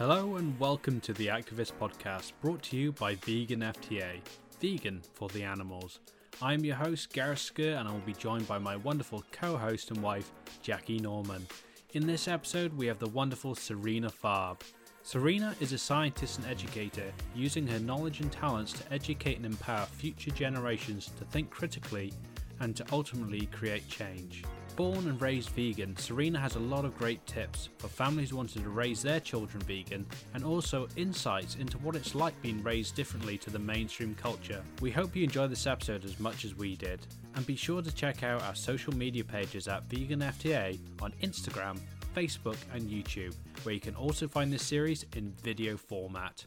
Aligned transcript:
Hello 0.00 0.36
and 0.36 0.58
welcome 0.58 0.98
to 1.00 1.12
the 1.12 1.26
Activist 1.26 1.72
Podcast, 1.78 2.32
brought 2.40 2.62
to 2.62 2.76
you 2.78 2.90
by 2.92 3.16
Vegan 3.16 3.60
FTA, 3.60 4.20
vegan 4.58 5.02
for 5.12 5.28
the 5.28 5.42
animals. 5.42 6.00
I'm 6.40 6.64
your 6.64 6.76
host, 6.76 7.12
Gareth 7.12 7.40
Sker, 7.40 7.74
and 7.74 7.86
I 7.86 7.92
will 7.92 8.00
be 8.00 8.14
joined 8.14 8.48
by 8.48 8.56
my 8.56 8.76
wonderful 8.76 9.22
co 9.30 9.58
host 9.58 9.90
and 9.90 10.02
wife, 10.02 10.32
Jackie 10.62 11.00
Norman. 11.00 11.46
In 11.92 12.06
this 12.06 12.28
episode, 12.28 12.72
we 12.72 12.86
have 12.86 12.98
the 12.98 13.10
wonderful 13.10 13.54
Sarina 13.54 14.10
Farb. 14.10 14.62
Sarina 15.04 15.54
is 15.60 15.74
a 15.74 15.78
scientist 15.78 16.38
and 16.38 16.46
educator, 16.46 17.12
using 17.34 17.66
her 17.66 17.78
knowledge 17.78 18.20
and 18.20 18.32
talents 18.32 18.72
to 18.72 18.90
educate 18.90 19.36
and 19.36 19.44
empower 19.44 19.84
future 19.84 20.30
generations 20.30 21.10
to 21.18 21.26
think 21.26 21.50
critically 21.50 22.10
and 22.60 22.74
to 22.74 22.86
ultimately 22.90 23.50
create 23.52 23.86
change. 23.86 24.44
Born 24.76 25.08
and 25.08 25.20
raised 25.20 25.50
vegan, 25.50 25.94
Sarina 25.96 26.38
has 26.38 26.54
a 26.54 26.60
lot 26.60 26.84
of 26.84 26.96
great 26.96 27.24
tips 27.26 27.68
for 27.78 27.88
families 27.88 28.32
wanting 28.32 28.62
to 28.62 28.70
raise 28.70 29.02
their 29.02 29.20
children 29.20 29.62
vegan 29.62 30.06
and 30.32 30.42
also 30.42 30.88
insights 30.96 31.56
into 31.56 31.76
what 31.78 31.96
it's 31.96 32.14
like 32.14 32.40
being 32.40 32.62
raised 32.62 32.94
differently 32.94 33.36
to 33.38 33.50
the 33.50 33.58
mainstream 33.58 34.14
culture. 34.14 34.62
We 34.80 34.90
hope 34.90 35.14
you 35.14 35.24
enjoy 35.24 35.48
this 35.48 35.66
episode 35.66 36.04
as 36.04 36.18
much 36.18 36.44
as 36.44 36.54
we 36.54 36.76
did. 36.76 37.00
And 37.34 37.46
be 37.46 37.56
sure 37.56 37.82
to 37.82 37.94
check 37.94 38.22
out 38.22 38.42
our 38.42 38.54
social 38.54 38.94
media 38.94 39.24
pages 39.24 39.68
at 39.68 39.88
VeganFTA 39.88 40.78
on 41.02 41.12
Instagram, 41.22 41.78
Facebook, 42.16 42.56
and 42.72 42.88
YouTube, 42.88 43.34
where 43.64 43.74
you 43.74 43.80
can 43.80 43.94
also 43.94 44.28
find 44.28 44.52
this 44.52 44.64
series 44.64 45.04
in 45.14 45.32
video 45.42 45.76
format. 45.76 46.46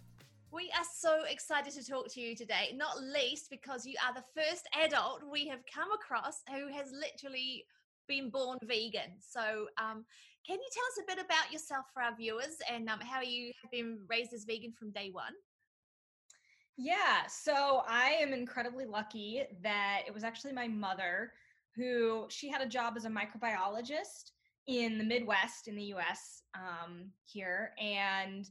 We 0.51 0.71
are 0.77 0.85
so 0.95 1.23
excited 1.29 1.73
to 1.73 1.85
talk 1.87 2.11
to 2.13 2.21
you 2.21 2.35
today, 2.35 2.75
not 2.75 3.01
least 3.01 3.49
because 3.49 3.85
you 3.85 3.95
are 4.07 4.13
the 4.13 4.23
first 4.35 4.67
adult 4.83 5.21
we 5.31 5.47
have 5.47 5.61
come 5.71 5.91
across 5.91 6.41
who 6.47 6.67
has 6.67 6.91
literally 6.91 7.65
been 8.07 8.29
born 8.29 8.57
vegan. 8.63 9.17
So, 9.19 9.67
um, 9.77 10.05
can 10.45 10.57
you 10.57 10.67
tell 10.73 10.83
us 10.83 10.99
a 11.03 11.15
bit 11.15 11.25
about 11.25 11.53
yourself 11.53 11.85
for 11.93 12.01
our 12.01 12.15
viewers 12.15 12.57
and 12.69 12.89
um, 12.89 12.99
how 12.99 13.21
you 13.21 13.53
have 13.61 13.71
been 13.71 13.99
raised 14.09 14.33
as 14.33 14.43
vegan 14.43 14.73
from 14.77 14.91
day 14.91 15.09
one? 15.11 15.33
Yeah, 16.77 17.27
so 17.29 17.83
I 17.87 18.09
am 18.19 18.33
incredibly 18.33 18.85
lucky 18.85 19.43
that 19.61 20.01
it 20.05 20.13
was 20.13 20.23
actually 20.23 20.53
my 20.53 20.67
mother 20.67 21.31
who 21.75 22.25
she 22.29 22.49
had 22.49 22.61
a 22.61 22.67
job 22.67 22.95
as 22.97 23.05
a 23.05 23.09
microbiologist 23.09 24.31
in 24.67 24.97
the 24.97 25.03
Midwest 25.03 25.67
in 25.67 25.75
the 25.75 25.93
US 25.95 26.43
um, 26.55 27.11
here. 27.23 27.71
And 27.79 28.49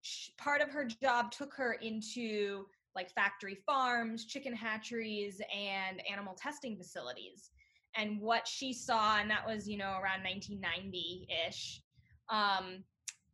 she, 0.00 0.32
part 0.38 0.62
of 0.62 0.70
her 0.70 0.84
job 0.84 1.32
took 1.32 1.52
her 1.54 1.74
into 1.74 2.66
like 2.94 3.12
factory 3.14 3.58
farms, 3.66 4.24
chicken 4.24 4.54
hatcheries, 4.54 5.42
and 5.54 6.00
animal 6.10 6.34
testing 6.34 6.76
facilities 6.76 7.50
and 7.96 8.20
what 8.20 8.46
she 8.46 8.72
saw, 8.72 9.18
and 9.18 9.30
that 9.30 9.46
was, 9.46 9.68
you 9.68 9.78
know, 9.78 9.92
around 9.92 10.22
1990 10.22 11.28
ish, 11.48 11.82
um, 12.28 12.84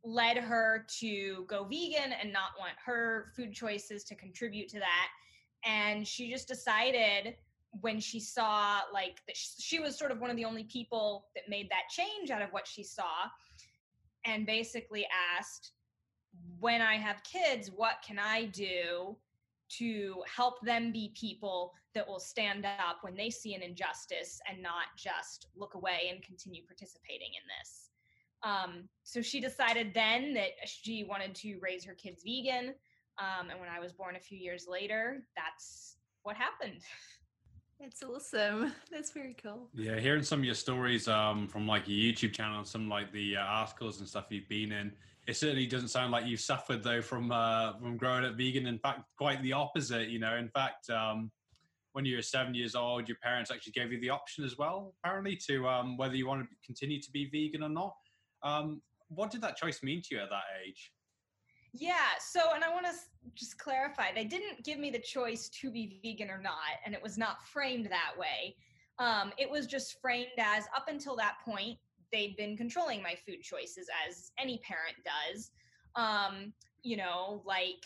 led 0.03 0.37
her 0.37 0.85
to 0.99 1.45
go 1.47 1.63
vegan 1.63 2.13
and 2.21 2.31
not 2.31 2.51
want 2.59 2.73
her 2.85 3.31
food 3.35 3.53
choices 3.53 4.03
to 4.05 4.15
contribute 4.15 4.69
to 4.69 4.79
that. 4.79 5.07
And 5.65 6.07
she 6.07 6.29
just 6.29 6.47
decided 6.47 7.35
when 7.81 7.99
she 7.99 8.19
saw, 8.19 8.81
like, 8.93 9.21
that 9.27 9.35
she 9.35 9.79
was 9.79 9.97
sort 9.97 10.11
of 10.11 10.19
one 10.19 10.29
of 10.29 10.35
the 10.35 10.45
only 10.45 10.65
people 10.65 11.27
that 11.35 11.43
made 11.49 11.69
that 11.69 11.89
change 11.89 12.29
out 12.29 12.41
of 12.41 12.49
what 12.51 12.67
she 12.67 12.83
saw, 12.83 13.27
and 14.25 14.45
basically 14.45 15.07
asked, 15.37 15.71
when 16.59 16.81
I 16.81 16.95
have 16.95 17.23
kids, 17.23 17.69
what 17.75 17.95
can 18.05 18.19
I 18.19 18.45
do 18.45 19.15
to 19.77 20.23
help 20.33 20.61
them 20.61 20.91
be 20.91 21.13
people 21.19 21.73
that 21.95 22.07
will 22.07 22.19
stand 22.19 22.65
up 22.65 22.97
when 23.01 23.15
they 23.15 23.29
see 23.29 23.53
an 23.53 23.61
injustice 23.61 24.39
and 24.49 24.61
not 24.61 24.85
just 24.97 25.47
look 25.55 25.75
away 25.75 26.09
and 26.11 26.23
continue 26.23 26.63
participating 26.65 27.29
in 27.29 27.43
this. 27.59 27.89
Um, 28.43 28.89
so 29.03 29.21
she 29.21 29.39
decided 29.39 29.93
then 29.93 30.33
that 30.33 30.51
she 30.65 31.03
wanted 31.03 31.33
to 31.35 31.59
raise 31.61 31.85
her 31.85 31.93
kids 31.93 32.23
vegan. 32.23 32.73
Um, 33.19 33.49
and 33.49 33.59
when 33.59 33.69
I 33.69 33.79
was 33.79 33.93
born 33.93 34.15
a 34.15 34.19
few 34.19 34.37
years 34.37 34.65
later, 34.67 35.23
that's 35.35 35.97
what 36.23 36.35
happened. 36.35 36.81
That's 37.79 38.01
awesome. 38.03 38.73
That's 38.91 39.11
very 39.11 39.35
cool. 39.41 39.69
Yeah, 39.73 39.99
hearing 39.99 40.23
some 40.23 40.39
of 40.39 40.45
your 40.45 40.55
stories 40.55 41.07
um, 41.09 41.47
from 41.47 41.67
like 41.67 41.83
your 41.85 42.13
YouTube 42.13 42.33
channel, 42.33 42.59
and 42.59 42.67
some 42.67 42.87
like 42.87 43.11
the 43.11 43.35
uh, 43.35 43.41
articles 43.41 43.99
and 43.99 44.07
stuff 44.07 44.27
you've 44.29 44.47
been 44.47 44.71
in, 44.71 44.93
it 45.25 45.35
certainly 45.37 45.65
doesn't 45.65 45.89
sound 45.89 46.11
like 46.11 46.25
you've 46.25 46.41
suffered 46.41 46.83
though 46.83 47.01
from 47.01 47.31
uh, 47.31 47.73
from 47.79 47.97
growing 47.97 48.25
up 48.25 48.35
vegan. 48.35 48.67
In 48.67 48.79
fact, 48.79 49.01
quite 49.17 49.41
the 49.41 49.53
opposite. 49.53 50.09
You 50.09 50.19
know, 50.19 50.35
in 50.35 50.49
fact, 50.49 50.89
um, 50.89 51.31
when 51.93 52.05
you 52.05 52.15
were 52.15 52.21
seven 52.21 52.53
years 52.53 52.75
old, 52.75 53.07
your 53.07 53.17
parents 53.21 53.51
actually 53.51 53.73
gave 53.73 53.91
you 53.91 54.01
the 54.01 54.09
option 54.09 54.43
as 54.43 54.57
well, 54.57 54.93
apparently, 55.03 55.35
to 55.47 55.67
um, 55.67 55.95
whether 55.95 56.15
you 56.15 56.27
want 56.27 56.41
to 56.41 56.47
continue 56.65 56.99
to 56.99 57.11
be 57.11 57.29
vegan 57.29 57.63
or 57.63 57.69
not. 57.69 57.95
Um, 58.41 58.81
what 59.09 59.31
did 59.31 59.41
that 59.41 59.55
choice 59.55 59.83
mean 59.83 60.01
to 60.01 60.15
you 60.15 60.21
at 60.21 60.29
that 60.29 60.43
age? 60.65 60.91
Yeah, 61.71 61.95
so, 62.19 62.53
and 62.53 62.63
I 62.63 62.69
want 62.69 62.85
to 62.85 62.93
just 63.35 63.57
clarify 63.57 64.13
they 64.13 64.25
didn't 64.25 64.63
give 64.63 64.77
me 64.77 64.91
the 64.91 64.99
choice 64.99 65.49
to 65.61 65.71
be 65.71 65.99
vegan 66.03 66.29
or 66.29 66.41
not, 66.41 66.53
and 66.85 66.93
it 66.93 67.01
was 67.01 67.17
not 67.17 67.47
framed 67.47 67.85
that 67.85 68.11
way. 68.17 68.55
Um, 68.99 69.31
it 69.37 69.49
was 69.49 69.65
just 69.65 69.99
framed 70.01 70.27
as 70.37 70.65
up 70.75 70.87
until 70.87 71.15
that 71.15 71.37
point, 71.43 71.77
they'd 72.13 72.37
been 72.37 72.55
controlling 72.55 73.01
my 73.01 73.15
food 73.25 73.41
choices 73.41 73.89
as 74.07 74.31
any 74.39 74.59
parent 74.59 74.95
does. 75.03 75.51
Um, 75.95 76.53
you 76.83 76.95
know, 76.95 77.41
like 77.45 77.83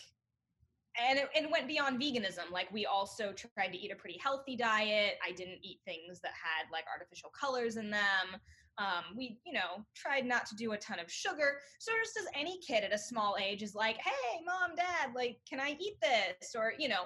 and 1.00 1.18
it, 1.18 1.28
it, 1.34 1.50
went 1.50 1.68
beyond 1.68 2.00
veganism. 2.00 2.50
Like 2.52 2.70
we 2.72 2.86
also 2.86 3.32
tried 3.32 3.68
to 3.68 3.78
eat 3.78 3.92
a 3.92 3.96
pretty 3.96 4.18
healthy 4.22 4.56
diet. 4.56 5.14
I 5.26 5.32
didn't 5.32 5.58
eat 5.62 5.78
things 5.84 6.20
that 6.20 6.32
had 6.32 6.70
like 6.72 6.84
artificial 6.92 7.30
colors 7.38 7.76
in 7.76 7.90
them. 7.90 8.40
Um, 8.78 9.16
we 9.16 9.40
you 9.44 9.52
know 9.52 9.84
tried 9.96 10.24
not 10.24 10.46
to 10.46 10.56
do 10.56 10.72
a 10.72 10.76
ton 10.76 10.98
of 11.00 11.10
sugar. 11.10 11.58
So 11.78 11.92
just 12.02 12.16
as 12.16 12.26
any 12.34 12.60
kid 12.60 12.84
at 12.84 12.92
a 12.92 12.98
small 12.98 13.36
age 13.40 13.62
is 13.62 13.74
like 13.74 13.96
hey 13.96 14.40
mom 14.44 14.76
dad 14.76 15.14
like 15.14 15.38
can 15.48 15.60
i 15.60 15.76
eat 15.80 15.96
this? 16.02 16.54
Or 16.56 16.72
you 16.78 16.88
know 16.88 17.04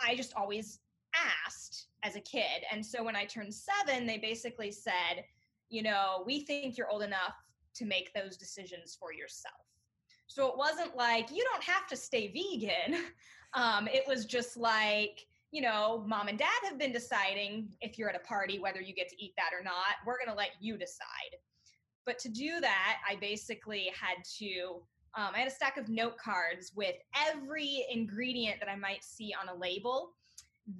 i 0.00 0.16
just 0.16 0.32
always 0.36 0.80
asked 1.14 1.88
as 2.02 2.16
a 2.16 2.20
kid. 2.20 2.64
And 2.72 2.84
so 2.84 3.02
when 3.02 3.16
i 3.16 3.24
turned 3.24 3.54
seven 3.54 4.06
they 4.06 4.18
basically 4.18 4.70
said 4.70 5.24
you 5.74 5.82
know, 5.82 6.22
we 6.24 6.40
think 6.40 6.78
you're 6.78 6.88
old 6.88 7.02
enough 7.02 7.34
to 7.74 7.84
make 7.84 8.12
those 8.14 8.36
decisions 8.36 8.96
for 8.98 9.12
yourself. 9.12 9.54
So 10.28 10.46
it 10.46 10.56
wasn't 10.56 10.96
like, 10.96 11.30
you 11.30 11.44
don't 11.52 11.64
have 11.64 11.88
to 11.88 11.96
stay 11.96 12.28
vegan. 12.28 13.02
Um, 13.56 13.86
it 13.86 14.02
was 14.08 14.24
just 14.24 14.56
like, 14.56 15.20
you 15.52 15.62
know, 15.62 16.02
mom 16.08 16.26
and 16.26 16.36
dad 16.36 16.48
have 16.64 16.76
been 16.76 16.90
deciding 16.90 17.68
if 17.80 17.96
you're 17.96 18.08
at 18.08 18.16
a 18.16 18.26
party 18.26 18.58
whether 18.58 18.80
you 18.80 18.92
get 18.92 19.08
to 19.10 19.24
eat 19.24 19.32
that 19.36 19.50
or 19.56 19.62
not. 19.62 20.02
We're 20.04 20.18
going 20.18 20.28
to 20.28 20.34
let 20.34 20.50
you 20.60 20.76
decide. 20.76 21.36
But 22.04 22.18
to 22.18 22.28
do 22.28 22.58
that, 22.60 22.96
I 23.08 23.14
basically 23.14 23.92
had 23.94 24.24
to, 24.38 24.82
um, 25.16 25.34
I 25.36 25.38
had 25.38 25.46
a 25.46 25.52
stack 25.52 25.76
of 25.76 25.88
note 25.88 26.18
cards 26.18 26.72
with 26.74 26.96
every 27.16 27.86
ingredient 27.88 28.58
that 28.58 28.68
I 28.68 28.74
might 28.74 29.04
see 29.04 29.32
on 29.40 29.48
a 29.48 29.56
label 29.56 30.14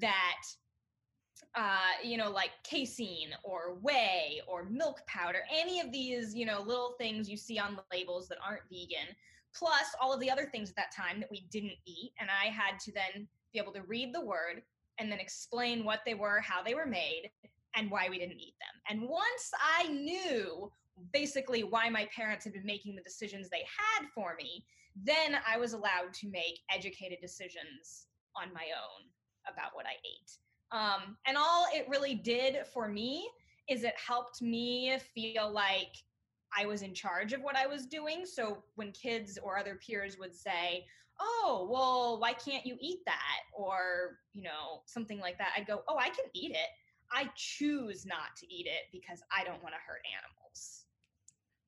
that 0.00 0.42
uh, 1.54 1.92
you 2.02 2.16
know, 2.16 2.30
like 2.30 2.50
casein 2.62 3.28
or 3.42 3.76
whey 3.82 4.40
or 4.46 4.64
milk 4.64 5.00
powder, 5.06 5.40
any 5.52 5.80
of 5.80 5.92
these, 5.92 6.34
you 6.34 6.46
know, 6.46 6.60
little 6.60 6.94
things 6.98 7.28
you 7.28 7.36
see 7.36 7.58
on 7.58 7.78
labels 7.92 8.28
that 8.28 8.38
aren't 8.46 8.62
vegan, 8.70 9.14
plus 9.54 9.94
all 10.00 10.12
of 10.12 10.20
the 10.20 10.30
other 10.30 10.46
things 10.46 10.70
at 10.70 10.76
that 10.76 10.94
time 10.94 11.20
that 11.20 11.30
we 11.30 11.46
didn't 11.50 11.76
eat. 11.86 12.12
And 12.18 12.28
I 12.30 12.46
had 12.46 12.78
to 12.80 12.92
then 12.92 13.26
be 13.52 13.58
able 13.58 13.72
to 13.72 13.82
read 13.82 14.14
the 14.14 14.24
word 14.24 14.62
and 14.98 15.10
then 15.10 15.18
explain 15.18 15.84
what 15.84 16.00
they 16.04 16.14
were, 16.14 16.40
how 16.40 16.62
they 16.62 16.74
were 16.74 16.86
made, 16.86 17.30
and 17.76 17.90
why 17.90 18.08
we 18.08 18.18
didn't 18.18 18.40
eat 18.40 18.54
them. 18.60 18.80
And 18.88 19.08
once 19.08 19.50
I 19.60 19.88
knew 19.88 20.70
basically 21.12 21.64
why 21.64 21.88
my 21.88 22.08
parents 22.14 22.44
had 22.44 22.52
been 22.52 22.64
making 22.64 22.94
the 22.94 23.02
decisions 23.02 23.48
they 23.48 23.64
had 23.98 24.06
for 24.14 24.36
me, 24.38 24.64
then 25.02 25.36
I 25.46 25.58
was 25.58 25.72
allowed 25.72 26.14
to 26.14 26.28
make 26.28 26.60
educated 26.70 27.18
decisions 27.20 28.06
on 28.36 28.52
my 28.52 28.62
own 28.62 29.08
about 29.52 29.74
what 29.74 29.86
I 29.86 29.94
ate. 30.04 30.38
Um, 30.72 31.16
and 31.26 31.36
all 31.36 31.66
it 31.72 31.86
really 31.88 32.14
did 32.14 32.66
for 32.72 32.88
me 32.88 33.28
is 33.68 33.84
it 33.84 33.94
helped 33.96 34.42
me 34.42 34.98
feel 35.14 35.50
like 35.50 35.94
I 36.56 36.66
was 36.66 36.82
in 36.82 36.94
charge 36.94 37.32
of 37.32 37.42
what 37.42 37.56
I 37.56 37.66
was 37.66 37.86
doing. 37.86 38.24
So 38.26 38.62
when 38.74 38.92
kids 38.92 39.38
or 39.42 39.58
other 39.58 39.76
peers 39.86 40.18
would 40.18 40.34
say, 40.34 40.86
Oh, 41.20 41.68
well, 41.70 42.18
why 42.20 42.32
can't 42.32 42.66
you 42.66 42.76
eat 42.80 42.98
that? 43.06 43.40
Or, 43.56 44.18
you 44.32 44.42
know, 44.42 44.82
something 44.86 45.20
like 45.20 45.38
that, 45.38 45.52
I'd 45.56 45.66
go, 45.66 45.82
Oh, 45.88 45.96
I 45.96 46.08
can 46.08 46.26
eat 46.34 46.50
it. 46.50 46.68
I 47.12 47.30
choose 47.36 48.04
not 48.04 48.34
to 48.38 48.52
eat 48.52 48.66
it 48.66 48.90
because 48.92 49.22
I 49.30 49.44
don't 49.44 49.62
want 49.62 49.74
to 49.74 49.80
hurt 49.86 50.02
animals. 50.10 50.43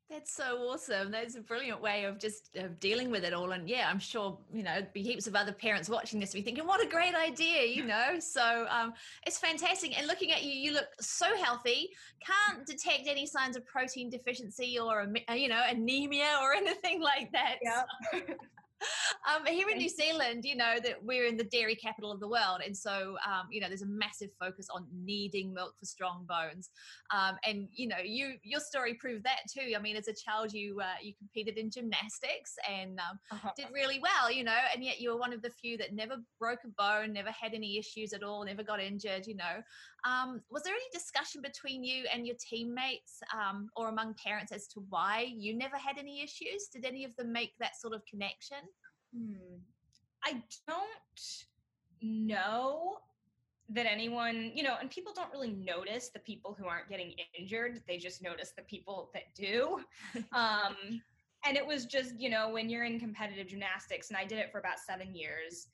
That's 0.08 0.32
so 0.32 0.58
awesome. 0.58 1.10
That's 1.10 1.34
a 1.34 1.40
brilliant 1.40 1.82
way 1.82 2.04
of 2.04 2.20
just 2.20 2.56
of 2.56 2.78
dealing 2.78 3.10
with 3.10 3.24
it 3.24 3.34
all. 3.34 3.50
And 3.50 3.68
yeah, 3.68 3.88
I'm 3.90 3.98
sure, 3.98 4.38
you 4.54 4.62
know, 4.62 4.86
be 4.92 5.02
heaps 5.02 5.26
of 5.26 5.34
other 5.34 5.50
parents 5.50 5.88
watching 5.88 6.20
this 6.20 6.32
be 6.32 6.42
thinking, 6.42 6.64
what 6.64 6.80
a 6.80 6.88
great 6.88 7.16
idea, 7.16 7.64
you 7.64 7.84
know? 7.84 8.20
So 8.20 8.66
um, 8.70 8.94
it's 9.26 9.38
fantastic. 9.38 9.98
And 9.98 10.06
looking 10.06 10.30
at 10.30 10.44
you, 10.44 10.52
you 10.52 10.72
look 10.72 10.86
so 11.00 11.36
healthy, 11.36 11.90
can't 12.24 12.64
detect 12.64 13.08
any 13.08 13.26
signs 13.26 13.56
of 13.56 13.66
protein 13.66 14.08
deficiency 14.08 14.78
or, 14.78 15.08
uh, 15.28 15.32
you 15.32 15.48
know, 15.48 15.62
anemia 15.68 16.38
or 16.40 16.52
anything 16.56 17.02
like 17.02 17.32
that. 17.32 17.56
Yeah. 17.60 17.82
Um, 19.28 19.46
here 19.46 19.69
in 19.69 19.78
New 19.78 19.88
Zealand, 19.88 20.44
you 20.44 20.56
know 20.56 20.76
that 20.82 21.02
we're 21.02 21.26
in 21.26 21.37
the 21.37 21.44
dairy 21.44 21.75
capital 21.75 22.12
of 22.12 22.20
the 22.20 22.28
world, 22.28 22.61
and 22.64 22.76
so 22.76 23.17
um, 23.26 23.49
you 23.50 23.61
know 23.61 23.69
there's 23.69 23.82
a 23.82 23.87
massive 23.87 24.31
focus 24.38 24.69
on 24.75 24.87
needing 24.93 25.52
milk 25.52 25.75
for 25.78 25.87
strong 25.87 26.26
bones. 26.28 26.70
Um, 27.14 27.37
and 27.46 27.69
you 27.73 27.88
know, 27.88 27.99
you 28.05 28.34
your 28.43 28.61
story 28.61 28.94
proved 28.94 29.25
that 29.25 29.40
too. 29.52 29.75
I 29.76 29.81
mean, 29.81 29.96
as 29.96 30.08
a 30.08 30.14
child, 30.14 30.52
you 30.52 30.81
uh, 30.81 30.99
you 31.02 31.14
competed 31.19 31.58
in 31.58 31.70
gymnastics 31.70 32.55
and 32.69 32.99
um, 32.99 33.19
uh-huh. 33.31 33.50
did 33.56 33.67
really 33.73 34.00
well, 34.00 34.31
you 34.31 34.44
know, 34.44 34.58
and 34.75 34.84
yet 34.84 35.00
you 35.00 35.11
were 35.11 35.19
one 35.19 35.32
of 35.32 35.43
the 35.43 35.50
few 35.50 35.76
that 35.78 35.94
never 35.94 36.17
broke 36.38 36.61
a 36.64 36.69
bone, 36.69 37.12
never 37.12 37.31
had 37.31 37.55
any 37.55 37.78
issues 37.78 38.12
at 38.12 38.23
all, 38.23 38.44
never 38.44 38.62
got 38.62 38.81
injured. 38.81 39.26
You 39.26 39.37
know, 39.37 39.62
um, 40.06 40.40
was 40.50 40.62
there 40.62 40.72
any 40.72 40.84
discussion 40.92 41.42
between 41.42 41.82
you 41.82 42.04
and 42.12 42.26
your 42.26 42.36
teammates 42.38 43.20
um, 43.34 43.68
or 43.74 43.88
among 43.88 44.14
parents 44.14 44.52
as 44.52 44.68
to 44.68 44.84
why 44.88 45.26
you 45.36 45.56
never 45.56 45.76
had 45.76 45.98
any 45.98 46.22
issues? 46.22 46.68
Did 46.72 46.84
any 46.84 47.04
of 47.04 47.14
them 47.16 47.32
make 47.32 47.54
that 47.58 47.78
sort 47.80 47.92
of 47.92 48.02
connection? 48.06 48.58
Hmm. 49.14 49.56
I 50.24 50.42
don't 50.66 51.46
know 52.00 52.98
that 53.68 53.86
anyone, 53.90 54.52
you 54.54 54.62
know, 54.62 54.76
and 54.80 54.88
people 54.90 55.12
don't 55.12 55.32
really 55.32 55.52
notice 55.52 56.10
the 56.10 56.20
people 56.20 56.54
who 56.56 56.66
aren't 56.66 56.88
getting 56.88 57.14
injured. 57.38 57.82
They 57.88 57.98
just 57.98 58.22
notice 58.22 58.52
the 58.56 58.62
people 58.62 59.10
that 59.12 59.34
do. 59.34 59.80
um, 60.32 60.76
and 61.44 61.56
it 61.56 61.66
was 61.66 61.84
just, 61.84 62.18
you 62.18 62.30
know, 62.30 62.48
when 62.48 62.68
you're 62.68 62.84
in 62.84 63.00
competitive 63.00 63.48
gymnastics, 63.48 64.08
and 64.08 64.16
I 64.16 64.24
did 64.24 64.38
it 64.38 64.52
for 64.52 64.58
about 64.58 64.78
seven 64.78 65.14
years, 65.14 65.66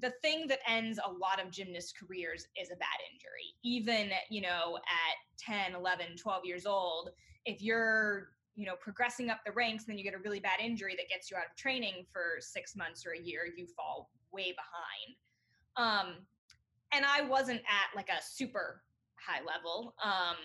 the 0.00 0.12
thing 0.22 0.46
that 0.48 0.58
ends 0.68 0.98
a 1.04 1.10
lot 1.10 1.42
of 1.42 1.50
gymnast 1.50 1.94
careers 1.98 2.46
is 2.60 2.70
a 2.70 2.76
bad 2.76 2.98
injury. 3.12 3.54
Even, 3.62 4.10
you 4.30 4.42
know, 4.42 4.76
at 4.76 5.16
10, 5.38 5.74
11, 5.74 6.16
12 6.16 6.44
years 6.44 6.66
old, 6.66 7.10
if 7.44 7.62
you're 7.62 8.28
you 8.54 8.66
know 8.66 8.74
progressing 8.80 9.30
up 9.30 9.38
the 9.46 9.52
ranks 9.52 9.84
and 9.84 9.92
then 9.92 9.98
you 9.98 10.04
get 10.04 10.14
a 10.14 10.18
really 10.18 10.40
bad 10.40 10.58
injury 10.60 10.94
that 10.96 11.08
gets 11.08 11.30
you 11.30 11.36
out 11.36 11.44
of 11.48 11.56
training 11.56 12.04
for 12.12 12.40
six 12.40 12.74
months 12.74 13.06
or 13.06 13.12
a 13.12 13.18
year 13.18 13.42
you 13.56 13.64
fall 13.64 14.10
way 14.32 14.52
behind 14.52 15.16
um 15.76 16.16
and 16.92 17.04
i 17.06 17.22
wasn't 17.22 17.60
at 17.60 17.96
like 17.96 18.08
a 18.08 18.20
super 18.20 18.82
high 19.14 19.40
level 19.46 19.94
um 20.04 20.36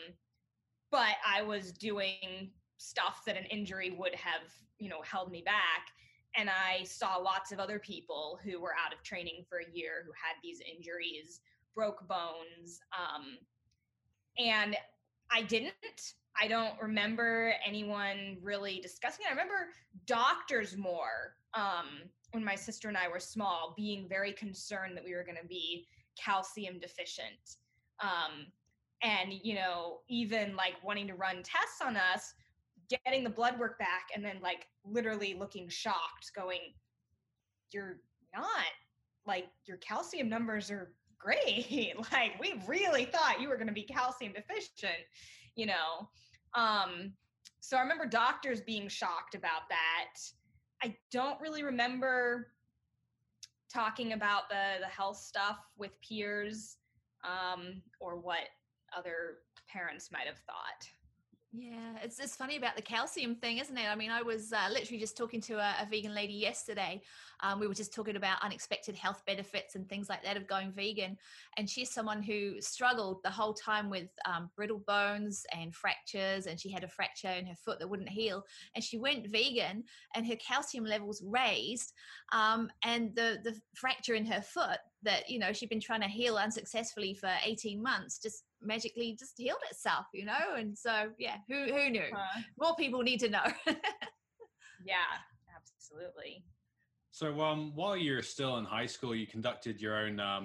but 0.91 1.15
i 1.27 1.41
was 1.41 1.71
doing 1.71 2.51
stuff 2.77 3.23
that 3.25 3.35
an 3.35 3.45
injury 3.45 3.95
would 3.97 4.13
have 4.13 4.43
you 4.77 4.89
know 4.89 5.01
held 5.01 5.31
me 5.31 5.41
back 5.43 5.87
and 6.35 6.49
i 6.49 6.83
saw 6.83 7.17
lots 7.17 7.51
of 7.51 7.59
other 7.59 7.79
people 7.79 8.39
who 8.43 8.59
were 8.59 8.73
out 8.73 8.93
of 8.93 9.01
training 9.03 9.43
for 9.47 9.59
a 9.59 9.77
year 9.77 10.03
who 10.05 10.11
had 10.11 10.35
these 10.43 10.59
injuries 10.61 11.41
broke 11.75 12.07
bones 12.07 12.79
um 12.97 13.37
and 14.37 14.75
i 15.31 15.41
didn't 15.41 15.73
I 16.41 16.47
don't 16.47 16.79
remember 16.81 17.53
anyone 17.65 18.37
really 18.41 18.79
discussing 18.79 19.25
it. 19.25 19.27
I 19.27 19.31
remember 19.31 19.69
doctors 20.05 20.75
more 20.75 21.35
um, 21.53 22.09
when 22.31 22.43
my 22.43 22.55
sister 22.55 22.87
and 22.87 22.97
I 22.97 23.07
were 23.07 23.19
small 23.19 23.73
being 23.77 24.07
very 24.09 24.33
concerned 24.33 24.97
that 24.97 25.03
we 25.03 25.13
were 25.13 25.23
going 25.23 25.37
to 25.41 25.47
be 25.47 25.87
calcium 26.19 26.79
deficient. 26.79 27.57
Um, 28.01 28.47
and, 29.03 29.33
you 29.43 29.55
know, 29.55 29.99
even 30.09 30.55
like 30.55 30.75
wanting 30.83 31.07
to 31.07 31.13
run 31.13 31.43
tests 31.43 31.81
on 31.85 31.97
us, 31.97 32.33
getting 33.05 33.23
the 33.23 33.29
blood 33.29 33.59
work 33.59 33.77
back, 33.79 34.07
and 34.15 34.23
then 34.23 34.37
like 34.41 34.67
literally 34.85 35.33
looking 35.33 35.67
shocked, 35.69 36.31
going, 36.35 36.73
You're 37.71 37.97
not 38.35 38.65
like 39.25 39.45
your 39.65 39.77
calcium 39.77 40.29
numbers 40.29 40.69
are 40.69 40.93
great. 41.17 41.93
like, 42.11 42.39
we 42.39 42.61
really 42.67 43.05
thought 43.05 43.39
you 43.39 43.49
were 43.49 43.55
going 43.55 43.67
to 43.67 43.73
be 43.73 43.83
calcium 43.83 44.33
deficient, 44.33 45.05
you 45.55 45.65
know. 45.65 46.09
Um, 46.53 47.13
so 47.59 47.77
I 47.77 47.81
remember 47.81 48.05
doctors 48.05 48.61
being 48.61 48.87
shocked 48.87 49.35
about 49.35 49.69
that. 49.69 50.19
I 50.83 50.95
don't 51.11 51.39
really 51.39 51.63
remember 51.63 52.47
talking 53.73 54.13
about 54.13 54.49
the 54.49 54.81
the 54.81 54.87
health 54.87 55.17
stuff 55.17 55.57
with 55.77 55.91
peers 56.07 56.77
um, 57.23 57.81
or 57.99 58.17
what 58.17 58.49
other 58.95 59.37
parents 59.71 60.11
might 60.11 60.27
have 60.27 60.39
thought. 60.39 60.89
Yeah, 61.55 61.97
it's 62.01 62.17
it's 62.19 62.35
funny 62.35 62.57
about 62.57 62.75
the 62.75 62.81
calcium 62.81 63.35
thing, 63.35 63.59
isn't 63.59 63.77
it? 63.77 63.87
I 63.87 63.93
mean, 63.95 64.09
I 64.09 64.23
was 64.23 64.51
uh, 64.51 64.69
literally 64.71 64.99
just 64.99 65.15
talking 65.15 65.39
to 65.41 65.59
a, 65.59 65.75
a 65.83 65.87
vegan 65.87 66.15
lady 66.15 66.33
yesterday. 66.33 66.99
Um, 67.41 67.59
we 67.59 67.67
were 67.67 67.75
just 67.75 67.93
talking 67.93 68.15
about 68.15 68.41
unexpected 68.41 68.95
health 68.95 69.21
benefits 69.27 69.75
and 69.75 69.87
things 69.87 70.09
like 70.09 70.23
that 70.23 70.35
of 70.35 70.47
going 70.47 70.71
vegan, 70.71 71.15
and 71.57 71.69
she's 71.69 71.91
someone 71.93 72.23
who 72.23 72.59
struggled 72.59 73.21
the 73.23 73.29
whole 73.29 73.53
time 73.53 73.91
with 73.91 74.09
um, 74.25 74.49
brittle 74.55 74.81
bones 74.87 75.45
and 75.55 75.75
fractures, 75.75 76.47
and 76.47 76.59
she 76.59 76.71
had 76.71 76.83
a 76.83 76.87
fracture 76.87 77.29
in 77.29 77.45
her 77.45 77.55
foot 77.55 77.77
that 77.77 77.87
wouldn't 77.89 78.09
heal, 78.09 78.43
and 78.73 78.83
she 78.83 78.97
went 78.97 79.29
vegan, 79.29 79.83
and 80.15 80.25
her 80.25 80.37
calcium 80.37 80.85
levels 80.85 81.21
raised, 81.23 81.93
um, 82.31 82.67
and 82.83 83.15
the 83.15 83.37
the 83.43 83.55
fracture 83.75 84.15
in 84.15 84.25
her 84.25 84.41
foot 84.41 84.79
that 85.03 85.29
you 85.29 85.37
know 85.37 85.53
she'd 85.53 85.69
been 85.69 85.79
trying 85.79 86.01
to 86.01 86.07
heal 86.07 86.37
unsuccessfully 86.37 87.13
for 87.13 87.29
18 87.45 87.79
months 87.81 88.17
just 88.17 88.43
magically 88.65 89.15
just 89.19 89.33
healed 89.37 89.57
itself 89.69 90.05
you 90.13 90.25
know? 90.25 90.55
And 90.57 90.77
so 90.77 91.11
yeah 91.17 91.37
who 91.47 91.65
who 91.65 91.89
knew? 91.89 92.09
Uh, 92.15 92.41
more 92.59 92.75
people 92.75 93.01
need 93.01 93.19
to 93.19 93.29
know. 93.29 93.45
Yeah 94.85 94.95
absolutely. 95.55 96.43
So 97.11 97.41
um 97.41 97.71
while 97.75 97.95
you're 97.95 98.21
still 98.21 98.57
in 98.57 98.65
high 98.65 98.85
school 98.85 99.15
you 99.15 99.27
conducted 99.27 99.81
your 99.81 99.95
own 99.95 100.19
uh, 100.19 100.41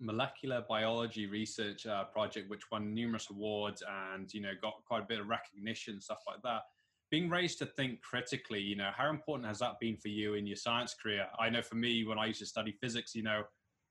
molecular 0.00 0.64
biology 0.68 1.26
research 1.26 1.86
uh, 1.86 2.04
project 2.04 2.48
which 2.50 2.70
won 2.72 2.94
numerous 2.94 3.28
awards 3.30 3.82
and 4.14 4.32
you 4.32 4.40
know 4.40 4.52
got 4.60 4.74
quite 4.86 5.02
a 5.02 5.06
bit 5.06 5.20
of 5.20 5.28
recognition 5.28 6.00
stuff 6.00 6.22
like 6.26 6.42
that. 6.42 6.62
Being 7.10 7.28
raised 7.28 7.58
to 7.58 7.66
think 7.66 8.00
critically 8.02 8.60
you 8.60 8.76
know 8.76 8.90
how 8.96 9.10
important 9.10 9.46
has 9.46 9.58
that 9.58 9.78
been 9.80 9.96
for 9.96 10.08
you 10.08 10.34
in 10.34 10.46
your 10.46 10.56
science 10.56 10.94
career? 10.94 11.26
I 11.38 11.50
know 11.50 11.62
for 11.62 11.76
me 11.76 12.04
when 12.04 12.18
i 12.18 12.26
used 12.26 12.40
to 12.40 12.46
study 12.46 12.72
physics 12.72 13.14
you 13.14 13.22
know 13.22 13.42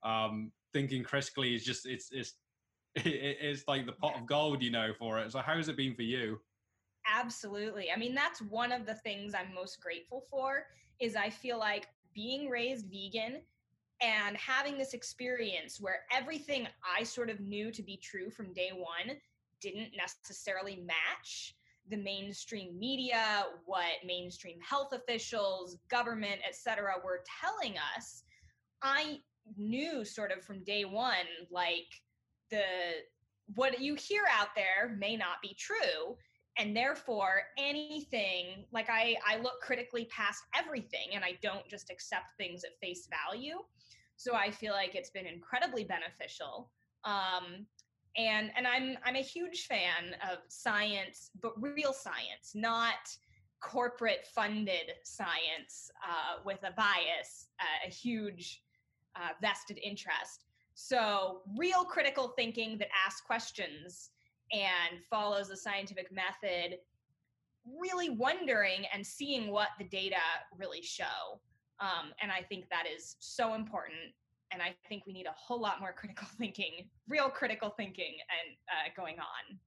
um, 0.04 0.52
thinking 0.74 1.04
critically 1.04 1.54
is 1.56 1.64
just 1.64 1.86
it's 1.86 2.10
it's 2.12 2.34
it's 3.06 3.68
like 3.68 3.86
the 3.86 3.92
pot 3.92 4.16
of 4.16 4.26
gold, 4.26 4.62
you 4.62 4.72
know, 4.72 4.94
for 4.98 5.20
it. 5.20 5.32
So 5.32 5.40
how 5.40 5.56
has 5.56 5.70
it 5.70 5.78
been 5.78 5.96
for 5.96 6.02
you? 6.02 6.40
Absolutely. 7.08 7.92
I 7.92 7.98
mean, 7.98 8.14
that's 8.14 8.42
one 8.42 8.72
of 8.72 8.86
the 8.86 8.96
things 8.96 9.34
I'm 9.34 9.54
most 9.54 9.82
grateful 9.82 10.26
for 10.30 10.66
is 11.00 11.16
I 11.16 11.30
feel 11.30 11.58
like 11.58 11.88
being 12.14 12.50
raised 12.50 12.88
vegan 12.88 13.42
and 14.02 14.38
having 14.38 14.78
this 14.78 14.94
experience 14.94 15.80
where 15.80 16.02
everything 16.12 16.68
I 16.98 17.04
sort 17.04 17.30
of 17.30 17.40
knew 17.40 17.72
to 17.72 17.84
be 17.84 17.98
true 17.98 18.30
from 18.30 18.54
day 18.54 18.72
one 18.74 19.18
didn't 19.62 19.92
necessarily 19.96 20.78
match 20.78 21.56
the 21.90 21.98
mainstream 21.98 22.78
media, 22.78 23.46
what 23.66 24.06
mainstream 24.06 24.60
health 24.62 24.94
officials, 24.94 25.78
government, 25.90 26.40
etc., 26.48 26.94
were 27.04 27.24
telling 27.42 27.76
us. 27.96 28.24
I 28.82 29.20
knew 29.58 30.06
sort 30.06 30.32
of 30.32 30.44
from 30.44 30.64
day 30.64 30.86
one, 30.86 31.26
like 31.50 31.88
the 32.50 32.64
what 33.56 33.80
you 33.82 33.96
hear 33.96 34.24
out 34.32 34.50
there 34.56 34.96
may 34.98 35.16
not 35.16 35.42
be 35.42 35.56
true 35.58 36.16
and 36.58 36.76
therefore 36.76 37.44
anything 37.58 38.66
like 38.72 38.90
i 38.90 39.16
i 39.28 39.38
look 39.38 39.60
critically 39.62 40.06
past 40.06 40.44
everything 40.56 41.10
and 41.14 41.24
i 41.24 41.38
don't 41.42 41.68
just 41.68 41.90
accept 41.90 42.36
things 42.38 42.64
at 42.64 42.72
face 42.82 43.08
value. 43.10 43.58
So 44.18 44.36
i 44.36 44.52
feel 44.52 44.74
like 44.74 44.96
it's 44.96 45.10
been 45.10 45.26
incredibly 45.26 45.84
beneficial 45.84 46.72
um 47.06 47.66
and 48.18 48.52
and 48.56 48.68
i'm 48.68 48.98
i'm 49.06 49.16
a 49.16 49.22
huge 49.22 49.68
fan 49.68 50.16
of 50.30 50.40
science 50.50 51.32
but 51.42 51.54
real 51.62 51.94
science 51.94 52.52
not 52.54 53.16
corporate 53.62 54.26
funded 54.34 54.94
science 55.04 55.92
uh, 56.04 56.42
with 56.46 56.60
a 56.64 56.72
bias 56.72 57.48
uh, 57.60 57.88
a 57.88 57.90
huge 57.90 58.64
uh, 59.16 59.30
vested 59.42 59.78
interest 59.84 60.46
so, 60.82 61.42
real 61.58 61.84
critical 61.84 62.30
thinking 62.38 62.78
that 62.78 62.88
asks 63.06 63.20
questions 63.20 64.12
and 64.54 65.02
follows 65.10 65.50
the 65.50 65.58
scientific 65.58 66.08
method, 66.10 66.78
really 67.82 68.12
wondering 68.12 68.86
and 68.94 69.06
seeing 69.06 69.52
what 69.52 69.68
the 69.78 69.84
data 69.84 70.16
really 70.58 70.82
show. 70.82 71.42
Um, 71.82 72.14
and 72.22 72.32
I 72.32 72.44
think 72.44 72.70
that 72.70 72.86
is 72.88 73.18
so 73.20 73.56
important. 73.56 74.14
And 74.54 74.62
I 74.62 74.74
think 74.88 75.04
we 75.06 75.12
need 75.12 75.26
a 75.26 75.36
whole 75.38 75.60
lot 75.60 75.82
more 75.82 75.92
critical 75.92 76.28
thinking, 76.38 76.88
real 77.10 77.30
critical 77.30 77.72
thinking, 77.72 78.16
and 78.30 78.56
uh, 78.70 78.90
going 78.96 79.20
on. 79.20 79.60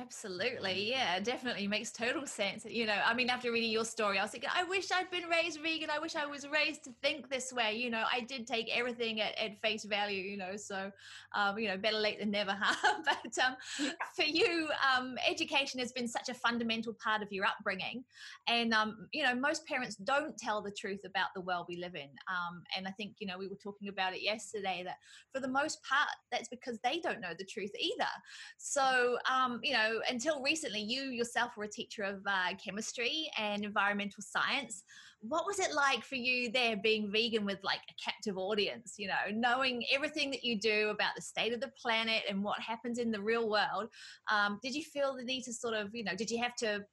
Absolutely. 0.00 0.88
Yeah, 0.88 1.20
definitely 1.20 1.66
makes 1.66 1.90
total 1.92 2.26
sense. 2.26 2.64
You 2.64 2.86
know, 2.86 2.96
I 3.04 3.12
mean, 3.12 3.28
after 3.28 3.52
reading 3.52 3.70
your 3.70 3.84
story, 3.84 4.18
I 4.18 4.22
was 4.22 4.30
thinking, 4.30 4.48
I 4.54 4.64
wish 4.64 4.90
I'd 4.90 5.10
been 5.10 5.28
raised 5.28 5.60
vegan. 5.60 5.90
I 5.90 5.98
wish 5.98 6.16
I 6.16 6.24
was 6.24 6.48
raised 6.48 6.84
to 6.84 6.90
think 7.02 7.28
this 7.28 7.52
way. 7.52 7.74
You 7.74 7.90
know, 7.90 8.04
I 8.10 8.20
did 8.20 8.46
take 8.46 8.74
everything 8.74 9.20
at, 9.20 9.38
at 9.38 9.60
face 9.60 9.84
value, 9.84 10.22
you 10.22 10.38
know, 10.38 10.56
so, 10.56 10.90
um, 11.34 11.58
you 11.58 11.68
know, 11.68 11.76
better 11.76 11.98
late 11.98 12.18
than 12.18 12.30
never. 12.30 12.56
Huh? 12.58 12.94
but 13.04 13.44
um, 13.44 13.56
yeah. 13.78 13.90
for 14.16 14.22
you, 14.22 14.68
um, 14.96 15.16
education 15.28 15.78
has 15.80 15.92
been 15.92 16.08
such 16.08 16.30
a 16.30 16.34
fundamental 16.34 16.94
part 16.94 17.22
of 17.22 17.30
your 17.30 17.44
upbringing. 17.44 18.02
And, 18.48 18.72
um, 18.72 19.06
you 19.12 19.22
know, 19.22 19.34
most 19.34 19.66
parents 19.66 19.96
don't 19.96 20.36
tell 20.38 20.62
the 20.62 20.70
truth 20.70 21.00
about 21.04 21.28
the 21.34 21.42
world 21.42 21.66
we 21.68 21.76
live 21.76 21.94
in. 21.94 22.08
Um, 22.28 22.62
and 22.74 22.88
I 22.88 22.92
think, 22.92 23.16
you 23.18 23.26
know, 23.26 23.36
we 23.38 23.48
were 23.48 23.58
talking 23.62 23.88
about 23.88 24.14
it 24.14 24.22
yesterday 24.22 24.82
that 24.84 24.96
for 25.34 25.40
the 25.40 25.48
most 25.48 25.82
part, 25.82 26.08
that's 26.32 26.48
because 26.48 26.78
they 26.82 27.00
don't 27.00 27.20
know 27.20 27.34
the 27.38 27.44
truth 27.44 27.72
either. 27.78 28.08
So, 28.56 29.18
um, 29.30 29.60
you 29.62 29.74
know, 29.74 29.89
until 30.08 30.42
recently, 30.42 30.80
you 30.80 31.04
yourself 31.04 31.56
were 31.56 31.64
a 31.64 31.68
teacher 31.68 32.02
of 32.02 32.22
uh, 32.26 32.54
chemistry 32.62 33.30
and 33.38 33.64
environmental 33.64 34.22
science. 34.22 34.84
What 35.20 35.46
was 35.46 35.58
it 35.58 35.74
like 35.74 36.04
for 36.04 36.14
you 36.14 36.50
there 36.50 36.76
being 36.76 37.10
vegan 37.12 37.44
with 37.44 37.58
like 37.62 37.80
a 37.90 37.94
captive 38.02 38.38
audience, 38.38 38.94
you 38.96 39.08
know, 39.08 39.14
knowing 39.32 39.84
everything 39.92 40.30
that 40.30 40.44
you 40.44 40.58
do 40.58 40.88
about 40.88 41.14
the 41.14 41.22
state 41.22 41.52
of 41.52 41.60
the 41.60 41.72
planet 41.80 42.22
and 42.28 42.42
what 42.42 42.58
happens 42.60 42.98
in 42.98 43.10
the 43.10 43.20
real 43.20 43.50
world? 43.50 43.88
Um, 44.30 44.58
did 44.62 44.74
you 44.74 44.82
feel 44.82 45.14
the 45.14 45.24
need 45.24 45.42
to 45.42 45.52
sort 45.52 45.74
of, 45.74 45.94
you 45.94 46.04
know, 46.04 46.14
did 46.14 46.30
you 46.30 46.42
have 46.42 46.54
to 46.56 46.84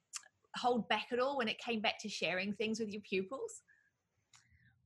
hold 0.55 0.89
back 0.89 1.07
at 1.11 1.19
all 1.19 1.37
when 1.37 1.47
it 1.47 1.57
came 1.59 1.79
back 1.79 1.99
to 1.99 2.09
sharing 2.09 2.53
things 2.53 2.79
with 2.79 2.89
your 2.89 3.01
pupils? 3.01 3.61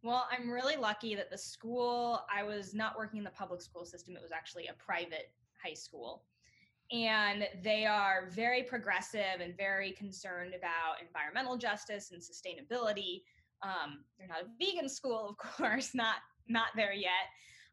Well, 0.03 0.27
I'm 0.31 0.49
really 0.49 0.77
lucky 0.77 1.13
that 1.15 1.29
the 1.29 1.37
school, 1.37 2.21
I 2.33 2.43
was 2.43 2.73
not 2.73 2.97
working 2.97 3.19
in 3.19 3.23
the 3.23 3.31
public 3.31 3.61
school 3.61 3.85
system, 3.85 4.15
it 4.15 4.21
was 4.21 4.31
actually 4.31 4.67
a 4.67 4.73
private 4.73 5.31
high 5.63 5.75
school. 5.75 6.23
And 6.91 7.48
they 7.63 7.86
are 7.86 8.29
very 8.29 8.63
progressive 8.63 9.39
and 9.39 9.55
very 9.55 9.91
concerned 9.93 10.53
about 10.53 11.01
environmental 11.05 11.57
justice 11.57 12.12
and 12.12 12.21
sustainability. 12.21 13.21
Um, 13.63 14.03
they're 14.17 14.27
not 14.27 14.41
a 14.41 14.48
vegan 14.60 14.89
school, 14.89 15.29
of 15.29 15.38
course, 15.57 15.91
not 15.93 16.17
not 16.48 16.67
there 16.75 16.93
yet. 16.93 17.29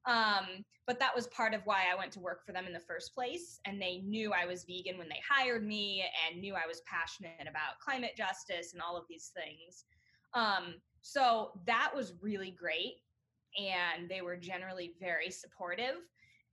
Um, 0.07 0.65
but 0.87 0.99
that 1.01 1.15
was 1.15 1.27
part 1.29 1.53
of 1.53 1.61
why 1.67 1.85
I 1.93 1.97
went 1.97 2.13
to 2.13 2.21
work 2.21 2.47
for 2.47 2.53
them 2.53 2.67
in 2.67 2.73
the 2.73 2.81
first 2.81 3.15
place. 3.15 3.61
And 3.67 3.81
they 3.81 3.99
knew 3.99 4.33
I 4.33 4.47
was 4.47 4.65
vegan 4.65 4.97
when 4.97 5.09
they 5.09 5.21
hired 5.29 5.67
me 5.67 6.05
and 6.31 6.41
knew 6.41 6.55
I 6.55 6.67
was 6.67 6.81
passionate 6.87 7.43
about 7.43 7.79
climate 7.85 8.13
justice 8.17 8.73
and 8.73 8.81
all 8.81 8.97
of 8.97 9.05
these 9.09 9.31
things. 9.37 9.85
Um, 10.33 10.77
so 11.03 11.61
that 11.67 11.93
was 11.95 12.15
really 12.23 12.51
great. 12.51 13.03
And 13.59 14.09
they 14.09 14.23
were 14.23 14.37
generally 14.37 14.93
very 14.99 15.31
supportive. 15.31 15.97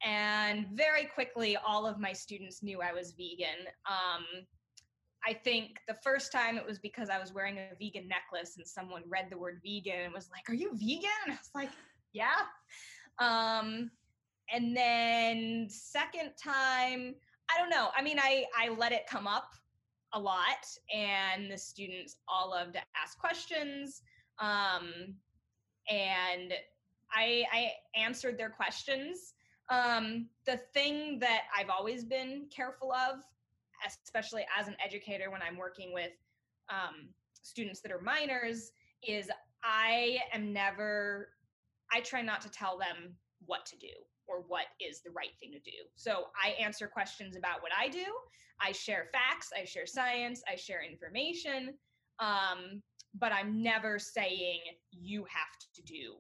And 0.03 0.67
very 0.73 1.05
quickly, 1.05 1.57
all 1.57 1.85
of 1.87 1.99
my 1.99 2.13
students 2.13 2.61
knew 2.61 2.81
I 2.81 2.93
was 2.93 3.11
vegan. 3.11 3.67
Um, 3.89 4.45
I 5.27 5.33
think 5.33 5.79
the 5.87 5.95
first 6.03 6.31
time 6.31 6.57
it 6.57 6.65
was 6.65 6.77
because 6.77 7.09
I 7.09 7.17
was 7.17 7.33
wearing 7.33 7.57
a 7.57 7.69
vegan 7.79 8.07
necklace 8.07 8.57
and 8.57 8.67
someone 8.67 9.01
read 9.07 9.27
the 9.31 9.37
word 9.37 9.59
vegan 9.63 10.01
and 10.05 10.13
was 10.13 10.29
like, 10.31 10.47
Are 10.49 10.53
you 10.53 10.71
vegan? 10.73 11.09
And 11.25 11.33
I 11.33 11.37
was 11.37 11.49
like, 11.55 11.69
Yeah. 12.13 12.41
Um, 13.19 13.89
and 14.53 14.75
then 14.75 15.67
second 15.69 16.31
time, 16.41 17.15
I 17.49 17.59
don't 17.59 17.69
know. 17.69 17.89
I 17.97 18.03
mean, 18.03 18.19
I, 18.19 18.45
I 18.55 18.69
let 18.69 18.91
it 18.91 19.07
come 19.09 19.27
up 19.27 19.49
a 20.13 20.19
lot, 20.19 20.65
and 20.93 21.51
the 21.51 21.57
students 21.57 22.17
all 22.27 22.51
love 22.51 22.71
to 22.73 22.79
ask 23.01 23.17
questions. 23.19 24.01
Um, 24.39 25.15
and 25.89 26.53
I, 27.11 27.45
I 27.51 27.71
answered 27.95 28.37
their 28.37 28.49
questions. 28.49 29.33
Um, 29.69 30.27
the 30.45 30.57
thing 30.74 31.19
that 31.19 31.43
I've 31.57 31.69
always 31.69 32.03
been 32.03 32.45
careful 32.55 32.93
of, 32.93 33.19
especially 34.03 34.45
as 34.57 34.67
an 34.67 34.75
educator 34.84 35.31
when 35.31 35.41
I'm 35.41 35.57
working 35.57 35.93
with 35.93 36.12
um, 36.69 37.10
students 37.41 37.81
that 37.81 37.91
are 37.91 38.01
minors, 38.01 38.72
is 39.07 39.29
I 39.63 40.19
am 40.34 40.53
never, 40.53 41.29
I 41.91 42.01
try 42.01 42.22
not 42.22 42.41
to 42.41 42.50
tell 42.50 42.77
them 42.77 43.15
what 43.45 43.65
to 43.67 43.77
do 43.77 43.88
or 44.27 44.43
what 44.48 44.65
is 44.79 45.01
the 45.01 45.12
right 45.12 45.29
thing 45.39 45.51
to 45.51 45.60
do. 45.60 45.77
So 45.95 46.25
I 46.41 46.50
answer 46.62 46.88
questions 46.88 47.36
about 47.36 47.62
what 47.62 47.72
I 47.77 47.88
do. 47.88 48.05
I 48.60 48.72
share 48.72 49.07
facts, 49.12 49.50
I 49.60 49.65
share 49.65 49.86
science, 49.86 50.41
I 50.51 50.55
share 50.55 50.81
information. 50.84 51.74
Um, 52.19 52.81
but 53.19 53.31
I'm 53.31 53.62
never 53.62 54.00
saying 54.00 54.60
you 54.91 55.25
have 55.29 55.74
to 55.75 55.81
do. 55.81 56.15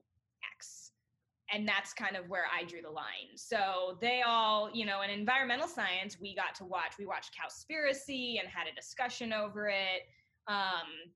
And 1.53 1.67
that's 1.67 1.93
kind 1.93 2.15
of 2.15 2.27
where 2.27 2.45
I 2.51 2.63
drew 2.63 2.81
the 2.81 2.89
line. 2.89 3.35
So 3.35 3.97
they 4.01 4.23
all, 4.25 4.69
you 4.73 4.85
know, 4.85 5.01
in 5.03 5.09
environmental 5.11 5.67
science, 5.67 6.17
we 6.19 6.35
got 6.35 6.55
to 6.55 6.65
watch, 6.65 6.93
we 6.97 7.05
watched 7.05 7.35
Cowspiracy 7.35 8.39
and 8.39 8.47
had 8.47 8.67
a 8.71 8.75
discussion 8.75 9.31
over 9.31 9.67
it. 9.67 10.07
Um, 10.47 11.11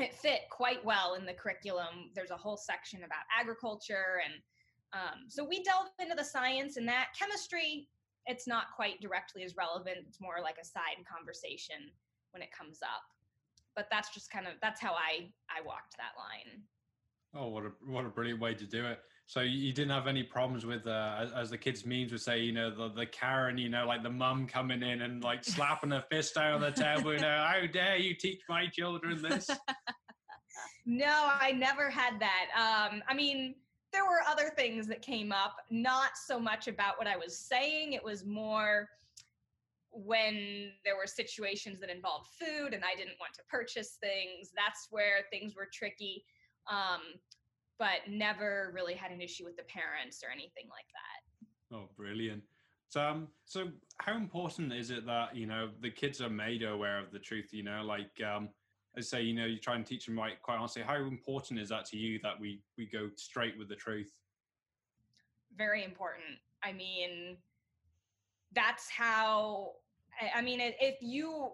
it 0.00 0.14
fit 0.14 0.42
quite 0.50 0.84
well 0.84 1.14
in 1.14 1.24
the 1.24 1.34
curriculum. 1.34 2.10
There's 2.14 2.30
a 2.30 2.36
whole 2.36 2.56
section 2.56 3.04
about 3.04 3.24
agriculture. 3.38 4.20
And 4.24 4.34
um, 4.92 5.18
so 5.28 5.44
we 5.44 5.62
delve 5.62 5.88
into 6.00 6.16
the 6.16 6.24
science 6.24 6.76
and 6.76 6.88
that. 6.88 7.08
Chemistry, 7.16 7.88
it's 8.26 8.48
not 8.48 8.74
quite 8.74 9.00
directly 9.00 9.44
as 9.44 9.56
relevant. 9.56 9.98
It's 10.08 10.20
more 10.20 10.38
like 10.42 10.56
a 10.60 10.64
side 10.64 11.04
conversation 11.06 11.92
when 12.32 12.42
it 12.42 12.50
comes 12.50 12.78
up 12.82 13.02
but 13.74 13.86
that's 13.90 14.12
just 14.12 14.30
kind 14.30 14.46
of 14.46 14.54
that's 14.60 14.80
how 14.80 14.92
I 14.92 15.30
I 15.48 15.62
walked 15.64 15.96
that 15.96 16.12
line. 16.18 16.62
Oh, 17.34 17.48
what 17.48 17.64
a 17.64 17.70
what 17.86 18.04
a 18.04 18.08
brilliant 18.08 18.40
way 18.40 18.54
to 18.54 18.64
do 18.64 18.84
it! 18.84 19.00
So 19.30 19.42
you 19.42 19.72
didn't 19.72 19.92
have 19.92 20.08
any 20.08 20.24
problems 20.24 20.66
with, 20.66 20.88
uh, 20.88 21.26
as, 21.36 21.50
the 21.50 21.56
kids' 21.56 21.86
memes 21.86 22.10
would 22.10 22.20
say, 22.20 22.40
you 22.40 22.50
know, 22.50 22.68
the 22.68 22.88
the 22.88 23.06
Karen, 23.06 23.58
you 23.58 23.68
know, 23.68 23.86
like 23.86 24.02
the 24.02 24.10
mum 24.10 24.44
coming 24.44 24.82
in 24.82 25.02
and 25.02 25.22
like 25.22 25.44
slapping 25.44 25.92
her 25.92 26.02
fist 26.10 26.36
on 26.36 26.60
the 26.60 26.72
table, 26.72 27.14
you 27.14 27.20
know, 27.20 27.46
how 27.48 27.64
dare 27.72 27.96
you 27.96 28.12
teach 28.12 28.40
my 28.48 28.66
children 28.66 29.22
this? 29.22 29.48
no, 30.84 31.30
I 31.40 31.52
never 31.52 31.90
had 31.90 32.14
that. 32.18 32.46
Um, 32.56 33.04
I 33.08 33.14
mean, 33.14 33.54
there 33.92 34.04
were 34.04 34.18
other 34.28 34.50
things 34.56 34.88
that 34.88 35.00
came 35.00 35.30
up, 35.30 35.58
not 35.70 36.16
so 36.16 36.40
much 36.40 36.66
about 36.66 36.98
what 36.98 37.06
I 37.06 37.16
was 37.16 37.38
saying. 37.38 37.92
It 37.92 38.02
was 38.02 38.24
more 38.24 38.88
when 39.92 40.72
there 40.84 40.96
were 40.96 41.06
situations 41.06 41.78
that 41.78 41.88
involved 41.88 42.30
food 42.36 42.74
and 42.74 42.82
I 42.84 42.96
didn't 42.96 43.20
want 43.20 43.34
to 43.34 43.42
purchase 43.48 43.96
things, 44.00 44.50
that's 44.56 44.88
where 44.90 45.26
things 45.30 45.54
were 45.54 45.68
tricky. 45.72 46.24
Um, 46.68 47.20
but 47.80 48.06
never 48.06 48.70
really 48.74 48.94
had 48.94 49.10
an 49.10 49.22
issue 49.22 49.44
with 49.44 49.56
the 49.56 49.64
parents 49.64 50.22
or 50.22 50.30
anything 50.30 50.68
like 50.68 50.84
that. 50.92 51.74
Oh, 51.76 51.88
brilliant. 51.96 52.42
So, 52.88 53.00
um, 53.00 53.28
so 53.46 53.68
how 53.96 54.16
important 54.16 54.72
is 54.72 54.90
it 54.90 55.06
that 55.06 55.34
you 55.34 55.46
know 55.46 55.70
the 55.80 55.90
kids 55.90 56.20
are 56.20 56.28
made 56.28 56.62
aware 56.62 56.98
of 56.98 57.10
the 57.10 57.18
truth? 57.18 57.48
You 57.52 57.62
know, 57.62 57.82
like 57.82 58.10
um, 58.22 58.50
I 58.96 59.00
say, 59.00 59.22
you 59.22 59.34
know, 59.34 59.46
you 59.46 59.58
try 59.58 59.76
and 59.76 59.86
teach 59.86 60.06
them 60.06 60.18
right. 60.18 60.40
Quite 60.42 60.58
honestly, 60.58 60.82
how 60.82 60.96
important 60.96 61.58
is 61.58 61.70
that 61.70 61.86
to 61.86 61.96
you 61.96 62.20
that 62.22 62.38
we 62.38 62.60
we 62.76 62.84
go 62.86 63.08
straight 63.16 63.58
with 63.58 63.68
the 63.68 63.76
truth? 63.76 64.12
Very 65.56 65.84
important. 65.84 66.38
I 66.62 66.72
mean, 66.72 67.38
that's 68.52 68.90
how 68.90 69.72
i 70.34 70.42
mean 70.42 70.58
if 70.60 70.96
you 71.00 71.52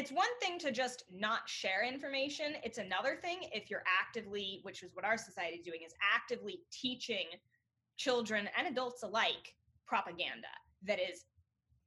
it's 0.00 0.10
one 0.10 0.34
thing 0.40 0.58
to 0.58 0.72
just 0.72 1.04
not 1.12 1.46
share 1.46 1.84
information. 1.84 2.54
It's 2.64 2.78
another 2.78 3.18
thing 3.20 3.40
if 3.52 3.70
you're 3.70 3.84
actively 4.00 4.60
which 4.62 4.82
is 4.82 4.92
what 4.94 5.04
our 5.04 5.18
society 5.18 5.58
is 5.58 5.62
doing 5.62 5.80
is 5.86 5.92
actively 6.00 6.60
teaching 6.72 7.26
children 7.98 8.48
and 8.56 8.66
adults 8.66 9.02
alike 9.02 9.54
propaganda 9.86 10.48
that 10.86 10.98
is 10.98 11.26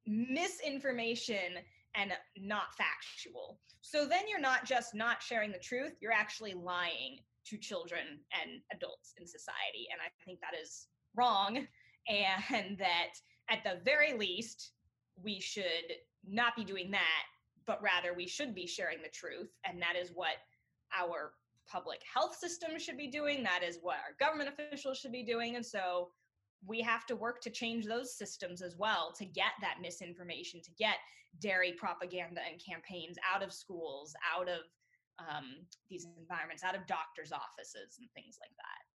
misinformation 0.05 1.57
and 1.95 2.11
not 2.37 2.75
factual. 2.77 3.59
So 3.81 4.05
then 4.05 4.25
you're 4.29 4.39
not 4.39 4.63
just 4.63 4.93
not 4.93 5.23
sharing 5.23 5.51
the 5.51 5.57
truth 5.57 5.93
you're 5.99 6.11
actually 6.11 6.53
lying 6.53 7.17
to 7.47 7.57
children 7.57 8.19
and 8.39 8.61
adults 8.71 9.15
in 9.19 9.25
society. 9.25 9.87
And 9.91 9.99
i 9.99 10.09
think 10.23 10.39
that 10.41 10.55
is 10.61 10.85
wrong. 11.15 11.65
And 12.07 12.77
that 12.77 13.13
at 13.49 13.63
the 13.63 13.79
very 13.83 14.13
least, 14.13 14.73
we 15.15 15.39
should 15.39 15.87
not 16.27 16.55
be 16.55 16.63
doing 16.63 16.91
that, 16.91 17.23
but 17.65 17.81
rather 17.81 18.13
we 18.13 18.27
should 18.27 18.53
be 18.53 18.67
sharing 18.67 19.01
the 19.01 19.09
truth. 19.09 19.51
And 19.65 19.81
that 19.81 19.95
is 19.95 20.11
what 20.13 20.35
our 20.97 21.33
public 21.67 22.01
health 22.11 22.35
system 22.35 22.77
should 22.77 22.97
be 22.97 23.07
doing. 23.07 23.43
That 23.43 23.63
is 23.63 23.79
what 23.81 23.97
our 23.97 24.15
government 24.19 24.49
officials 24.49 24.97
should 24.97 25.11
be 25.11 25.23
doing. 25.23 25.55
And 25.55 25.65
so 25.65 26.09
we 26.65 26.81
have 26.81 27.05
to 27.07 27.15
work 27.15 27.41
to 27.41 27.49
change 27.49 27.85
those 27.85 28.15
systems 28.15 28.61
as 28.61 28.77
well 28.77 29.13
to 29.17 29.25
get 29.25 29.51
that 29.61 29.79
misinformation, 29.81 30.61
to 30.61 30.71
get 30.77 30.95
dairy 31.39 31.73
propaganda 31.73 32.41
and 32.49 32.61
campaigns 32.63 33.17
out 33.33 33.43
of 33.43 33.51
schools, 33.51 34.13
out 34.35 34.47
of 34.47 34.61
um, 35.19 35.65
these 35.89 36.07
environments, 36.19 36.63
out 36.63 36.75
of 36.75 36.87
doctors' 36.87 37.31
offices, 37.31 37.97
and 37.99 38.09
things 38.13 38.37
like 38.41 38.55
that. 38.57 38.92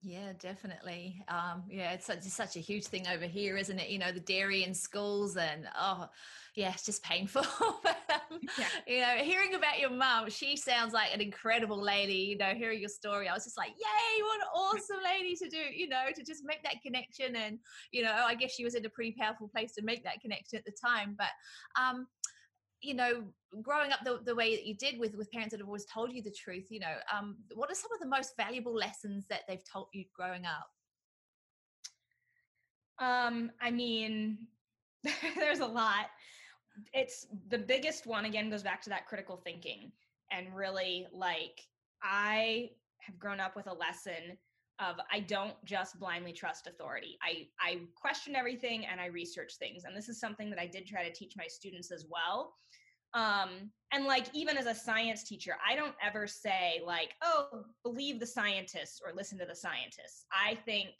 Yeah, 0.00 0.32
definitely. 0.38 1.24
Um, 1.26 1.64
yeah, 1.68 1.90
it's 1.90 2.06
such, 2.06 2.18
it's 2.18 2.32
such 2.32 2.54
a 2.54 2.60
huge 2.60 2.86
thing 2.86 3.08
over 3.08 3.26
here, 3.26 3.56
isn't 3.56 3.80
it? 3.80 3.88
You 3.88 3.98
know, 3.98 4.12
the 4.12 4.20
dairy 4.20 4.62
in 4.62 4.72
schools, 4.72 5.36
and 5.36 5.68
oh, 5.76 6.08
yeah, 6.54 6.70
it's 6.72 6.84
just 6.84 7.02
painful. 7.02 7.42
but, 7.82 7.98
um, 8.08 8.38
yeah. 8.56 8.66
You 8.86 9.00
know, 9.00 9.24
hearing 9.24 9.54
about 9.54 9.80
your 9.80 9.90
mum, 9.90 10.30
she 10.30 10.56
sounds 10.56 10.92
like 10.92 11.12
an 11.12 11.20
incredible 11.20 11.82
lady. 11.82 12.14
You 12.14 12.38
know, 12.38 12.54
hearing 12.54 12.78
your 12.78 12.88
story, 12.88 13.28
I 13.28 13.34
was 13.34 13.42
just 13.42 13.56
like, 13.56 13.70
yay, 13.70 14.22
what 14.22 14.40
an 14.40 14.46
awesome 14.54 14.98
lady 15.04 15.34
to 15.34 15.48
do, 15.48 15.58
you 15.74 15.88
know, 15.88 16.04
to 16.14 16.24
just 16.24 16.44
make 16.44 16.62
that 16.62 16.80
connection. 16.80 17.34
And, 17.34 17.58
you 17.90 18.02
know, 18.04 18.12
I 18.12 18.36
guess 18.36 18.52
she 18.52 18.62
was 18.64 18.76
in 18.76 18.86
a 18.86 18.90
pretty 18.90 19.16
powerful 19.18 19.48
place 19.48 19.72
to 19.74 19.82
make 19.82 20.04
that 20.04 20.20
connection 20.20 20.58
at 20.58 20.64
the 20.64 20.72
time. 20.72 21.16
But, 21.18 21.30
um, 21.80 22.06
you 22.80 22.94
know 22.94 23.24
growing 23.62 23.92
up 23.92 24.00
the, 24.04 24.20
the 24.24 24.34
way 24.34 24.54
that 24.54 24.66
you 24.66 24.74
did 24.74 24.98
with 24.98 25.14
with 25.16 25.30
parents 25.30 25.52
that 25.52 25.60
have 25.60 25.66
always 25.66 25.86
told 25.86 26.12
you 26.12 26.22
the 26.22 26.30
truth 26.30 26.66
you 26.70 26.80
know 26.80 26.94
um, 27.16 27.36
what 27.54 27.70
are 27.70 27.74
some 27.74 27.92
of 27.92 28.00
the 28.00 28.06
most 28.06 28.36
valuable 28.36 28.74
lessons 28.74 29.26
that 29.28 29.40
they've 29.48 29.64
taught 29.70 29.88
you 29.92 30.04
growing 30.14 30.44
up 30.44 30.68
um 33.04 33.50
i 33.60 33.70
mean 33.70 34.38
there's 35.36 35.60
a 35.60 35.66
lot 35.66 36.06
it's 36.92 37.26
the 37.48 37.58
biggest 37.58 38.06
one 38.06 38.24
again 38.24 38.50
goes 38.50 38.62
back 38.62 38.82
to 38.82 38.90
that 38.90 39.06
critical 39.06 39.36
thinking 39.36 39.90
and 40.30 40.54
really 40.54 41.06
like 41.12 41.60
i 42.02 42.70
have 43.00 43.18
grown 43.18 43.40
up 43.40 43.56
with 43.56 43.66
a 43.66 43.74
lesson 43.74 44.36
of 44.80 44.96
I 45.10 45.20
don't 45.20 45.54
just 45.64 45.98
blindly 45.98 46.32
trust 46.32 46.66
authority. 46.66 47.18
I 47.22 47.48
I 47.60 47.80
question 47.94 48.36
everything 48.36 48.86
and 48.86 49.00
I 49.00 49.06
research 49.06 49.54
things. 49.58 49.84
And 49.84 49.96
this 49.96 50.08
is 50.08 50.20
something 50.20 50.50
that 50.50 50.58
I 50.58 50.66
did 50.66 50.86
try 50.86 51.04
to 51.04 51.12
teach 51.12 51.34
my 51.36 51.46
students 51.48 51.90
as 51.90 52.06
well. 52.08 52.54
Um, 53.14 53.70
and 53.92 54.04
like 54.04 54.26
even 54.34 54.56
as 54.56 54.66
a 54.66 54.74
science 54.74 55.24
teacher, 55.24 55.56
I 55.66 55.74
don't 55.74 55.94
ever 56.02 56.26
say 56.26 56.82
like, 56.84 57.14
"Oh, 57.22 57.64
believe 57.82 58.20
the 58.20 58.26
scientists 58.26 59.00
or 59.04 59.14
listen 59.14 59.38
to 59.38 59.46
the 59.46 59.54
scientists." 59.56 60.26
I 60.30 60.54
think 60.54 60.90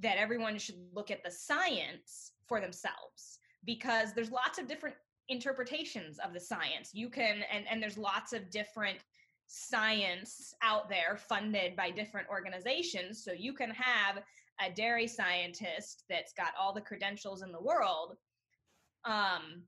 that 0.00 0.18
everyone 0.18 0.58
should 0.58 0.76
look 0.94 1.10
at 1.10 1.22
the 1.22 1.30
science 1.30 2.32
for 2.46 2.60
themselves 2.60 3.38
because 3.64 4.14
there's 4.14 4.30
lots 4.30 4.58
of 4.58 4.66
different 4.66 4.96
interpretations 5.28 6.18
of 6.18 6.32
the 6.32 6.40
science. 6.40 6.90
You 6.92 7.10
can 7.10 7.42
and 7.52 7.66
and 7.68 7.82
there's 7.82 7.98
lots 7.98 8.32
of 8.32 8.50
different 8.50 8.98
science 9.46 10.54
out 10.62 10.88
there 10.88 11.16
funded 11.16 11.76
by 11.76 11.90
different 11.90 12.28
organizations. 12.28 13.22
So 13.22 13.32
you 13.32 13.52
can 13.52 13.70
have 13.70 14.22
a 14.60 14.72
dairy 14.72 15.06
scientist 15.06 16.04
that's 16.08 16.32
got 16.32 16.52
all 16.58 16.72
the 16.72 16.80
credentials 16.80 17.42
in 17.42 17.52
the 17.52 17.60
world. 17.60 18.16
Um, 19.04 19.62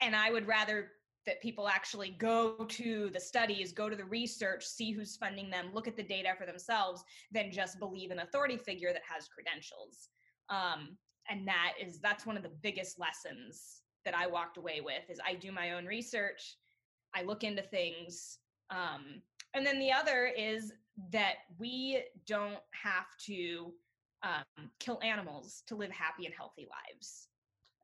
and 0.00 0.16
I 0.16 0.30
would 0.30 0.46
rather 0.46 0.92
that 1.26 1.40
people 1.42 1.68
actually 1.68 2.10
go 2.18 2.64
to 2.68 3.10
the 3.12 3.20
studies, 3.20 3.72
go 3.72 3.88
to 3.88 3.96
the 3.96 4.04
research, 4.04 4.64
see 4.64 4.90
who's 4.90 5.16
funding 5.16 5.50
them, 5.50 5.66
look 5.72 5.86
at 5.86 5.96
the 5.96 6.02
data 6.02 6.30
for 6.36 6.46
themselves, 6.46 7.04
than 7.30 7.52
just 7.52 7.78
believe 7.78 8.10
an 8.10 8.20
authority 8.20 8.56
figure 8.56 8.92
that 8.92 9.02
has 9.06 9.28
credentials. 9.28 10.08
Um, 10.48 10.96
and 11.28 11.46
that 11.46 11.74
is 11.80 12.00
that's 12.00 12.26
one 12.26 12.36
of 12.36 12.42
the 12.42 12.52
biggest 12.62 12.98
lessons 12.98 13.82
that 14.04 14.14
I 14.14 14.26
walked 14.26 14.56
away 14.56 14.80
with 14.80 15.02
is 15.08 15.20
I 15.24 15.34
do 15.34 15.52
my 15.52 15.72
own 15.72 15.84
research, 15.84 16.56
I 17.14 17.22
look 17.22 17.44
into 17.44 17.62
things, 17.62 18.38
um, 18.70 19.22
and 19.54 19.66
then 19.66 19.78
the 19.78 19.92
other 19.92 20.30
is 20.36 20.72
that 21.12 21.34
we 21.58 22.02
don't 22.26 22.60
have 22.72 23.06
to 23.26 23.72
um, 24.22 24.70
kill 24.78 25.00
animals 25.02 25.62
to 25.66 25.76
live 25.76 25.90
happy 25.90 26.26
and 26.26 26.34
healthy 26.34 26.66
lives. 26.68 27.28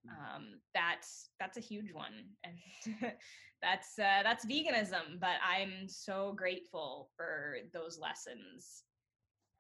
Mm. 0.07 0.37
Um, 0.37 0.45
that's 0.75 1.31
that's 1.41 1.57
a 1.57 1.61
huge 1.61 1.93
one, 1.93 2.13
and 2.45 2.55
that's 3.63 3.99
uh, 3.99 4.23
that's 4.23 4.47
veganism. 4.47 5.21
But 5.21 5.37
I'm 5.47 5.89
so 5.89 6.35
grateful 6.37 7.11
for 7.17 7.57
those 7.73 7.99
lessons. 7.99 8.85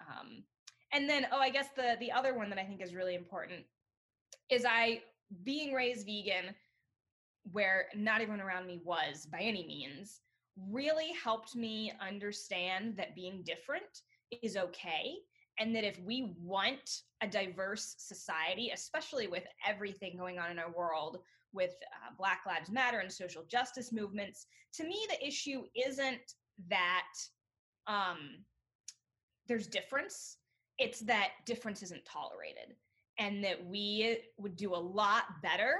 Um, 0.00 0.44
and 0.92 1.08
then, 1.08 1.26
oh, 1.32 1.38
I 1.38 1.50
guess 1.50 1.68
the 1.76 1.96
the 2.00 2.12
other 2.12 2.34
one 2.34 2.50
that 2.50 2.58
I 2.58 2.64
think 2.64 2.82
is 2.82 2.94
really 2.94 3.14
important 3.14 3.64
is 4.50 4.64
I 4.64 5.02
being 5.44 5.72
raised 5.72 6.06
vegan, 6.06 6.54
where 7.50 7.86
not 7.94 8.20
everyone 8.20 8.40
around 8.40 8.66
me 8.66 8.80
was 8.84 9.26
by 9.26 9.40
any 9.40 9.66
means 9.66 10.20
really 10.70 11.12
helped 11.22 11.54
me 11.54 11.92
understand 12.00 12.96
that 12.96 13.14
being 13.14 13.42
different 13.44 14.02
is 14.42 14.56
okay 14.56 15.16
and 15.58 15.74
that 15.74 15.84
if 15.84 15.98
we 16.00 16.34
want 16.40 17.02
a 17.22 17.26
diverse 17.26 17.94
society 17.98 18.70
especially 18.74 19.26
with 19.26 19.44
everything 19.66 20.16
going 20.16 20.38
on 20.38 20.50
in 20.50 20.58
our 20.58 20.70
world 20.72 21.18
with 21.52 21.74
uh, 21.92 22.14
black 22.18 22.40
lives 22.46 22.70
matter 22.70 22.98
and 22.98 23.10
social 23.10 23.44
justice 23.48 23.92
movements 23.92 24.46
to 24.72 24.84
me 24.84 25.06
the 25.08 25.26
issue 25.26 25.62
isn't 25.74 26.34
that 26.68 27.06
um, 27.86 28.44
there's 29.46 29.66
difference. 29.66 30.38
It's 30.78 31.00
that 31.00 31.30
difference 31.44 31.82
isn't 31.82 32.04
tolerated 32.04 32.76
and 33.18 33.42
that 33.44 33.64
we 33.64 34.18
would 34.38 34.56
do 34.56 34.74
a 34.74 34.76
lot 34.76 35.24
better 35.42 35.74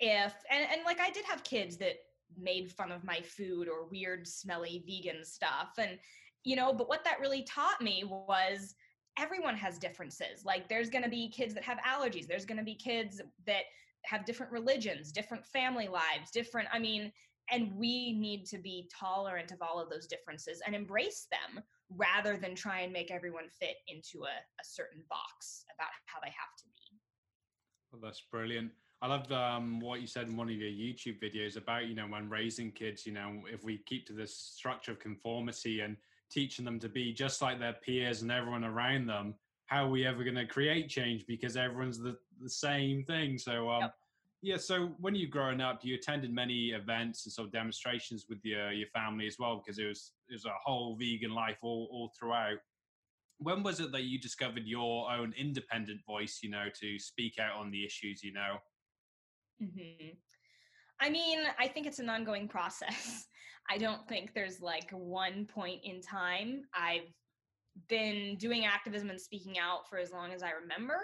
if 0.00 0.34
and, 0.50 0.66
and 0.72 0.82
like 0.84 1.00
i 1.00 1.10
did 1.10 1.24
have 1.24 1.44
kids 1.44 1.76
that 1.76 1.94
made 2.36 2.70
fun 2.70 2.90
of 2.90 3.04
my 3.04 3.20
food 3.20 3.68
or 3.68 3.86
weird 3.86 4.26
smelly 4.26 4.84
vegan 4.86 5.24
stuff 5.24 5.70
and 5.78 5.98
you 6.44 6.56
know 6.56 6.72
but 6.72 6.88
what 6.88 7.04
that 7.04 7.20
really 7.20 7.42
taught 7.42 7.80
me 7.80 8.04
was 8.04 8.74
everyone 9.18 9.56
has 9.56 9.78
differences. 9.78 10.44
Like 10.44 10.68
there's 10.68 10.90
going 10.90 11.04
to 11.04 11.10
be 11.10 11.28
kids 11.28 11.54
that 11.54 11.62
have 11.62 11.78
allergies. 11.86 12.26
There's 12.26 12.44
going 12.44 12.58
to 12.58 12.64
be 12.64 12.74
kids 12.74 13.20
that 13.46 13.62
have 14.04 14.24
different 14.24 14.52
religions 14.52 15.10
different 15.12 15.44
family 15.46 15.88
lives 15.88 16.30
different 16.30 16.68
i 16.72 16.78
mean 16.78 17.10
and 17.50 17.74
we 17.76 18.12
need 18.12 18.46
to 18.46 18.58
be 18.58 18.88
tolerant 18.92 19.52
of 19.52 19.60
all 19.60 19.80
of 19.80 19.90
those 19.90 20.06
differences 20.06 20.62
and 20.66 20.74
embrace 20.74 21.26
them 21.30 21.62
rather 21.90 22.36
than 22.36 22.54
try 22.54 22.80
and 22.80 22.92
make 22.92 23.10
everyone 23.10 23.48
fit 23.48 23.76
into 23.88 24.24
a, 24.24 24.34
a 24.34 24.64
certain 24.64 25.02
box 25.10 25.64
about 25.74 25.90
how 26.06 26.18
they 26.22 26.30
have 26.30 26.56
to 26.56 26.64
be. 26.64 26.98
Well, 27.92 28.00
that's 28.02 28.22
brilliant. 28.30 28.70
I 29.02 29.08
loved 29.08 29.30
um, 29.32 29.78
what 29.80 30.00
you 30.00 30.06
said 30.06 30.28
in 30.28 30.36
one 30.36 30.48
of 30.48 30.54
your 30.54 30.70
YouTube 30.70 31.22
videos 31.22 31.58
about, 31.58 31.86
you 31.86 31.94
know, 31.94 32.06
when 32.06 32.30
raising 32.30 32.72
kids, 32.72 33.04
you 33.04 33.12
know, 33.12 33.42
if 33.52 33.62
we 33.62 33.78
keep 33.84 34.06
to 34.06 34.14
this 34.14 34.34
structure 34.34 34.92
of 34.92 34.98
conformity 34.98 35.80
and 35.80 35.98
teaching 36.34 36.64
them 36.64 36.80
to 36.80 36.88
be 36.88 37.12
just 37.12 37.40
like 37.40 37.60
their 37.60 37.74
peers 37.74 38.22
and 38.22 38.32
everyone 38.32 38.64
around 38.64 39.06
them, 39.06 39.34
how 39.66 39.86
are 39.86 39.90
we 39.90 40.04
ever 40.04 40.24
going 40.24 40.36
to 40.36 40.46
create 40.46 40.88
change 40.88 41.24
because 41.26 41.56
everyone's 41.56 41.98
the, 41.98 42.16
the 42.42 42.50
same 42.50 43.04
thing? 43.04 43.38
So, 43.38 43.70
um, 43.70 43.82
yep. 43.82 43.94
yeah, 44.42 44.56
so 44.56 44.90
when 44.98 45.14
you 45.14 45.28
growing 45.28 45.60
up, 45.60 45.84
you 45.84 45.94
attended 45.94 46.34
many 46.34 46.70
events 46.70 47.24
and 47.24 47.32
sort 47.32 47.46
of 47.46 47.52
demonstrations 47.52 48.26
with 48.28 48.44
your, 48.44 48.72
your 48.72 48.88
family 48.88 49.26
as 49.26 49.36
well, 49.38 49.62
because 49.64 49.78
it 49.78 49.86
was, 49.86 50.12
it 50.28 50.34
was 50.34 50.44
a 50.44 50.52
whole 50.62 50.96
vegan 50.96 51.34
life 51.34 51.58
all, 51.62 51.88
all 51.92 52.12
throughout 52.18 52.58
when 53.38 53.64
was 53.64 53.80
it 53.80 53.90
that 53.90 54.04
you 54.04 54.16
discovered 54.16 54.62
your 54.64 55.10
own 55.10 55.34
independent 55.36 56.00
voice 56.06 56.38
you 56.40 56.48
know 56.48 56.66
to 56.72 57.00
speak 57.00 57.36
out 57.40 57.58
on 57.58 57.68
the 57.72 57.84
issues 57.84 58.22
you 58.22 58.32
know 58.32 58.58
Mm-hmm. 59.62 60.18
I 61.00 61.10
mean, 61.10 61.40
I 61.58 61.68
think 61.68 61.86
it's 61.86 61.98
an 61.98 62.08
ongoing 62.08 62.48
process. 62.48 63.26
I 63.70 63.78
don't 63.78 64.06
think 64.08 64.34
there's 64.34 64.60
like 64.60 64.90
one 64.90 65.46
point 65.46 65.80
in 65.84 66.00
time. 66.00 66.62
I've 66.74 67.12
been 67.88 68.36
doing 68.36 68.66
activism 68.66 69.10
and 69.10 69.20
speaking 69.20 69.58
out 69.58 69.88
for 69.88 69.98
as 69.98 70.12
long 70.12 70.32
as 70.32 70.42
I 70.42 70.50
remember, 70.50 70.98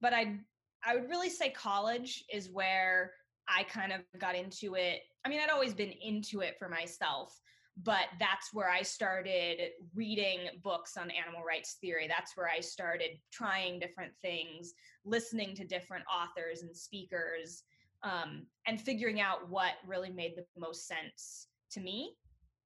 but 0.00 0.12
I 0.12 0.38
I 0.84 0.94
would 0.94 1.08
really 1.10 1.30
say 1.30 1.50
college 1.50 2.24
is 2.32 2.48
where 2.50 3.12
I 3.48 3.64
kind 3.64 3.92
of 3.92 4.00
got 4.18 4.34
into 4.34 4.74
it. 4.74 5.00
I 5.24 5.28
mean, 5.28 5.40
I'd 5.40 5.50
always 5.50 5.74
been 5.74 5.92
into 6.02 6.40
it 6.40 6.56
for 6.58 6.68
myself, 6.68 7.38
but 7.82 8.06
that's 8.18 8.52
where 8.52 8.70
I 8.70 8.82
started 8.82 9.60
reading 9.94 10.48
books 10.62 10.96
on 10.96 11.10
animal 11.10 11.42
rights 11.46 11.76
theory. 11.80 12.06
That's 12.08 12.36
where 12.36 12.48
I 12.48 12.60
started 12.60 13.10
trying 13.32 13.78
different 13.78 14.12
things, 14.22 14.72
listening 15.04 15.54
to 15.56 15.66
different 15.66 16.04
authors 16.06 16.62
and 16.62 16.74
speakers 16.74 17.64
um, 18.02 18.46
and 18.66 18.80
figuring 18.80 19.20
out 19.20 19.48
what 19.48 19.72
really 19.86 20.10
made 20.10 20.34
the 20.36 20.44
most 20.58 20.86
sense 20.86 21.48
to 21.72 21.80
me. 21.80 22.14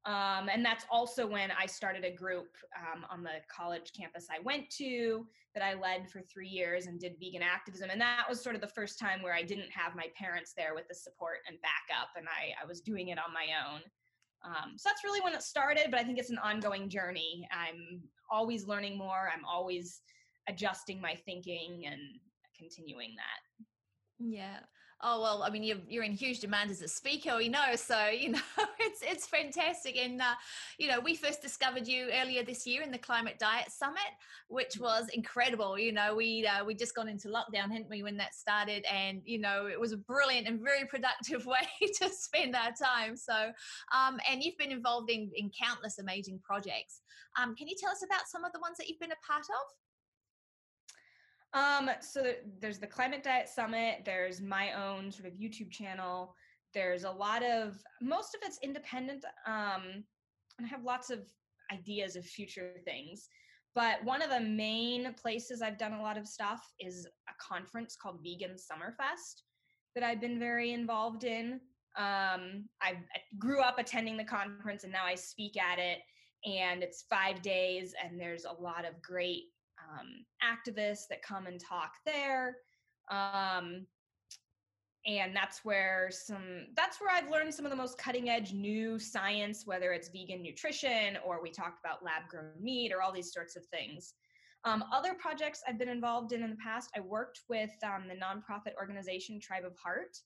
Um, 0.07 0.51
and 0.53 0.63
that's 0.63 0.85
also 0.91 1.27
when 1.27 1.51
I 1.51 1.65
started 1.65 2.05
a 2.05 2.11
group 2.11 2.49
um, 2.79 3.07
on 3.11 3.23
the 3.23 3.41
college 3.51 3.91
campus 3.99 4.27
I 4.31 4.39
went 4.43 4.69
to 4.77 5.27
that 5.55 5.65
I 5.65 5.75
led 5.75 6.11
for 6.11 6.21
three 6.21 6.49
years 6.49 6.87
and 6.87 7.01
did 7.01 7.15
vegan 7.19 7.43
activism. 7.43 7.89
And 7.91 8.01
that 8.01 8.27
was 8.29 8.43
sort 8.43 8.55
of 8.55 8.61
the 8.61 8.69
first 8.69 8.99
time 8.99 9.23
where 9.23 9.33
I 9.33 9.43
didn't 9.43 9.71
have 9.71 9.95
my 9.95 10.07
parents 10.17 10.53
there 10.55 10.75
with 10.75 10.89
the 10.89 10.95
support 10.95 11.39
and 11.49 11.57
backup, 11.63 12.11
and 12.17 12.27
I, 12.27 12.63
I 12.63 12.67
was 12.67 12.81
doing 12.81 13.09
it 13.09 13.19
on 13.19 13.33
my 13.33 13.47
own. 13.67 13.81
Um, 14.45 14.75
so 14.77 14.91
that's 14.91 15.05
really 15.05 15.23
when 15.23 15.33
it 15.33 15.43
started, 15.43 15.87
but 15.91 15.99
I 15.99 16.05
think 16.05 16.19
it's 16.19 16.31
an 16.31 16.39
ongoing 16.39 16.91
journey. 16.91 17.49
I'm 17.51 18.03
always 18.31 18.67
learning 18.67 18.99
more, 18.99 19.31
I'm 19.35 19.45
always 19.47 20.03
adjusting 20.49 21.01
my 21.01 21.15
thinking 21.15 21.85
and 21.87 22.01
continuing 22.59 23.15
that. 23.17 23.65
Yeah. 24.19 24.59
Oh 25.03 25.21
well, 25.21 25.43
I 25.43 25.51
mean 25.51 25.63
you're 25.63 25.79
you're 25.89 26.05
in 26.05 26.13
huge 26.13 26.41
demand 26.41 26.71
as 26.71 26.81
a 26.81 26.89
speaker, 26.89 27.37
we 27.37 27.49
know. 27.49 27.75
So 27.77 28.09
you 28.09 28.31
know 28.31 28.41
it's 28.81 29.01
it's 29.03 29.27
fantastic, 29.27 29.97
and 29.97 30.21
uh, 30.21 30.35
you 30.79 30.89
know 30.89 31.01
we 31.01 31.15
first 31.15 31.43
discovered 31.43 31.87
you 31.87 32.09
earlier 32.13 32.43
this 32.43 32.67
year 32.67 32.83
in 32.83 32.91
the 32.91 32.99
Climate 32.99 33.39
Diet 33.39 33.71
Summit, 33.71 34.01
which 34.49 34.75
mm-hmm. 34.75 34.85
was 34.85 35.09
incredible. 35.13 35.79
You 35.79 35.93
know 35.93 36.15
we 36.15 36.47
uh, 36.47 36.65
we 36.65 36.75
just 36.75 36.95
got 36.95 37.09
into 37.09 37.29
lockdown, 37.29 37.71
hadn't 37.71 37.91
we, 37.91 38.03
when 38.03 38.17
that 38.19 38.35
started, 38.35 38.85
and 38.91 39.21
you 39.25 39.39
know 39.39 39.67
it 39.67 39.79
was 39.79 39.93
a 39.93 39.97
brilliant 39.97 40.47
and 40.47 40.61
very 40.61 40.87
productive 40.87 41.47
way 41.55 41.89
to 42.01 42.09
spend 42.09 42.55
our 42.55 42.73
time. 42.73 43.17
So, 43.17 43.53
um, 43.95 44.19
and 44.31 44.43
you've 44.43 44.59
been 44.59 44.73
involved 44.73 45.11
in 45.11 45.31
in 45.35 45.51
countless 45.51 45.99
amazing 45.99 46.41
projects. 46.45 47.01
Um, 47.41 47.57
can 47.57 47.67
you 47.67 47.75
tell 47.79 47.91
us 47.91 48.05
about 48.05 48.29
some 48.29 48.45
of 48.45 48.53
the 48.53 48.61
ones 48.61 48.77
that 48.79 48.89
you've 48.89 49.01
been 49.01 49.13
a 49.13 49.27
part 49.27 49.43
of? 49.43 49.84
Um, 51.55 51.89
so 52.01 52.33
there's 52.61 52.81
the 52.81 52.87
Climate 52.87 53.23
Diet 53.23 53.49
Summit, 53.49 54.03
there's 54.05 54.41
my 54.41 54.73
own 54.73 55.11
sort 55.13 55.29
of 55.29 55.35
YouTube 55.35 55.71
channel. 55.71 56.35
There's 56.75 57.05
a 57.05 57.11
lot 57.11 57.45
of 57.45 57.81
most 58.03 58.35
of 58.35 58.41
it's 58.45 58.59
independent. 58.63 59.25
Um, 59.47 60.05
and 60.59 60.67
I 60.67 60.69
have 60.69 60.83
lots 60.83 61.11
of 61.11 61.21
ideas 61.73 62.17
of 62.17 62.25
future 62.25 62.73
things. 62.85 63.29
But 63.77 64.05
one 64.05 64.23
of 64.23 64.31
the 64.31 64.41
main 64.41 65.15
places 65.15 65.63
I've 65.63 65.79
done 65.79 65.93
a 65.93 66.03
lot 66.03 66.19
of 66.19 66.27
stuff 66.27 66.63
is 66.81 67.07
a 67.29 67.33
conference 67.43 67.97
called 68.01 68.21
Vegan 68.23 68.57
Summerfest 68.57 69.43
that 69.95 70.05
I've 70.05 70.21
been 70.21 70.39
very 70.39 70.73
involved 70.73 71.25
in. 71.25 71.61
Um, 71.97 72.69
I 72.83 72.99
grew 73.39 73.61
up 73.61 73.79
attending 73.79 74.17
the 74.17 74.25
conference 74.25 74.83
and 74.83 74.93
now 74.93 75.05
I 75.05 75.15
speak 75.15 75.57
at 75.57 75.79
it. 75.79 75.99
And 76.45 76.83
it's 76.83 77.07
five 77.09 77.41
days, 77.41 77.95
and 78.05 78.21
there's 78.21 78.45
a 78.45 78.53
lot 78.63 78.85
of 78.85 79.01
great 79.01 79.45
um, 79.99 80.25
activists 80.43 81.09
that 81.11 81.23
come 81.23 81.47
and 81.47 81.61
talk 81.61 81.93
there. 82.05 82.57
Um, 83.11 83.87
and 85.07 85.37
that's 85.37 85.65
where 85.65 86.09
some 86.11 86.65
that's 86.75 86.99
where 86.99 87.15
i've 87.15 87.31
learned 87.31 87.53
some 87.53 87.67
of 87.67 87.71
the 87.71 87.77
most 87.77 87.99
cutting 87.99 88.31
edge 88.31 88.55
new 88.55 88.99
science 88.99 89.67
whether 89.67 89.93
it's 89.93 90.09
vegan 90.09 90.43
nutrition 90.43 91.19
or 91.27 91.43
we 91.43 91.51
talked 91.51 91.79
about 91.85 92.03
lab 92.03 92.23
grown 92.31 92.53
meat 92.59 92.91
or 92.91 93.03
all 93.03 93.13
these 93.13 93.31
sorts 93.31 93.55
of 93.55 93.67
things. 93.67 94.15
Um, 94.65 94.83
other 94.91 95.13
projects 95.13 95.63
i've 95.69 95.79
been 95.79 95.91
involved 95.91 96.33
in 96.33 96.43
in 96.43 96.49
the 96.49 96.57
past 96.57 96.89
i 96.97 97.01
worked 97.01 97.41
with 97.51 97.73
um, 97.85 98.05
the 98.09 98.15
nonprofit 98.15 98.75
organization 98.79 99.39
tribe 99.39 99.65
of 99.67 99.77
heart 99.77 100.17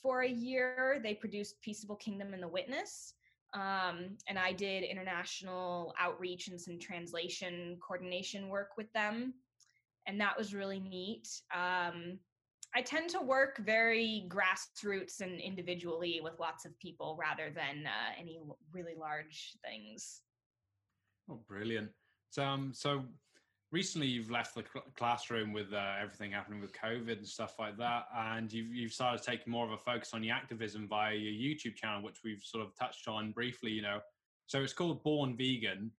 for 0.00 0.20
a 0.20 0.28
year. 0.28 1.00
They 1.02 1.14
produced 1.14 1.60
peaceable 1.62 1.96
kingdom 1.96 2.32
and 2.32 2.42
the 2.42 2.48
witness 2.48 3.14
um, 3.56 4.16
and 4.28 4.38
i 4.38 4.52
did 4.52 4.84
international 4.84 5.94
outreach 5.98 6.48
and 6.48 6.60
some 6.60 6.78
translation 6.78 7.76
coordination 7.86 8.48
work 8.48 8.70
with 8.76 8.92
them 8.92 9.34
and 10.06 10.20
that 10.20 10.38
was 10.38 10.54
really 10.54 10.78
neat 10.78 11.26
um, 11.54 12.18
I 12.74 12.82
tend 12.82 13.08
to 13.10 13.20
work 13.20 13.56
very 13.64 14.28
grassroots 14.28 15.22
and 15.22 15.40
individually 15.40 16.20
with 16.22 16.38
lots 16.38 16.66
of 16.66 16.78
people 16.78 17.16
rather 17.18 17.50
than 17.50 17.86
uh, 17.86 18.12
any 18.20 18.38
really 18.70 18.94
large 18.98 19.54
things. 19.64 20.20
Oh, 21.30 21.40
brilliant! 21.48 21.88
So, 22.28 22.44
um, 22.44 22.72
so 22.74 23.04
recently 23.76 24.06
you've 24.06 24.30
left 24.30 24.54
the 24.54 24.64
cl- 24.72 24.86
classroom 24.96 25.52
with 25.52 25.70
uh, 25.74 25.92
everything 26.02 26.32
happening 26.32 26.62
with 26.62 26.72
COVID 26.72 27.18
and 27.18 27.28
stuff 27.28 27.56
like 27.58 27.76
that, 27.76 28.06
and 28.16 28.50
you've 28.50 28.74
you've 28.74 28.92
started 28.92 29.22
taking 29.22 29.52
more 29.52 29.66
of 29.66 29.72
a 29.72 29.76
focus 29.76 30.14
on 30.14 30.24
your 30.24 30.34
activism 30.34 30.88
via 30.88 31.14
your 31.14 31.32
YouTube 31.32 31.76
channel, 31.76 32.02
which 32.02 32.20
we've 32.24 32.42
sort 32.42 32.64
of 32.64 32.74
touched 32.74 33.06
on 33.06 33.32
briefly. 33.32 33.70
You 33.70 33.82
know, 33.82 33.98
so 34.46 34.62
it's 34.62 34.72
called 34.72 35.04
Born 35.04 35.36
Vegan. 35.36 35.90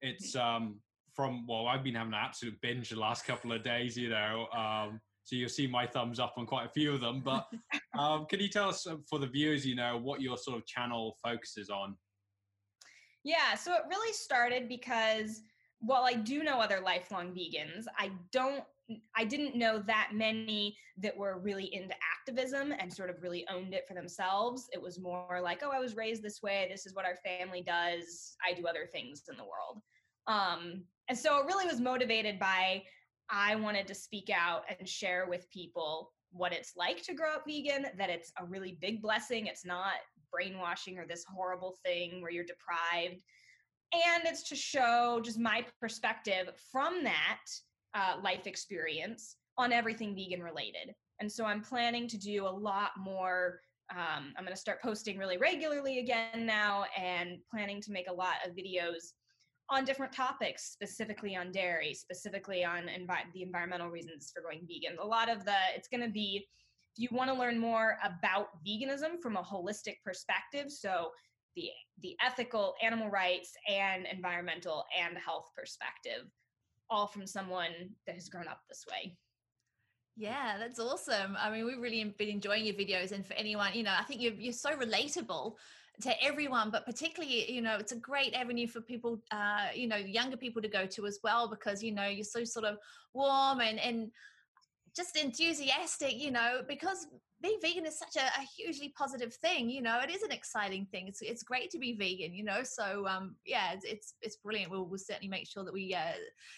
It's 0.00 0.34
um, 0.34 0.80
from 1.14 1.46
well, 1.46 1.66
I've 1.66 1.84
been 1.84 1.94
having 1.94 2.14
an 2.14 2.20
absolute 2.22 2.58
binge 2.62 2.88
the 2.88 2.98
last 2.98 3.26
couple 3.26 3.52
of 3.52 3.62
days. 3.62 3.98
You 3.98 4.08
know. 4.08 4.46
Um, 4.56 5.00
so 5.24 5.34
you'll 5.34 5.48
see 5.48 5.66
my 5.66 5.88
thumbs 5.88 6.20
up 6.20 6.34
on 6.36 6.46
quite 6.46 6.66
a 6.66 6.70
few 6.70 6.94
of 6.94 7.00
them. 7.00 7.20
But 7.22 7.48
um, 7.98 8.26
can 8.26 8.40
you 8.40 8.48
tell 8.48 8.68
us 8.68 8.86
uh, 8.86 8.94
for 9.10 9.18
the 9.18 9.26
viewers, 9.26 9.66
you 9.66 9.74
know, 9.74 9.98
what 9.98 10.22
your 10.22 10.38
sort 10.38 10.56
of 10.56 10.64
channel 10.66 11.16
focuses 11.22 11.68
on? 11.68 11.96
Yeah, 13.24 13.56
so 13.56 13.74
it 13.74 13.80
really 13.90 14.12
started 14.12 14.68
because 14.68 15.42
while 15.80 16.04
I 16.04 16.14
do 16.14 16.42
know 16.42 16.60
other 16.60 16.80
lifelong 16.84 17.32
vegans, 17.34 17.84
I 17.98 18.10
don't 18.32 18.64
I 19.16 19.24
didn't 19.24 19.56
know 19.56 19.82
that 19.86 20.10
many 20.12 20.76
that 20.98 21.16
were 21.16 21.40
really 21.40 21.74
into 21.74 21.94
activism 22.18 22.72
and 22.78 22.92
sort 22.92 23.10
of 23.10 23.20
really 23.20 23.44
owned 23.48 23.74
it 23.74 23.86
for 23.86 23.94
themselves. 23.94 24.68
It 24.72 24.80
was 24.80 25.00
more 25.00 25.40
like, 25.42 25.60
oh, 25.64 25.72
I 25.72 25.80
was 25.80 25.96
raised 25.96 26.22
this 26.22 26.40
way. 26.40 26.68
This 26.70 26.86
is 26.86 26.94
what 26.94 27.04
our 27.04 27.16
family 27.16 27.62
does. 27.62 28.36
I 28.46 28.54
do 28.54 28.64
other 28.66 28.88
things 28.92 29.24
in 29.28 29.36
the 29.36 29.42
world. 29.42 29.82
Um, 30.28 30.84
and 31.08 31.18
so 31.18 31.40
it 31.40 31.46
really 31.46 31.66
was 31.66 31.80
motivated 31.80 32.38
by 32.38 32.84
I 33.28 33.56
wanted 33.56 33.88
to 33.88 33.94
speak 33.94 34.30
out 34.30 34.62
and 34.78 34.88
share 34.88 35.26
with 35.28 35.50
people 35.50 36.12
what 36.30 36.52
it's 36.52 36.74
like 36.76 37.02
to 37.02 37.14
grow 37.14 37.34
up 37.34 37.44
vegan, 37.46 37.86
that 37.98 38.10
it's 38.10 38.32
a 38.38 38.44
really 38.44 38.78
big 38.80 39.02
blessing. 39.02 39.46
It's 39.46 39.64
not 39.64 39.94
brainwashing 40.30 40.98
or 40.98 41.06
this 41.06 41.24
horrible 41.24 41.76
thing 41.84 42.20
where 42.20 42.30
you're 42.30 42.44
deprived. 42.44 43.20
And 43.92 44.24
it's 44.26 44.42
to 44.48 44.56
show 44.56 45.20
just 45.24 45.38
my 45.38 45.64
perspective 45.80 46.50
from 46.72 47.04
that 47.04 47.42
uh, 47.94 48.16
life 48.22 48.46
experience 48.46 49.36
on 49.56 49.72
everything 49.72 50.14
vegan 50.14 50.42
related. 50.42 50.94
And 51.20 51.30
so 51.30 51.44
I'm 51.44 51.62
planning 51.62 52.08
to 52.08 52.18
do 52.18 52.46
a 52.46 52.48
lot 52.48 52.90
more. 52.98 53.60
Um, 53.90 54.34
I'm 54.36 54.44
going 54.44 54.54
to 54.54 54.60
start 54.60 54.82
posting 54.82 55.16
really 55.16 55.38
regularly 55.38 56.00
again 56.00 56.44
now 56.44 56.84
and 56.98 57.38
planning 57.50 57.80
to 57.82 57.92
make 57.92 58.10
a 58.10 58.12
lot 58.12 58.34
of 58.44 58.54
videos 58.54 59.12
on 59.70 59.84
different 59.84 60.12
topics, 60.12 60.70
specifically 60.72 61.36
on 61.36 61.52
dairy, 61.52 61.94
specifically 61.94 62.64
on 62.64 62.84
envi- 62.84 63.32
the 63.32 63.42
environmental 63.42 63.88
reasons 63.88 64.30
for 64.34 64.42
going 64.42 64.66
vegan. 64.68 64.98
A 65.00 65.06
lot 65.06 65.28
of 65.28 65.44
the, 65.44 65.56
it's 65.74 65.88
going 65.88 66.02
to 66.02 66.10
be, 66.10 66.46
if 66.96 67.02
you 67.02 67.16
want 67.16 67.30
to 67.30 67.36
learn 67.36 67.58
more 67.58 67.96
about 68.04 68.48
veganism 68.66 69.20
from 69.22 69.36
a 69.36 69.42
holistic 69.42 69.96
perspective, 70.04 70.70
so 70.70 71.10
the 71.56 71.70
the 72.02 72.14
ethical, 72.24 72.74
animal 72.82 73.08
rights, 73.08 73.52
and 73.68 74.06
environmental 74.06 74.84
and 75.00 75.16
health 75.16 75.50
perspective, 75.56 76.30
all 76.90 77.06
from 77.06 77.26
someone 77.26 77.72
that 78.06 78.14
has 78.14 78.28
grown 78.28 78.46
up 78.46 78.60
this 78.68 78.84
way. 78.90 79.16
Yeah, 80.16 80.56
that's 80.58 80.78
awesome. 80.78 81.36
I 81.38 81.50
mean, 81.50 81.66
we've 81.66 81.80
really 81.80 82.02
been 82.04 82.28
enjoying 82.28 82.64
your 82.64 82.74
videos, 82.74 83.12
and 83.12 83.26
for 83.26 83.34
anyone, 83.34 83.74
you 83.74 83.82
know, 83.82 83.94
I 83.98 84.04
think 84.04 84.20
you're 84.20 84.34
you're 84.34 84.52
so 84.52 84.70
relatable 84.70 85.56
to 86.02 86.22
everyone 86.22 86.70
but 86.70 86.84
particularly 86.84 87.50
you 87.50 87.62
know 87.62 87.76
it's 87.76 87.92
a 87.92 87.96
great 87.96 88.34
avenue 88.34 88.66
for 88.66 88.80
people 88.80 89.18
uh 89.30 89.68
you 89.74 89.86
know 89.86 89.96
younger 89.96 90.36
people 90.36 90.60
to 90.60 90.68
go 90.68 90.84
to 90.86 91.06
as 91.06 91.18
well 91.24 91.48
because 91.48 91.82
you 91.82 91.92
know 91.92 92.06
you're 92.06 92.24
so 92.24 92.44
sort 92.44 92.64
of 92.64 92.76
warm 93.14 93.60
and 93.60 93.78
and 93.80 94.10
just 94.96 95.16
enthusiastic 95.16 96.14
you 96.16 96.30
know 96.30 96.62
because 96.66 97.06
being 97.42 97.58
vegan 97.60 97.84
is 97.84 97.98
such 97.98 98.16
a, 98.16 98.26
a, 98.40 98.44
hugely 98.56 98.92
positive 98.96 99.34
thing 99.34 99.68
you 99.68 99.82
know 99.82 100.00
it 100.00 100.10
is 100.10 100.22
an 100.22 100.32
exciting 100.32 100.86
thing. 100.90 101.06
It's, 101.06 101.20
it's 101.20 101.42
great 101.42 101.70
to 101.70 101.78
be 101.78 101.92
vegan 101.92 102.34
you 102.34 102.42
know 102.42 102.62
so 102.62 103.06
um 103.06 103.36
yeah 103.44 103.72
it's 103.74 103.84
it's, 103.84 104.14
it's 104.22 104.36
brilliant. 104.36 104.70
We'll, 104.70 104.86
we'll 104.86 104.98
certainly 104.98 105.28
make 105.28 105.46
sure 105.46 105.64
that 105.64 105.72
we 105.72 105.94
uh, 105.94 106.12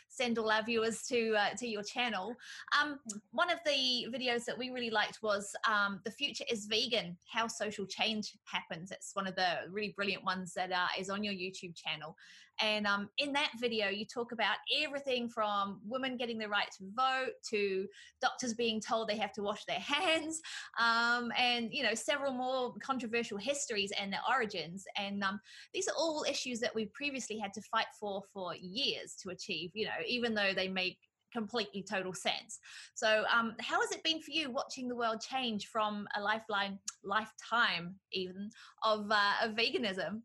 send 0.08 0.38
all 0.38 0.50
our 0.50 0.62
viewers 0.62 1.02
to 1.08 1.34
uh, 1.34 1.50
to 1.58 1.66
your 1.66 1.82
channel. 1.82 2.34
Um 2.80 3.00
one 3.32 3.50
of 3.50 3.58
the 3.66 4.06
videos 4.14 4.44
that 4.44 4.56
we 4.56 4.70
really 4.70 4.90
liked 4.90 5.18
was 5.22 5.54
um 5.68 6.00
the 6.04 6.10
future 6.12 6.44
is 6.50 6.66
vegan 6.66 7.16
how 7.30 7.48
social 7.48 7.86
change 7.86 8.36
happens. 8.44 8.92
It's 8.92 9.10
one 9.14 9.26
of 9.26 9.34
the 9.34 9.68
really 9.70 9.94
brilliant 9.96 10.24
ones 10.24 10.54
that 10.54 10.70
uh, 10.70 10.86
is 10.98 11.10
on 11.10 11.24
your 11.24 11.34
youtube 11.34 11.74
channel 11.74 12.16
and 12.60 12.86
um, 12.86 13.08
in 13.18 13.32
that 13.32 13.50
video, 13.60 13.88
you 13.88 14.04
talk 14.04 14.32
about 14.32 14.56
everything 14.82 15.28
from 15.28 15.80
women 15.86 16.16
getting 16.16 16.38
the 16.38 16.48
right 16.48 16.68
to 16.78 16.84
vote 16.94 17.32
to 17.50 17.86
doctors 18.20 18.54
being 18.54 18.80
told 18.80 19.08
they 19.08 19.16
have 19.16 19.32
to 19.34 19.42
wash 19.42 19.64
their 19.64 19.80
hands, 19.80 20.40
um, 20.80 21.32
and 21.36 21.72
you 21.72 21.82
know 21.82 21.94
several 21.94 22.32
more 22.32 22.74
controversial 22.82 23.38
histories 23.38 23.92
and 24.00 24.12
their 24.12 24.22
origins. 24.28 24.84
And 24.96 25.22
um, 25.22 25.40
these 25.72 25.88
are 25.88 25.94
all 25.96 26.24
issues 26.28 26.60
that 26.60 26.74
we've 26.74 26.92
previously 26.92 27.38
had 27.38 27.52
to 27.54 27.62
fight 27.62 27.86
for 27.98 28.22
for 28.32 28.54
years 28.54 29.14
to 29.22 29.30
achieve. 29.30 29.70
You 29.74 29.86
know, 29.86 30.00
even 30.06 30.34
though 30.34 30.52
they 30.54 30.68
make 30.68 30.98
completely 31.32 31.84
total 31.88 32.14
sense. 32.14 32.58
So, 32.94 33.24
um, 33.32 33.54
how 33.60 33.80
has 33.80 33.92
it 33.92 34.02
been 34.02 34.20
for 34.20 34.30
you 34.30 34.50
watching 34.50 34.88
the 34.88 34.96
world 34.96 35.20
change 35.20 35.66
from 35.66 36.06
a 36.16 36.20
lifeline, 36.20 36.78
lifetime 37.04 37.96
even 38.12 38.50
of, 38.82 39.10
uh, 39.10 39.32
of 39.42 39.52
veganism? 39.52 40.22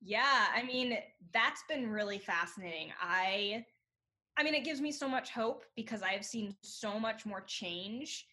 Yeah, 0.00 0.48
I 0.54 0.62
mean, 0.62 0.98
that's 1.32 1.62
been 1.68 1.88
really 1.90 2.18
fascinating. 2.18 2.92
I 3.00 3.66
I 4.38 4.44
mean, 4.44 4.54
it 4.54 4.64
gives 4.64 4.80
me 4.80 4.92
so 4.92 5.08
much 5.08 5.30
hope 5.30 5.64
because 5.76 6.02
I've 6.02 6.24
seen 6.24 6.56
so 6.62 7.00
much 7.00 7.26
more 7.26 7.42
change 7.42 8.26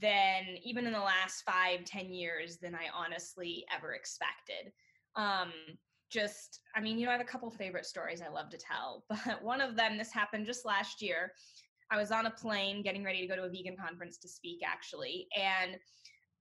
than 0.00 0.46
even 0.62 0.86
in 0.86 0.92
the 0.92 1.00
last 1.00 1.42
five, 1.42 1.84
ten 1.84 2.12
years 2.12 2.58
than 2.58 2.74
I 2.74 2.88
honestly 2.94 3.66
ever 3.72 3.94
expected. 3.94 4.72
Um, 5.16 5.52
just, 6.10 6.60
I 6.74 6.80
mean, 6.80 6.98
you 6.98 7.06
know, 7.06 7.10
I 7.10 7.16
have 7.16 7.20
a 7.22 7.30
couple 7.30 7.50
favorite 7.50 7.86
stories 7.86 8.22
I 8.22 8.28
love 8.28 8.50
to 8.50 8.58
tell, 8.58 9.06
but 9.10 9.42
one 9.42 9.60
of 9.60 9.76
them, 9.76 9.98
this 9.98 10.12
happened 10.12 10.46
just 10.46 10.64
last 10.64 11.02
year. 11.02 11.32
I 11.90 11.96
was 11.96 12.12
on 12.12 12.26
a 12.26 12.30
plane 12.30 12.82
getting 12.82 13.04
ready 13.04 13.20
to 13.20 13.26
go 13.26 13.36
to 13.36 13.44
a 13.44 13.50
vegan 13.50 13.76
conference 13.76 14.18
to 14.18 14.28
speak, 14.28 14.62
actually, 14.64 15.28
and 15.36 15.80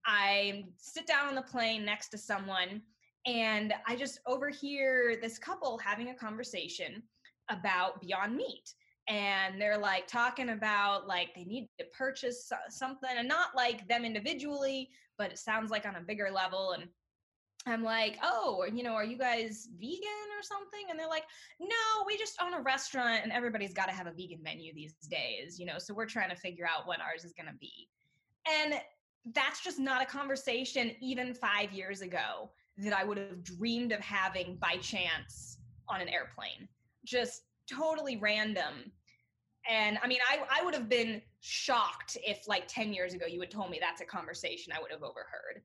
I 0.06 0.66
sit 0.78 1.08
down 1.08 1.28
on 1.30 1.36
the 1.36 1.42
plane 1.42 1.86
next 1.86 2.10
to 2.10 2.18
someone 2.18 2.84
and 3.26 3.74
I 3.88 3.96
just 3.96 4.20
overhear 4.26 5.18
this 5.22 5.38
couple 5.38 5.78
having 5.78 6.10
a 6.10 6.16
conversation 6.16 7.04
about 7.50 8.02
Beyond 8.02 8.36
Meat. 8.36 8.74
And 9.08 9.60
they're 9.60 9.78
like 9.78 10.08
talking 10.08 10.50
about 10.50 11.08
like 11.08 11.30
they 11.36 11.44
need 11.44 11.68
to 11.80 11.86
purchase 11.98 12.52
something 12.70 13.10
and 13.18 13.28
not 13.28 13.56
like 13.56 13.88
them 13.88 14.06
individually, 14.06 14.90
but 15.18 15.32
it 15.32 15.40
sounds 15.40 15.72
like 15.72 15.88
on 15.88 15.96
a 15.96 16.02
bigger 16.02 16.30
level. 16.32 16.74
And 16.74 16.88
I'm 17.66 17.84
like, 17.84 18.18
oh, 18.24 18.66
you 18.72 18.84
know, 18.84 18.94
are 18.94 19.04
you 19.04 19.18
guys 19.18 19.68
vegan 19.80 20.30
or 20.38 20.44
something? 20.44 20.88
And 20.90 21.00
they're 21.00 21.10
like, 21.10 21.26
no, 21.60 22.04
we 22.06 22.18
just 22.18 22.42
own 22.42 22.54
a 22.54 22.62
restaurant 22.62 23.22
and 23.24 23.32
everybody's 23.32 23.74
got 23.74 23.88
to 23.90 23.96
have 23.96 24.08
a 24.08 24.12
vegan 24.12 24.42
menu 24.44 24.74
these 24.74 24.94
days, 25.10 25.60
you 25.60 25.66
know, 25.66 25.78
so 25.78 25.94
we're 25.94 26.06
trying 26.06 26.30
to 26.30 26.36
figure 26.36 26.66
out 26.66 26.88
what 26.88 27.02
ours 27.02 27.26
is 27.26 27.34
going 27.34 27.48
to 27.48 27.58
be. 27.60 27.90
And 28.48 28.76
that's 29.34 29.62
just 29.62 29.80
not 29.80 30.02
a 30.02 30.06
conversation 30.06 30.92
even 31.02 31.34
five 31.34 31.74
years 31.74 32.02
ago 32.02 32.52
that 32.80 32.94
I 32.94 33.04
would 33.04 33.18
have 33.18 33.44
dreamed 33.44 33.92
of 33.92 34.00
having 34.00 34.56
by 34.56 34.78
chance 34.78 35.58
on 35.88 36.02
an 36.02 36.10
airplane. 36.10 36.68
Just 37.06 37.44
totally 37.70 38.18
random. 38.18 38.92
And 39.70 40.00
I 40.02 40.08
mean, 40.08 40.20
I, 40.30 40.62
I 40.62 40.64
would 40.64 40.74
have 40.74 40.90
been 40.90 41.22
shocked 41.42 42.18
if, 42.26 42.48
like, 42.48 42.68
10 42.68 42.94
years 42.94 43.14
ago, 43.14 43.26
you 43.28 43.40
had 43.40 43.52
told 43.52 43.70
me 43.70 43.78
that's 43.80 44.02
a 44.02 44.06
conversation 44.06 44.74
I 44.76 44.82
would 44.82 44.92
have 44.92 45.04
overheard. 45.04 45.62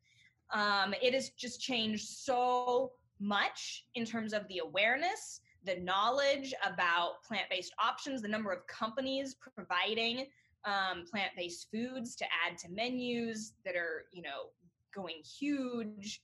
Um, 0.53 0.95
it 1.03 1.15
has 1.15 1.31
just 1.31 1.61
changed 1.61 2.07
so 2.07 2.93
much 3.21 3.87
in 3.95 4.05
terms 4.05 4.33
of 4.33 4.47
the 4.49 4.59
awareness, 4.59 5.41
the 5.65 5.77
knowledge 5.77 6.53
about 6.65 7.23
plant 7.27 7.49
based 7.49 7.73
options, 7.83 8.21
the 8.21 8.29
number 8.29 8.53
of 8.53 8.67
companies 8.67 9.37
providing 9.55 10.27
um, 10.65 11.05
plant 11.11 11.33
based 11.37 11.69
foods 11.73 12.17
to 12.17 12.25
add 12.25 12.59
to 12.59 12.69
menus 12.71 13.55
that 13.65 13.77
are, 13.77 14.05
you 14.13 14.23
know, 14.23 14.51
going 14.95 15.23
huge 15.39 16.21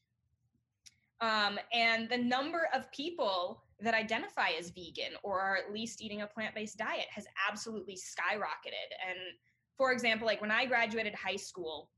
um, 1.21 1.59
and 1.73 2.09
the 2.09 2.17
number 2.17 2.69
of 2.75 2.91
people 2.93 3.63
that 3.81 3.95
identify 3.95 4.49
as 4.59 4.71
vegan 4.71 5.17
or 5.23 5.41
are 5.41 5.57
at 5.57 5.73
least 5.73 6.03
eating 6.03 6.23
a 6.23 6.27
plant 6.27 6.55
based 6.55 6.79
diet 6.79 7.07
has 7.15 7.27
absolutely 7.49 7.95
skyrocketed. 7.95 8.91
And 9.09 9.19
for 9.77 9.93
example, 9.93 10.27
like 10.27 10.41
when 10.41 10.51
I 10.51 10.67
graduated 10.67 11.15
high 11.15 11.37
school, 11.37 11.91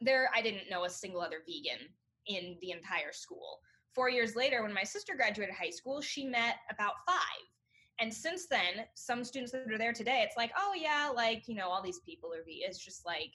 there 0.00 0.28
I 0.34 0.42
didn't 0.42 0.70
know 0.70 0.84
a 0.84 0.90
single 0.90 1.20
other 1.20 1.42
vegan 1.46 1.88
in 2.26 2.56
the 2.60 2.72
entire 2.72 3.12
school. 3.12 3.60
Four 3.94 4.10
years 4.10 4.34
later, 4.34 4.62
when 4.62 4.72
my 4.72 4.82
sister 4.82 5.14
graduated 5.14 5.54
high 5.54 5.70
school, 5.70 6.00
she 6.00 6.24
met 6.24 6.56
about 6.70 6.94
five. 7.06 7.18
And 8.00 8.12
since 8.12 8.46
then, 8.46 8.86
some 8.94 9.22
students 9.22 9.52
that 9.52 9.70
are 9.70 9.78
there 9.78 9.92
today, 9.92 10.24
it's 10.26 10.36
like, 10.36 10.50
oh 10.58 10.72
yeah, 10.76 11.10
like 11.14 11.46
you 11.46 11.54
know, 11.54 11.68
all 11.68 11.82
these 11.82 12.00
people 12.00 12.32
are 12.34 12.44
vegan. 12.44 12.68
It's 12.68 12.84
just 12.84 13.06
like, 13.06 13.30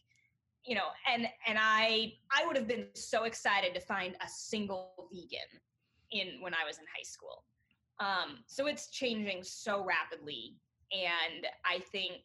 you 0.66 0.76
know, 0.76 0.88
and 1.12 1.28
and 1.48 1.58
I 1.60 2.14
I 2.32 2.46
would 2.46 2.56
have 2.56 2.68
been 2.68 2.88
so 2.94 3.24
excited 3.24 3.74
to 3.74 3.82
find 3.82 4.16
a 4.16 4.28
single 4.28 5.10
vegan 5.12 5.40
in 6.12 6.42
when 6.42 6.54
I 6.54 6.66
was 6.66 6.78
in 6.78 6.86
high 6.86 7.04
school. 7.04 7.44
Um, 8.00 8.40
so 8.48 8.68
it's 8.68 8.90
changing 8.90 9.44
so 9.44 9.84
rapidly, 9.84 10.56
and 10.92 11.48
I 11.66 11.80
think 11.92 12.22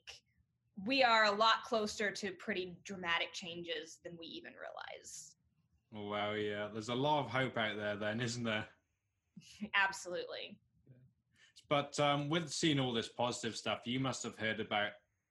we 0.87 1.03
are 1.03 1.25
a 1.25 1.31
lot 1.31 1.65
closer 1.65 2.11
to 2.11 2.33
pretty 2.33 2.77
dramatic 2.85 3.33
changes 3.33 3.99
than 4.05 4.17
we 4.19 4.27
even 4.27 4.53
realize. 4.53 5.33
Wow, 5.93 6.33
yeah. 6.33 6.69
There's 6.73 6.89
a 6.89 6.95
lot 6.95 7.25
of 7.25 7.31
hope 7.31 7.57
out 7.57 7.77
there, 7.77 7.97
then, 7.97 8.21
isn't 8.21 8.43
there? 8.43 8.67
Absolutely. 9.75 10.59
But 11.69 11.99
um, 12.01 12.29
with 12.29 12.51
seeing 12.51 12.81
all 12.81 12.93
this 12.93 13.09
positive 13.09 13.57
stuff, 13.57 13.81
you 13.85 14.01
must 14.01 14.23
have 14.25 14.37
heard 14.37 14.61
about 14.61 14.91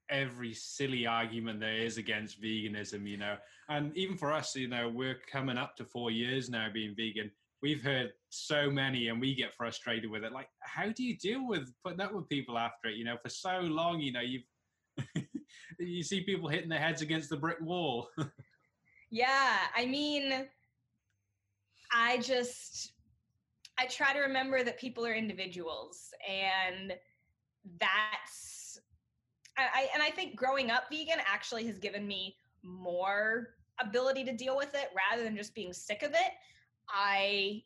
every 0.09 0.53
silly 0.53 1.05
argument 1.05 1.59
there 1.59 1.77
is 1.77 1.97
against 1.97 2.41
veganism, 2.41 3.07
you 3.07 3.17
know. 3.17 3.35
And 3.69 3.95
even 3.97 4.17
for 4.17 4.31
us, 4.31 4.55
you 4.55 4.67
know, 4.67 4.89
we're 4.89 5.19
coming 5.31 5.57
up 5.57 5.75
to 5.77 5.85
four 5.85 6.11
years 6.11 6.49
now 6.49 6.67
being 6.73 6.95
vegan. 6.95 7.31
We've 7.61 7.81
heard 7.81 8.11
so 8.29 8.69
many 8.69 9.07
and 9.07 9.21
we 9.21 9.33
get 9.33 9.53
frustrated 9.53 10.09
with 10.09 10.23
it. 10.23 10.33
Like, 10.33 10.49
how 10.59 10.89
do 10.89 11.03
you 11.03 11.17
deal 11.17 11.47
with 11.47 11.71
putting 11.83 12.01
up 12.01 12.13
with 12.13 12.27
people 12.27 12.57
after 12.57 12.89
it? 12.89 12.95
You 12.95 13.05
know, 13.05 13.17
for 13.21 13.29
so 13.29 13.59
long, 13.61 14.01
you 14.01 14.11
know, 14.11 14.21
you've 14.21 14.43
you 15.79 16.03
see 16.03 16.21
people 16.21 16.49
hitting 16.49 16.69
their 16.69 16.79
heads 16.79 17.01
against 17.01 17.29
the 17.29 17.37
brick 17.37 17.61
wall. 17.61 18.09
yeah, 19.09 19.57
I 19.75 19.85
mean, 19.85 20.45
I 21.91 22.17
just 22.17 22.91
I 23.77 23.85
try 23.87 24.13
to 24.13 24.19
remember 24.19 24.63
that 24.63 24.77
people 24.77 25.05
are 25.05 25.13
individuals, 25.13 26.13
and 26.27 26.93
that's 27.79 28.62
I, 29.57 29.87
and 29.93 30.01
I 30.01 30.09
think 30.09 30.35
growing 30.35 30.71
up 30.71 30.85
vegan 30.91 31.19
actually 31.25 31.65
has 31.67 31.77
given 31.77 32.07
me 32.07 32.35
more 32.63 33.49
ability 33.79 34.23
to 34.25 34.33
deal 34.35 34.57
with 34.57 34.73
it 34.73 34.89
rather 34.95 35.23
than 35.23 35.35
just 35.35 35.53
being 35.53 35.73
sick 35.73 36.03
of 36.03 36.11
it. 36.11 36.31
I 36.89 37.63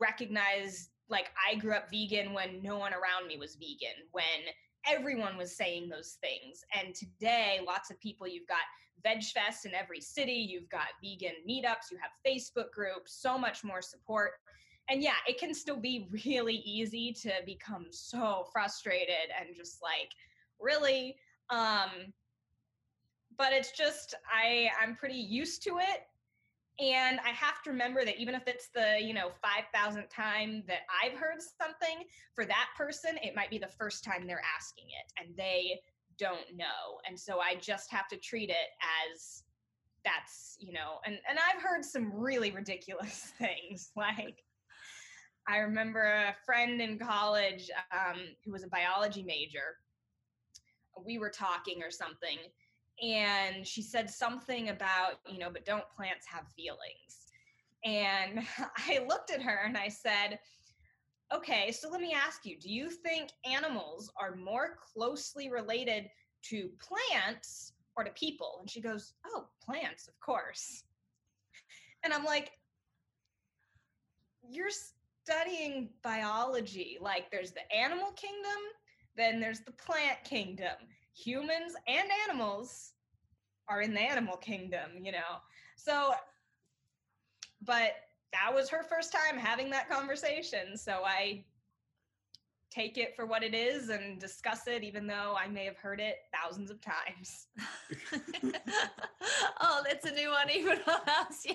recognize 0.00 0.90
like 1.08 1.30
I 1.48 1.56
grew 1.56 1.74
up 1.74 1.90
vegan 1.90 2.32
when 2.32 2.62
no 2.62 2.78
one 2.78 2.92
around 2.92 3.28
me 3.28 3.36
was 3.36 3.56
vegan, 3.56 4.08
when 4.12 4.24
everyone 4.88 5.36
was 5.36 5.54
saying 5.54 5.88
those 5.88 6.18
things. 6.20 6.64
And 6.74 6.94
today, 6.94 7.60
lots 7.66 7.90
of 7.90 8.00
people, 8.00 8.26
you've 8.26 8.48
got 8.48 8.58
Veg 9.02 9.22
Fest 9.22 9.66
in 9.66 9.74
every 9.74 10.00
city, 10.00 10.32
you've 10.32 10.68
got 10.70 10.88
vegan 11.02 11.34
meetups, 11.48 11.90
you 11.90 11.98
have 12.00 12.10
Facebook 12.26 12.70
groups, 12.72 13.20
so 13.20 13.36
much 13.36 13.64
more 13.64 13.82
support. 13.82 14.32
And 14.88 15.02
yeah, 15.02 15.16
it 15.28 15.38
can 15.38 15.54
still 15.54 15.78
be 15.78 16.08
really 16.24 16.56
easy 16.64 17.12
to 17.22 17.32
become 17.46 17.86
so 17.90 18.46
frustrated 18.52 19.30
and 19.38 19.54
just 19.54 19.82
like, 19.82 20.10
really? 20.62 21.16
Um, 21.50 22.12
but 23.36 23.52
it's 23.52 23.72
just 23.72 24.14
I 24.32 24.70
I'm 24.80 24.94
pretty 24.96 25.16
used 25.16 25.62
to 25.64 25.78
it 25.78 26.06
and 26.80 27.20
i 27.20 27.28
have 27.30 27.62
to 27.62 27.70
remember 27.70 28.04
that 28.04 28.18
even 28.18 28.34
if 28.34 28.42
it's 28.46 28.68
the 28.74 28.96
you 29.00 29.12
know 29.12 29.30
5000th 29.74 30.08
time 30.10 30.62
that 30.66 30.80
i've 31.02 31.18
heard 31.18 31.40
something 31.40 32.04
for 32.34 32.44
that 32.44 32.68
person 32.76 33.18
it 33.22 33.34
might 33.34 33.50
be 33.50 33.58
the 33.58 33.68
first 33.68 34.04
time 34.04 34.26
they're 34.26 34.42
asking 34.56 34.84
it 34.86 35.12
and 35.22 35.36
they 35.36 35.78
don't 36.18 36.56
know 36.56 36.98
and 37.06 37.18
so 37.18 37.40
i 37.40 37.54
just 37.56 37.90
have 37.90 38.08
to 38.08 38.16
treat 38.16 38.50
it 38.50 38.70
as 39.14 39.42
that's 40.04 40.56
you 40.58 40.72
know 40.72 40.98
and 41.04 41.18
and 41.28 41.38
i've 41.38 41.62
heard 41.62 41.84
some 41.84 42.12
really 42.12 42.50
ridiculous 42.50 43.32
things 43.38 43.90
like 43.96 44.42
i 45.46 45.58
remember 45.58 46.02
a 46.02 46.34
friend 46.44 46.80
in 46.80 46.98
college 46.98 47.70
um, 47.92 48.20
who 48.44 48.52
was 48.52 48.64
a 48.64 48.68
biology 48.68 49.22
major 49.22 49.76
we 51.04 51.18
were 51.18 51.30
talking 51.30 51.82
or 51.82 51.90
something 51.90 52.38
and 53.02 53.66
she 53.66 53.82
said 53.82 54.08
something 54.08 54.68
about, 54.68 55.14
you 55.28 55.38
know, 55.38 55.50
but 55.50 55.64
don't 55.64 55.88
plants 55.94 56.26
have 56.26 56.46
feelings? 56.56 57.32
And 57.84 58.46
I 58.76 59.04
looked 59.08 59.30
at 59.30 59.42
her 59.42 59.62
and 59.64 59.76
I 59.76 59.88
said, 59.88 60.38
okay, 61.34 61.72
so 61.72 61.88
let 61.88 62.00
me 62.00 62.14
ask 62.14 62.44
you, 62.44 62.58
do 62.58 62.70
you 62.70 62.90
think 62.90 63.30
animals 63.44 64.12
are 64.20 64.36
more 64.36 64.76
closely 64.92 65.50
related 65.50 66.08
to 66.50 66.70
plants 66.80 67.72
or 67.96 68.04
to 68.04 68.10
people? 68.10 68.58
And 68.60 68.70
she 68.70 68.80
goes, 68.80 69.14
oh, 69.26 69.46
plants, 69.64 70.08
of 70.08 70.18
course. 70.20 70.84
And 72.04 72.12
I'm 72.12 72.24
like, 72.24 72.52
you're 74.48 74.68
studying 75.24 75.88
biology. 76.02 76.98
Like, 77.00 77.30
there's 77.30 77.52
the 77.52 77.72
animal 77.74 78.12
kingdom, 78.12 78.60
then 79.16 79.40
there's 79.40 79.60
the 79.60 79.72
plant 79.72 80.22
kingdom 80.24 80.76
humans 81.14 81.74
and 81.86 82.08
animals 82.28 82.92
are 83.68 83.82
in 83.82 83.94
the 83.94 84.00
animal 84.00 84.36
kingdom, 84.36 84.90
you 85.00 85.12
know. 85.12 85.40
So, 85.76 86.14
but 87.64 87.92
that 88.32 88.52
was 88.54 88.68
her 88.70 88.82
first 88.82 89.12
time 89.12 89.38
having 89.38 89.70
that 89.70 89.88
conversation. 89.88 90.76
So 90.76 91.02
I 91.04 91.44
take 92.70 92.96
it 92.96 93.14
for 93.14 93.26
what 93.26 93.42
it 93.42 93.54
is 93.54 93.90
and 93.90 94.18
discuss 94.18 94.66
it, 94.66 94.82
even 94.82 95.06
though 95.06 95.36
I 95.38 95.46
may 95.46 95.66
have 95.66 95.76
heard 95.76 96.00
it 96.00 96.20
thousands 96.32 96.70
of 96.70 96.80
times. 96.80 97.48
oh, 99.60 99.82
that's 99.86 100.06
a 100.06 100.12
new 100.12 100.30
one, 100.30 100.50
even 100.50 100.78
on 100.86 101.00
us. 101.26 101.44
Yeah. 101.46 101.54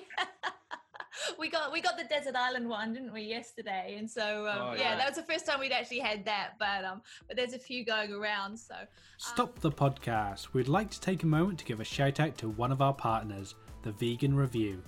we 1.40 1.50
got 1.50 1.72
we 1.72 1.82
got 1.82 1.98
the 1.98 2.04
desert 2.04 2.36
island 2.36 2.68
one, 2.70 2.94
didn't 2.94 3.14
we, 3.14 3.22
yesterday? 3.22 3.96
And 3.98 4.10
so 4.10 4.48
um, 4.48 4.58
oh, 4.62 4.74
yeah. 4.74 4.82
yeah. 4.82 4.96
that 4.98 5.08
was 5.08 5.18
the 5.18 5.24
first 5.24 5.46
time 5.46 5.60
we'd 5.60 5.72
actually 5.72 6.00
had 6.00 6.26
that. 6.26 6.54
But 6.60 6.86
um, 6.86 7.02
but 7.28 7.36
there's 7.36 7.54
a 7.54 7.60
few 7.60 7.86
going 7.86 8.12
around. 8.12 8.58
So 8.58 8.76
um, 8.76 8.88
stop 9.18 9.60
the 9.60 9.72
podcast. 9.72 10.54
We'd 10.54 10.68
like 10.68 10.90
to 10.92 11.02
take 11.02 11.24
a 11.24 11.28
moment 11.28 11.60
to 11.60 11.66
give 11.66 11.80
a 11.80 11.86
shout 11.86 12.20
out 12.20 12.38
to 12.40 12.50
one 12.50 12.72
of 12.72 12.82
our 12.82 12.94
partners, 12.94 13.56
the 13.84 13.92
Vegan 13.92 14.36
Review. 14.36 14.82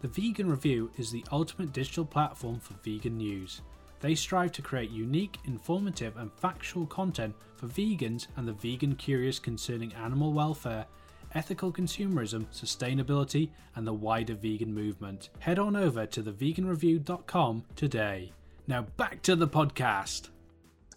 The 0.00 0.08
Vegan 0.08 0.48
Review 0.48 0.90
is 0.96 1.10
the 1.10 1.24
ultimate 1.32 1.72
digital 1.72 2.04
platform 2.04 2.60
for 2.60 2.74
vegan 2.84 3.16
news. 3.16 3.62
They 4.00 4.14
strive 4.14 4.52
to 4.52 4.62
create 4.62 4.90
unique, 4.90 5.38
informative, 5.44 6.16
and 6.18 6.32
factual 6.32 6.86
content 6.86 7.34
for 7.56 7.66
vegans 7.66 8.28
and 8.36 8.46
the 8.46 8.52
vegan 8.52 8.94
curious 8.94 9.40
concerning 9.40 9.92
animal 9.94 10.32
welfare 10.32 10.86
ethical 11.34 11.72
consumerism, 11.72 12.46
sustainability, 12.52 13.50
and 13.76 13.86
the 13.86 13.92
wider 13.92 14.34
vegan 14.34 14.74
movement. 14.74 15.30
Head 15.38 15.58
on 15.58 15.76
over 15.76 16.06
to 16.06 16.22
theveganreview.com 16.22 17.64
today. 17.76 18.32
Now 18.66 18.82
back 18.96 19.22
to 19.22 19.36
the 19.36 19.48
podcast. 19.48 20.28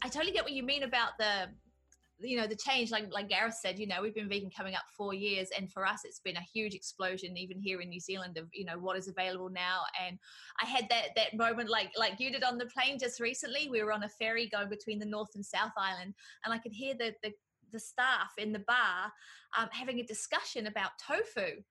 I 0.04 0.10
totally 0.10 0.32
get 0.32 0.44
what 0.44 0.54
you 0.54 0.64
mean 0.64 0.84
about 0.84 1.12
the 1.18 1.50
you 2.24 2.38
know 2.38 2.48
the 2.48 2.56
change 2.56 2.92
like 2.92 3.06
like 3.12 3.30
gareth 3.30 3.58
said 3.60 3.80
you 3.80 3.88
know 3.88 4.02
we've 4.02 4.14
been 4.14 4.30
vegan 4.30 4.50
coming 4.56 4.76
up 4.76 4.84
four 4.96 5.14
years 5.14 5.50
and 5.58 5.72
for 5.72 5.86
us 5.86 6.02
it's 6.04 6.20
been 6.20 6.38
a 6.38 6.48
huge 6.54 6.74
explosion 6.74 7.36
even 7.38 7.60
here 7.60 7.82
in 7.82 7.90
new 7.90 8.00
zealand 8.00 8.38
of 8.38 8.48
you 8.54 8.66
know 8.66 8.78
what 8.78 8.98
is 8.98 9.08
available 9.08 9.50
now 9.50 9.82
and 10.06 10.18
i 10.62 10.66
had 10.66 10.88
that 10.90 11.08
that 11.16 11.36
moment 11.36 11.70
like 11.70 11.92
like 11.98 12.20
you 12.20 12.32
did 12.32 12.44
on 12.44 12.58
the 12.58 12.66
plane 12.68 12.98
just 13.00 13.20
recently 13.20 13.68
we 13.70 13.84
were 13.84 13.92
on 13.92 14.04
a 14.04 14.10
ferry 14.10 14.48
going 14.50 14.70
between 14.70 15.00
the 15.00 15.06
north 15.06 15.30
and 15.36 15.46
south 15.46 15.72
island 15.78 16.14
and 16.46 16.54
i 16.54 16.58
could 16.58 16.74
hear 16.74 16.94
the 16.94 17.14
the 17.24 17.32
the 17.72 17.80
staff 17.80 18.34
in 18.38 18.52
the 18.52 18.60
bar 18.60 19.12
um, 19.58 19.70
having 19.72 20.00
a 20.00 20.04
discussion 20.04 20.68
about 20.68 20.92
tofu. 21.00 21.62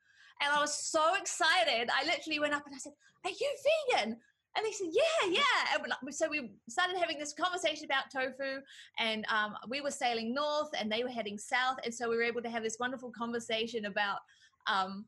And 0.42 0.52
I 0.52 0.60
was 0.60 0.74
so 0.74 1.14
excited. 1.20 1.90
I 1.92 2.04
literally 2.06 2.40
went 2.40 2.54
up 2.54 2.66
and 2.66 2.74
I 2.74 2.78
said, 2.78 2.92
Are 3.24 3.30
you 3.30 3.56
vegan? 3.94 4.16
And 4.56 4.66
they 4.66 4.72
said, 4.72 4.88
Yeah, 4.90 5.30
yeah. 5.30 5.84
And 6.02 6.14
so 6.14 6.28
we 6.28 6.50
started 6.68 6.96
having 6.98 7.18
this 7.18 7.32
conversation 7.32 7.84
about 7.84 8.10
tofu, 8.10 8.60
and 8.98 9.24
um, 9.28 9.54
we 9.68 9.80
were 9.80 9.90
sailing 9.90 10.34
north 10.34 10.70
and 10.78 10.90
they 10.90 11.04
were 11.04 11.10
heading 11.10 11.38
south. 11.38 11.76
And 11.84 11.94
so 11.94 12.08
we 12.08 12.16
were 12.16 12.22
able 12.22 12.42
to 12.42 12.50
have 12.50 12.62
this 12.62 12.78
wonderful 12.80 13.12
conversation 13.16 13.84
about 13.84 14.20
um, 14.66 15.04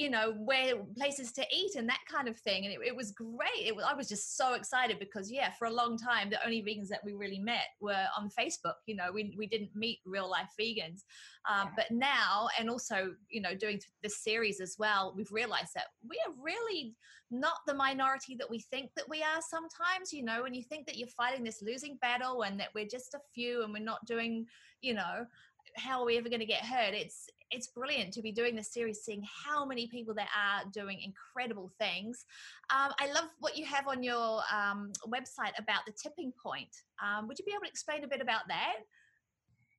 you 0.00 0.08
know 0.08 0.32
where 0.38 0.76
places 0.96 1.30
to 1.30 1.44
eat 1.54 1.74
and 1.76 1.86
that 1.86 2.00
kind 2.10 2.26
of 2.26 2.38
thing. 2.38 2.64
And 2.64 2.72
it, 2.72 2.80
it 2.86 2.96
was 2.96 3.12
great. 3.12 3.66
It 3.66 3.76
was, 3.76 3.84
i 3.86 3.94
was 3.94 4.08
just 4.08 4.36
so 4.36 4.54
excited 4.54 4.98
because 4.98 5.30
yeah 5.30 5.50
for 5.58 5.66
a 5.66 5.70
long 5.70 5.98
time 5.98 6.30
the 6.30 6.42
only 6.44 6.62
vegans 6.62 6.88
that 6.88 7.04
we 7.04 7.12
really 7.12 7.38
met 7.38 7.66
were 7.80 8.06
on 8.16 8.30
facebook 8.30 8.78
you 8.86 8.96
know 8.96 9.10
we, 9.12 9.34
we 9.36 9.46
didn't 9.46 9.70
meet 9.74 9.98
real 10.06 10.28
life 10.30 10.50
vegans. 10.58 11.02
Um, 11.48 11.68
yeah. 11.68 11.72
but 11.76 11.90
now 11.90 12.48
and 12.58 12.70
also 12.70 13.14
you 13.28 13.40
know 13.40 13.54
doing 13.54 13.80
this 14.02 14.22
series 14.22 14.60
as 14.60 14.76
well 14.78 15.12
we've 15.16 15.32
realized 15.32 15.72
that 15.74 15.88
we 16.08 16.16
are 16.26 16.34
really 16.42 16.94
not 17.30 17.58
the 17.66 17.74
minority 17.74 18.36
that 18.38 18.50
we 18.50 18.60
think 18.60 18.90
that 18.96 19.08
we 19.08 19.22
are 19.22 19.40
sometimes 19.40 20.12
you 20.12 20.22
know 20.22 20.42
when 20.42 20.54
you 20.54 20.62
think 20.62 20.86
that 20.86 20.96
you're 20.96 21.08
fighting 21.08 21.44
this 21.44 21.62
losing 21.62 21.96
battle 22.02 22.42
and 22.42 22.58
that 22.58 22.68
we're 22.74 22.86
just 22.86 23.14
a 23.14 23.20
few 23.34 23.62
and 23.62 23.72
we're 23.72 23.82
not 23.82 24.04
doing 24.06 24.46
you 24.80 24.94
know 24.94 25.26
how 25.76 26.00
are 26.00 26.06
we 26.06 26.18
ever 26.18 26.28
going 26.28 26.40
to 26.40 26.46
get 26.46 26.64
heard 26.64 26.94
it's 26.94 27.28
it's 27.50 27.68
brilliant 27.68 28.12
to 28.14 28.22
be 28.22 28.32
doing 28.32 28.54
this 28.54 28.72
series, 28.72 29.02
seeing 29.02 29.22
how 29.46 29.64
many 29.64 29.86
people 29.86 30.14
there 30.14 30.28
are 30.36 30.62
doing 30.72 31.00
incredible 31.00 31.70
things. 31.78 32.24
Um, 32.74 32.92
I 32.98 33.12
love 33.12 33.28
what 33.38 33.56
you 33.56 33.64
have 33.66 33.88
on 33.88 34.02
your 34.02 34.42
um, 34.52 34.92
website 35.08 35.58
about 35.58 35.80
the 35.86 35.92
tipping 35.92 36.32
point. 36.42 36.74
Um, 37.02 37.28
would 37.28 37.38
you 37.38 37.44
be 37.44 37.52
able 37.52 37.62
to 37.62 37.68
explain 37.68 38.04
a 38.04 38.08
bit 38.08 38.20
about 38.20 38.42
that? 38.48 38.76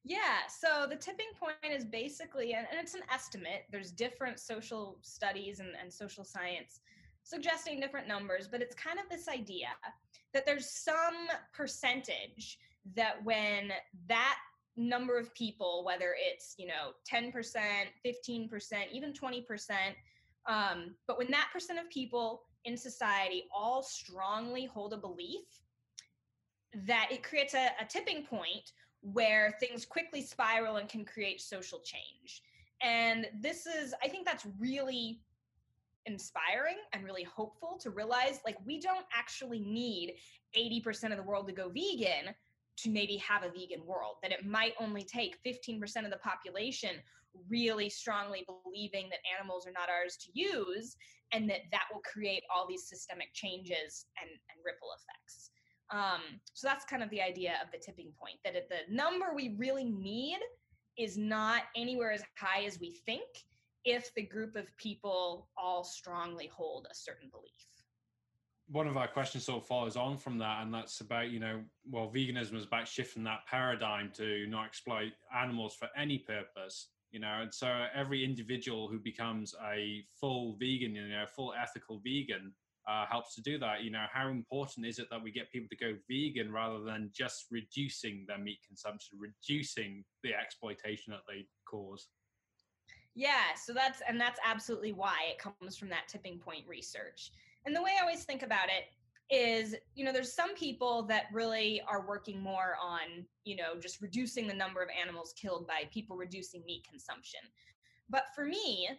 Yeah, 0.03 0.47
so 0.49 0.87
the 0.89 0.95
tipping 0.95 1.29
point 1.39 1.55
is 1.71 1.85
basically, 1.85 2.53
and, 2.53 2.65
it's 2.73 2.95
an 2.95 3.03
estimate, 3.13 3.65
there's 3.71 3.91
different 3.91 4.39
social 4.39 4.97
studies 5.01 5.59
and, 5.59 5.69
and 5.79 5.93
social 5.93 6.23
science 6.23 6.79
suggesting 7.23 7.79
different 7.79 8.07
numbers, 8.07 8.47
but 8.47 8.61
it's 8.61 8.75
kind 8.75 8.99
of 8.99 9.05
this 9.09 9.27
idea 9.27 9.67
that 10.33 10.45
there's 10.45 10.69
some 10.69 11.27
percentage 11.53 12.57
that 12.95 13.23
when 13.23 13.71
that 14.07 14.37
number 14.81 15.17
of 15.17 15.33
people, 15.33 15.83
whether 15.85 16.15
it's, 16.17 16.55
you 16.57 16.67
know, 16.67 16.91
10%, 17.11 17.33
15%, 18.05 18.73
even 18.91 19.13
20%, 19.13 19.43
um, 20.47 20.95
but 21.07 21.17
when 21.17 21.29
that 21.31 21.49
percent 21.53 21.79
of 21.79 21.89
people 21.89 22.43
in 22.65 22.75
society 22.77 23.43
all 23.55 23.83
strongly 23.83 24.65
hold 24.65 24.93
a 24.93 24.97
belief 24.97 25.45
that 26.85 27.09
it 27.11 27.23
creates 27.23 27.53
a, 27.53 27.69
a 27.79 27.85
tipping 27.87 28.23
point 28.23 28.71
where 29.01 29.55
things 29.59 29.85
quickly 29.85 30.21
spiral 30.21 30.77
and 30.77 30.87
can 30.87 31.03
create 31.03 31.41
social 31.41 31.79
change. 31.79 32.41
And 32.81 33.27
this 33.39 33.65
is, 33.65 33.93
I 34.03 34.07
think 34.07 34.25
that's 34.25 34.47
really 34.59 35.21
inspiring 36.05 36.77
and 36.93 37.03
really 37.03 37.23
hopeful 37.23 37.77
to 37.81 37.91
realize 37.91 38.39
like 38.45 38.57
we 38.65 38.79
don't 38.79 39.05
actually 39.13 39.59
need 39.59 40.15
80% 40.57 41.11
of 41.11 41.17
the 41.17 41.23
world 41.23 41.47
to 41.47 41.53
go 41.53 41.69
vegan 41.69 42.33
to 42.83 42.89
maybe 42.89 43.17
have 43.17 43.43
a 43.43 43.49
vegan 43.49 43.85
world 43.85 44.15
that 44.21 44.31
it 44.31 44.45
might 44.45 44.73
only 44.79 45.03
take 45.03 45.37
15% 45.45 45.81
of 46.05 46.11
the 46.11 46.17
population 46.17 46.91
really 47.49 47.89
strongly 47.89 48.45
believing 48.45 49.09
that 49.09 49.19
animals 49.37 49.65
are 49.65 49.71
not 49.71 49.89
ours 49.89 50.17
to 50.17 50.29
use 50.33 50.95
and 51.33 51.49
that 51.49 51.61
that 51.71 51.85
will 51.93 52.01
create 52.01 52.43
all 52.53 52.67
these 52.67 52.87
systemic 52.87 53.29
changes 53.33 54.05
and, 54.21 54.29
and 54.29 54.65
ripple 54.65 54.89
effects. 54.97 55.51
Um, 55.91 56.39
so 56.53 56.67
that's 56.67 56.85
kind 56.85 57.03
of 57.03 57.09
the 57.09 57.21
idea 57.21 57.55
of 57.63 57.71
the 57.71 57.77
tipping 57.77 58.11
point 58.19 58.37
that 58.43 58.55
at 58.55 58.69
the 58.69 58.93
number 58.93 59.27
we 59.35 59.55
really 59.57 59.85
need 59.85 60.39
is 60.97 61.17
not 61.17 61.63
anywhere 61.75 62.11
as 62.11 62.23
high 62.37 62.63
as 62.63 62.79
we 62.79 62.97
think 63.05 63.23
if 63.83 64.13
the 64.15 64.21
group 64.21 64.55
of 64.55 64.65
people 64.77 65.49
all 65.57 65.83
strongly 65.83 66.47
hold 66.47 66.87
a 66.89 66.95
certain 66.95 67.29
belief 67.29 67.51
one 68.71 68.87
of 68.87 68.95
our 68.95 69.07
questions 69.07 69.45
sort 69.45 69.61
of 69.61 69.67
follows 69.67 69.97
on 69.97 70.17
from 70.17 70.37
that, 70.37 70.63
and 70.63 70.73
that's 70.73 71.01
about 71.01 71.29
you 71.29 71.39
know, 71.39 71.61
well, 71.89 72.11
veganism 72.13 72.55
is 72.55 72.63
about 72.63 72.87
shifting 72.87 73.23
that 73.25 73.45
paradigm 73.49 74.11
to 74.15 74.47
not 74.47 74.65
exploit 74.65 75.11
animals 75.37 75.75
for 75.75 75.89
any 75.97 76.19
purpose, 76.19 76.87
you 77.11 77.19
know, 77.19 77.39
and 77.41 77.53
so 77.53 77.85
every 77.93 78.23
individual 78.23 78.87
who 78.87 78.99
becomes 78.99 79.53
a 79.73 80.03
full 80.19 80.55
vegan, 80.59 80.95
you 80.95 81.09
know, 81.09 81.25
full 81.35 81.53
ethical 81.61 82.01
vegan, 82.03 82.53
uh, 82.87 83.05
helps 83.05 83.35
to 83.35 83.41
do 83.41 83.59
that. 83.59 83.83
You 83.83 83.91
know, 83.91 84.05
how 84.11 84.29
important 84.29 84.85
is 84.85 84.99
it 84.99 85.07
that 85.11 85.21
we 85.21 85.31
get 85.31 85.51
people 85.51 85.69
to 85.69 85.75
go 85.75 85.97
vegan 86.09 86.51
rather 86.51 86.79
than 86.79 87.11
just 87.13 87.45
reducing 87.51 88.25
their 88.27 88.37
meat 88.37 88.59
consumption, 88.65 89.19
reducing 89.19 90.03
the 90.23 90.33
exploitation 90.33 91.11
that 91.11 91.21
they 91.27 91.45
cause? 91.65 92.07
Yeah, 93.13 93.53
so 93.61 93.73
that's 93.73 94.01
and 94.07 94.19
that's 94.19 94.39
absolutely 94.45 94.93
why 94.93 95.17
it 95.29 95.37
comes 95.37 95.75
from 95.75 95.89
that 95.89 96.07
tipping 96.07 96.39
point 96.39 96.63
research. 96.67 97.31
And 97.65 97.75
the 97.75 97.81
way 97.81 97.91
I 97.97 98.01
always 98.01 98.23
think 98.23 98.41
about 98.43 98.67
it 98.67 98.85
is, 99.33 99.75
you 99.95 100.03
know, 100.03 100.11
there's 100.11 100.33
some 100.33 100.55
people 100.55 101.03
that 101.03 101.25
really 101.31 101.81
are 101.87 102.05
working 102.05 102.41
more 102.41 102.75
on, 102.81 103.25
you 103.45 103.55
know, 103.55 103.79
just 103.79 104.01
reducing 104.01 104.47
the 104.47 104.53
number 104.53 104.81
of 104.81 104.89
animals 104.99 105.33
killed 105.39 105.67
by 105.67 105.83
people 105.93 106.17
reducing 106.17 106.63
meat 106.65 106.85
consumption. 106.89 107.39
But 108.09 108.25
for 108.35 108.45
me, 108.45 108.89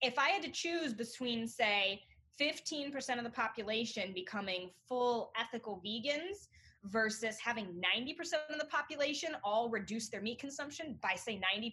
if 0.00 0.18
I 0.18 0.28
had 0.28 0.42
to 0.42 0.50
choose 0.50 0.92
between, 0.92 1.48
say, 1.48 2.02
15% 2.40 3.18
of 3.18 3.24
the 3.24 3.30
population 3.30 4.12
becoming 4.14 4.70
full 4.88 5.32
ethical 5.38 5.82
vegans 5.84 6.48
versus 6.84 7.38
having 7.38 7.66
90% 7.66 8.16
of 8.50 8.58
the 8.58 8.66
population 8.66 9.30
all 9.44 9.68
reduce 9.68 10.08
their 10.08 10.22
meat 10.22 10.38
consumption 10.38 10.98
by 11.02 11.14
say 11.14 11.40
90%, 11.56 11.72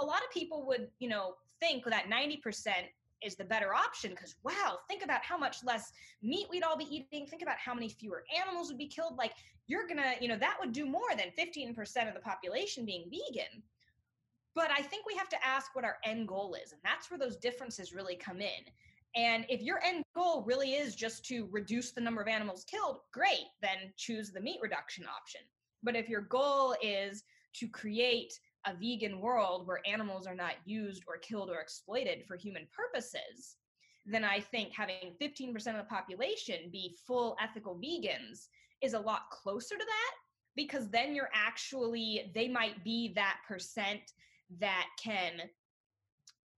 a 0.00 0.04
lot 0.04 0.18
of 0.18 0.30
people 0.32 0.66
would, 0.66 0.88
you 0.98 1.08
know, 1.08 1.34
think 1.60 1.84
that 1.84 2.06
90% 2.10 2.72
is 3.22 3.36
the 3.36 3.44
better 3.44 3.74
option 3.74 4.10
because 4.10 4.36
wow 4.42 4.78
think 4.88 5.02
about 5.04 5.24
how 5.24 5.36
much 5.36 5.58
less 5.64 5.92
meat 6.22 6.46
we'd 6.50 6.62
all 6.62 6.76
be 6.76 6.84
eating. 6.84 7.26
Think 7.26 7.42
about 7.42 7.56
how 7.58 7.74
many 7.74 7.88
fewer 7.88 8.24
animals 8.38 8.68
would 8.68 8.78
be 8.78 8.86
killed. 8.86 9.16
Like 9.16 9.32
you're 9.66 9.86
gonna 9.86 10.14
you 10.20 10.28
know 10.28 10.36
that 10.36 10.56
would 10.60 10.72
do 10.72 10.86
more 10.86 11.10
than 11.16 11.32
15% 11.38 12.08
of 12.08 12.14
the 12.14 12.20
population 12.20 12.84
being 12.84 13.04
vegan. 13.10 13.62
But 14.54 14.70
i 14.70 14.82
think 14.82 15.06
we 15.06 15.14
have 15.16 15.28
to 15.30 15.46
ask 15.46 15.74
what 15.74 15.84
our 15.84 15.96
end 16.04 16.28
goal 16.28 16.56
is 16.62 16.72
and 16.72 16.80
that's 16.84 17.10
where 17.10 17.18
those 17.18 17.36
differences 17.36 17.92
really 17.92 18.16
come 18.16 18.40
in. 18.40 18.64
And 19.16 19.46
if 19.48 19.62
your 19.62 19.82
end 19.84 20.02
goal 20.16 20.42
really 20.44 20.72
is 20.72 20.96
just 20.96 21.24
to 21.26 21.48
reduce 21.52 21.92
the 21.92 22.00
number 22.00 22.20
of 22.20 22.28
animals 22.28 22.64
killed 22.64 22.98
great 23.12 23.46
then 23.62 23.92
choose 23.96 24.30
the 24.30 24.40
meat 24.40 24.58
reduction 24.62 25.06
option. 25.06 25.40
But 25.82 25.96
if 25.96 26.08
your 26.08 26.22
goal 26.22 26.74
is 26.82 27.24
to 27.54 27.68
create 27.68 28.38
a 28.66 28.74
vegan 28.74 29.20
world 29.20 29.66
where 29.66 29.80
animals 29.86 30.26
are 30.26 30.34
not 30.34 30.54
used 30.64 31.02
or 31.06 31.18
killed 31.18 31.50
or 31.50 31.60
exploited 31.60 32.24
for 32.26 32.36
human 32.36 32.66
purposes, 32.74 33.56
then 34.06 34.24
I 34.24 34.40
think 34.40 34.72
having 34.72 35.14
15% 35.20 35.54
of 35.54 35.76
the 35.76 35.84
population 35.88 36.70
be 36.70 36.96
full 37.06 37.36
ethical 37.42 37.76
vegans 37.76 38.48
is 38.82 38.94
a 38.94 38.98
lot 38.98 39.30
closer 39.30 39.76
to 39.76 39.84
that 39.84 40.14
because 40.56 40.88
then 40.90 41.14
you're 41.14 41.30
actually, 41.34 42.30
they 42.34 42.48
might 42.48 42.84
be 42.84 43.12
that 43.14 43.38
percent 43.46 44.12
that 44.60 44.86
can 45.02 45.32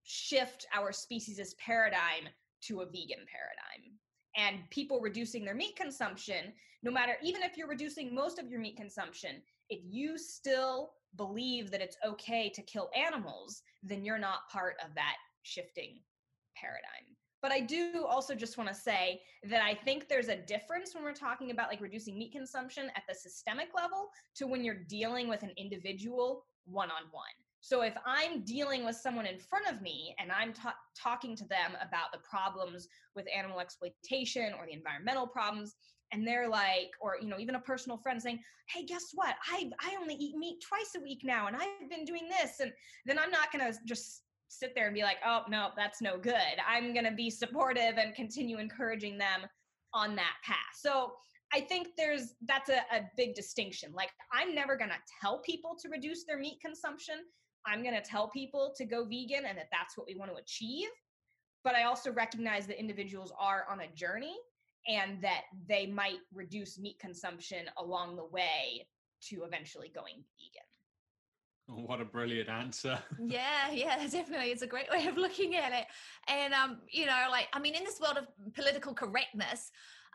shift 0.02 0.66
our 0.74 0.92
species' 0.92 1.54
paradigm 1.54 2.28
to 2.62 2.80
a 2.80 2.86
vegan 2.86 3.24
paradigm. 3.30 3.98
And 4.36 4.58
people 4.70 5.00
reducing 5.00 5.44
their 5.44 5.54
meat 5.54 5.76
consumption, 5.76 6.52
no 6.82 6.90
matter, 6.90 7.16
even 7.22 7.42
if 7.42 7.56
you're 7.56 7.68
reducing 7.68 8.14
most 8.14 8.38
of 8.38 8.48
your 8.50 8.60
meat 8.60 8.76
consumption, 8.76 9.42
if 9.70 9.80
you 9.84 10.18
still 10.18 10.90
believe 11.16 11.70
that 11.70 11.80
it's 11.80 11.96
okay 12.06 12.50
to 12.50 12.62
kill 12.62 12.90
animals, 12.94 13.62
then 13.82 14.04
you're 14.04 14.18
not 14.18 14.48
part 14.52 14.76
of 14.84 14.94
that 14.94 15.16
shifting 15.42 16.00
paradigm. 16.54 17.16
But 17.42 17.52
I 17.52 17.60
do 17.60 18.04
also 18.08 18.34
just 18.34 18.58
want 18.58 18.68
to 18.68 18.74
say 18.74 19.20
that 19.44 19.62
I 19.62 19.74
think 19.74 20.08
there's 20.08 20.28
a 20.28 20.36
difference 20.36 20.94
when 20.94 21.04
we're 21.04 21.12
talking 21.12 21.50
about 21.50 21.68
like 21.68 21.80
reducing 21.80 22.18
meat 22.18 22.32
consumption 22.32 22.90
at 22.96 23.02
the 23.08 23.14
systemic 23.14 23.68
level 23.74 24.08
to 24.36 24.46
when 24.46 24.64
you're 24.64 24.82
dealing 24.88 25.28
with 25.28 25.42
an 25.42 25.52
individual 25.56 26.44
one 26.64 26.90
on 26.90 27.04
one. 27.12 27.24
So 27.66 27.82
if 27.82 27.94
I'm 28.06 28.44
dealing 28.44 28.84
with 28.84 28.94
someone 28.94 29.26
in 29.26 29.40
front 29.40 29.66
of 29.68 29.82
me 29.82 30.14
and 30.20 30.30
I'm 30.30 30.52
ta- 30.52 30.76
talking 30.96 31.34
to 31.34 31.44
them 31.48 31.72
about 31.82 32.12
the 32.12 32.20
problems 32.20 32.86
with 33.16 33.26
animal 33.36 33.58
exploitation 33.58 34.52
or 34.56 34.66
the 34.66 34.72
environmental 34.72 35.26
problems, 35.26 35.74
and 36.12 36.24
they're 36.24 36.48
like 36.48 36.92
or 37.00 37.16
you 37.20 37.26
know 37.26 37.40
even 37.40 37.56
a 37.56 37.60
personal 37.60 37.98
friend 37.98 38.22
saying 38.22 38.38
hey 38.72 38.86
guess 38.86 39.06
what? 39.14 39.34
I 39.52 39.68
i 39.80 39.96
only 40.00 40.14
eat 40.14 40.36
meat 40.36 40.62
twice 40.62 40.92
a 40.96 41.02
week 41.02 41.22
now 41.24 41.48
and 41.48 41.56
i've 41.56 41.90
been 41.90 42.04
doing 42.04 42.28
this 42.28 42.60
and 42.60 42.70
then 43.06 43.18
i'm 43.18 43.32
not 43.32 43.50
to 43.68 43.76
just 43.84 44.22
sit 44.46 44.72
there 44.76 44.86
and 44.86 44.94
be 44.94 45.02
like 45.02 45.16
oh 45.26 45.42
no 45.48 45.70
that's 45.76 46.00
no 46.00 46.16
good. 46.16 46.54
I'm 46.64 46.92
to 47.06 47.10
be 47.10 47.28
supportive 47.28 47.98
and 47.98 48.14
continue 48.14 48.58
encouraging 48.58 49.18
them 49.18 49.40
on 49.92 50.14
that 50.14 50.34
path. 50.44 50.76
So 50.76 51.14
i 51.52 51.60
think 51.60 51.88
there's 51.98 52.34
that's 52.46 52.70
a, 52.70 52.82
a 52.94 53.00
big 53.16 53.34
distinction. 53.34 53.92
Like 53.92 54.10
i'm 54.32 54.54
never 54.54 54.76
to 54.90 55.02
tell 55.20 55.40
people 55.40 55.76
to 55.82 55.88
reduce 55.88 56.24
their 56.24 56.38
meat 56.38 56.58
consumption 56.64 57.16
i'm 57.66 57.82
going 57.82 57.94
to 57.94 58.02
tell 58.02 58.28
people 58.28 58.72
to 58.76 58.84
go 58.84 59.04
vegan 59.04 59.44
and 59.46 59.58
that 59.58 59.68
that's 59.72 59.96
what 59.96 60.06
we 60.06 60.14
want 60.14 60.30
to 60.30 60.36
achieve 60.36 60.88
but 61.64 61.74
i 61.74 61.84
also 61.84 62.12
recognize 62.12 62.66
that 62.66 62.78
individuals 62.78 63.32
are 63.38 63.66
on 63.70 63.80
a 63.80 63.88
journey 63.94 64.36
and 64.88 65.20
that 65.22 65.42
they 65.68 65.86
might 65.86 66.20
reduce 66.32 66.78
meat 66.78 66.98
consumption 66.98 67.66
along 67.78 68.16
the 68.16 68.24
way 68.24 68.86
to 69.22 69.42
eventually 69.44 69.90
going 69.94 70.22
vegan. 70.38 71.86
what 71.86 72.00
a 72.00 72.04
brilliant 72.04 72.48
answer. 72.48 72.98
yeah, 73.18 73.70
yeah, 73.72 73.96
definitely. 74.10 74.50
It's 74.50 74.62
a 74.62 74.66
great 74.66 74.90
way 74.90 75.06
of 75.06 75.16
looking 75.16 75.56
at 75.56 75.72
it. 75.72 75.86
And 76.28 76.54
um, 76.54 76.78
you 76.90 77.06
know, 77.06 77.26
like 77.30 77.48
I 77.52 77.58
mean, 77.58 77.74
in 77.74 77.84
this 77.84 78.00
world 78.00 78.18
of 78.18 78.26
political 78.54 78.94
correctness, 78.94 79.70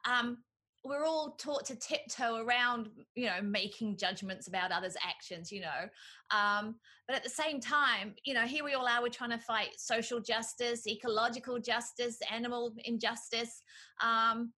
um, 0.10 0.38
we're 0.84 1.06
all 1.06 1.36
taught 1.38 1.66
to 1.66 1.76
tiptoe 1.76 2.44
around, 2.44 2.90
you 3.16 3.28
know, 3.28 3.42
making 3.42 3.98
judgments 3.98 4.48
about 4.48 4.72
others' 4.72 4.98
actions, 5.08 5.52
you 5.52 5.62
know. 5.62 5.90
Um, 6.36 6.76
but 7.08 7.16
at 7.16 7.24
the 7.24 7.30
same 7.30 7.60
time, 7.60 8.16
you 8.26 8.34
know, 8.34 8.42
here 8.42 8.64
we 8.64 8.74
all 8.74 8.88
are, 8.88 9.02
we're 9.02 9.10
trying 9.10 9.30
to 9.32 9.38
fight 9.38 9.70
social 9.78 10.20
justice, 10.20 10.88
ecological 10.88 11.60
justice, 11.60 12.18
animal 12.32 12.74
injustice. 12.86 13.62
Um, 14.04 14.54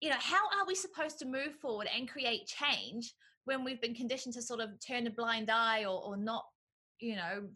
you 0.00 0.10
know, 0.10 0.16
how 0.18 0.44
are 0.58 0.66
we 0.66 0.74
supposed 0.74 1.18
to 1.20 1.26
move 1.26 1.54
forward 1.60 1.88
and 1.96 2.08
create 2.08 2.46
change 2.46 3.14
when 3.44 3.64
we've 3.64 3.80
been 3.80 3.94
conditioned 3.94 4.34
to 4.34 4.42
sort 4.42 4.60
of 4.60 4.70
turn 4.86 5.06
a 5.06 5.10
blind 5.10 5.50
eye 5.50 5.84
or, 5.84 6.02
or 6.04 6.16
not, 6.16 6.44
you 7.00 7.16
know, 7.16 7.48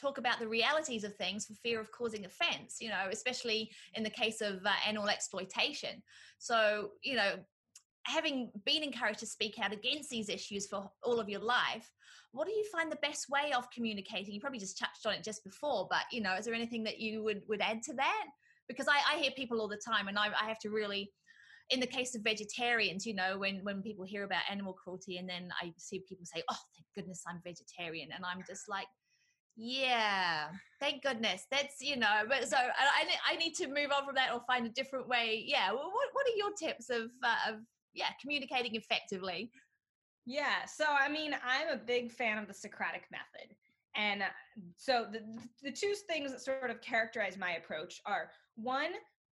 talk 0.00 0.18
about 0.18 0.38
the 0.38 0.48
realities 0.48 1.04
of 1.04 1.14
things 1.16 1.46
for 1.46 1.54
fear 1.54 1.80
of 1.80 1.90
causing 1.92 2.24
offense, 2.24 2.76
you 2.80 2.88
know, 2.88 3.06
especially 3.10 3.70
in 3.94 4.02
the 4.02 4.10
case 4.10 4.40
of 4.40 4.64
uh, 4.64 4.70
animal 4.86 5.08
exploitation. 5.08 6.02
So, 6.38 6.90
you 7.02 7.16
know, 7.16 7.34
having 8.04 8.50
been 8.64 8.82
encouraged 8.82 9.20
to 9.20 9.26
speak 9.26 9.58
out 9.58 9.72
against 9.72 10.10
these 10.10 10.28
issues 10.28 10.66
for 10.66 10.90
all 11.02 11.20
of 11.20 11.28
your 11.28 11.40
life, 11.40 11.90
what 12.32 12.46
do 12.46 12.52
you 12.52 12.64
find 12.72 12.90
the 12.90 12.96
best 12.96 13.28
way 13.28 13.52
of 13.56 13.70
communicating? 13.70 14.34
You 14.34 14.40
probably 14.40 14.58
just 14.58 14.78
touched 14.78 15.06
on 15.06 15.14
it 15.14 15.24
just 15.24 15.44
before, 15.44 15.86
but 15.90 16.02
you 16.12 16.20
know, 16.20 16.34
is 16.34 16.44
there 16.44 16.54
anything 16.54 16.84
that 16.84 16.98
you 16.98 17.22
would 17.22 17.42
would 17.48 17.60
add 17.60 17.82
to 17.84 17.94
that? 17.94 18.26
Because 18.68 18.86
I, 18.86 19.14
I 19.14 19.18
hear 19.18 19.30
people 19.32 19.60
all 19.60 19.68
the 19.68 19.80
time, 19.86 20.08
and 20.08 20.18
I, 20.18 20.28
I 20.40 20.46
have 20.46 20.58
to 20.60 20.70
really 20.70 21.10
in 21.70 21.80
the 21.80 21.86
case 21.86 22.14
of 22.14 22.22
vegetarians, 22.22 23.04
you 23.04 23.14
know, 23.14 23.38
when 23.38 23.60
when 23.62 23.82
people 23.82 24.04
hear 24.04 24.24
about 24.24 24.42
animal 24.50 24.72
cruelty, 24.72 25.18
and 25.18 25.28
then 25.28 25.50
I 25.60 25.72
see 25.76 26.02
people 26.08 26.24
say, 26.24 26.42
"Oh, 26.50 26.56
thank 26.76 26.86
goodness 26.94 27.22
I'm 27.26 27.40
vegetarian," 27.44 28.10
and 28.14 28.24
I'm 28.24 28.42
just 28.46 28.68
like, 28.68 28.86
yeah, 29.60 30.50
thank 30.78 31.02
goodness. 31.02 31.46
That's 31.50 31.80
you 31.80 31.96
know, 31.96 32.22
but 32.28 32.48
so 32.48 32.56
I, 32.56 33.04
I 33.28 33.36
need 33.36 33.54
to 33.56 33.66
move 33.66 33.90
on 33.94 34.06
from 34.06 34.14
that 34.14 34.32
or 34.32 34.40
find 34.46 34.64
a 34.64 34.70
different 34.70 35.08
way. 35.08 35.42
Yeah, 35.44 35.72
well, 35.72 35.90
what 35.92 36.08
what 36.12 36.26
are 36.26 36.36
your 36.36 36.52
tips 36.52 36.90
of 36.90 37.10
uh, 37.24 37.52
of 37.52 37.56
yeah 37.92 38.10
communicating 38.20 38.76
effectively? 38.76 39.50
Yeah, 40.26 40.64
so 40.64 40.84
I 40.88 41.08
mean, 41.08 41.34
I'm 41.44 41.68
a 41.76 41.76
big 41.76 42.12
fan 42.12 42.38
of 42.38 42.46
the 42.46 42.54
Socratic 42.54 43.02
method. 43.10 43.56
And 43.96 44.22
uh, 44.22 44.26
so 44.76 45.06
the, 45.10 45.20
the 45.60 45.72
two 45.72 45.94
things 46.06 46.30
that 46.30 46.40
sort 46.40 46.70
of 46.70 46.80
characterize 46.80 47.36
my 47.36 47.52
approach 47.52 48.00
are 48.06 48.30
one, 48.54 48.92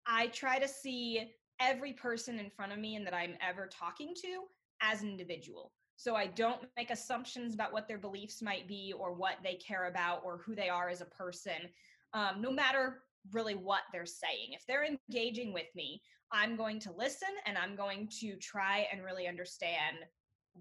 I 0.08 0.28
try 0.28 0.58
to 0.58 0.68
see 0.70 1.32
every 1.60 1.92
person 1.92 2.40
in 2.40 2.50
front 2.50 2.72
of 2.72 2.80
me 2.80 2.96
and 2.96 3.06
that 3.06 3.14
I'm 3.14 3.36
ever 3.42 3.68
talking 3.68 4.14
to 4.22 4.44
as 4.82 5.02
an 5.02 5.10
individual. 5.10 5.74
So 5.96 6.16
I 6.16 6.28
don't 6.28 6.62
make 6.76 6.90
assumptions 6.90 7.54
about 7.54 7.72
what 7.72 7.88
their 7.88 7.98
beliefs 7.98 8.42
might 8.42 8.68
be 8.68 8.94
or 8.98 9.14
what 9.14 9.38
they 9.44 9.56
care 9.56 9.86
about 9.86 10.22
or 10.26 10.38
who 10.38 10.56
they 10.56 10.70
are 10.70 10.90
as 10.90 11.02
a 11.02 11.06
person, 11.06 11.70
um, 12.14 12.42
no 12.42 12.52
matter 12.52 13.04
really 13.32 13.56
what 13.56 13.82
they're 13.92 14.06
saying. 14.06 14.50
If 14.52 14.66
they're 14.68 14.86
engaging 14.86 15.54
with 15.54 15.68
me, 15.76 16.02
I'm 16.32 16.56
going 16.56 16.80
to 16.82 16.92
listen 16.92 17.30
and 17.46 17.58
I'm 17.58 17.76
going 17.76 18.10
to 18.20 18.36
try 18.38 18.88
and 18.92 19.04
really 19.04 19.28
understand 19.28 19.98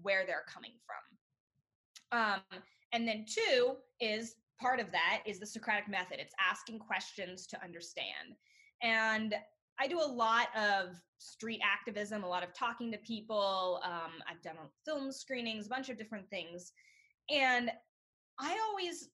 where 0.01 0.25
they're 0.25 0.45
coming 0.47 0.73
from. 0.85 2.19
Um, 2.19 2.61
and 2.93 3.07
then 3.07 3.25
two 3.27 3.75
is 3.99 4.35
part 4.61 4.79
of 4.79 4.91
that 4.91 5.23
is 5.25 5.39
the 5.39 5.45
Socratic 5.45 5.89
method. 5.89 6.19
It's 6.19 6.35
asking 6.39 6.79
questions 6.79 7.47
to 7.47 7.63
understand. 7.63 8.37
And 8.81 9.35
I 9.83 9.87
do 9.87 9.99
a 9.99 10.07
lot 10.07 10.47
of 10.55 10.95
street 11.17 11.59
activism, 11.61 12.23
a 12.23 12.27
lot 12.27 12.41
of 12.41 12.53
talking 12.53 12.89
to 12.93 12.97
people. 12.99 13.81
Um, 13.83 14.11
I've 14.29 14.41
done 14.41 14.55
film 14.85 15.11
screenings, 15.11 15.65
a 15.65 15.69
bunch 15.69 15.89
of 15.89 15.97
different 15.97 16.29
things. 16.29 16.71
And 17.29 17.69
I 18.39 18.57
always, 18.69 19.09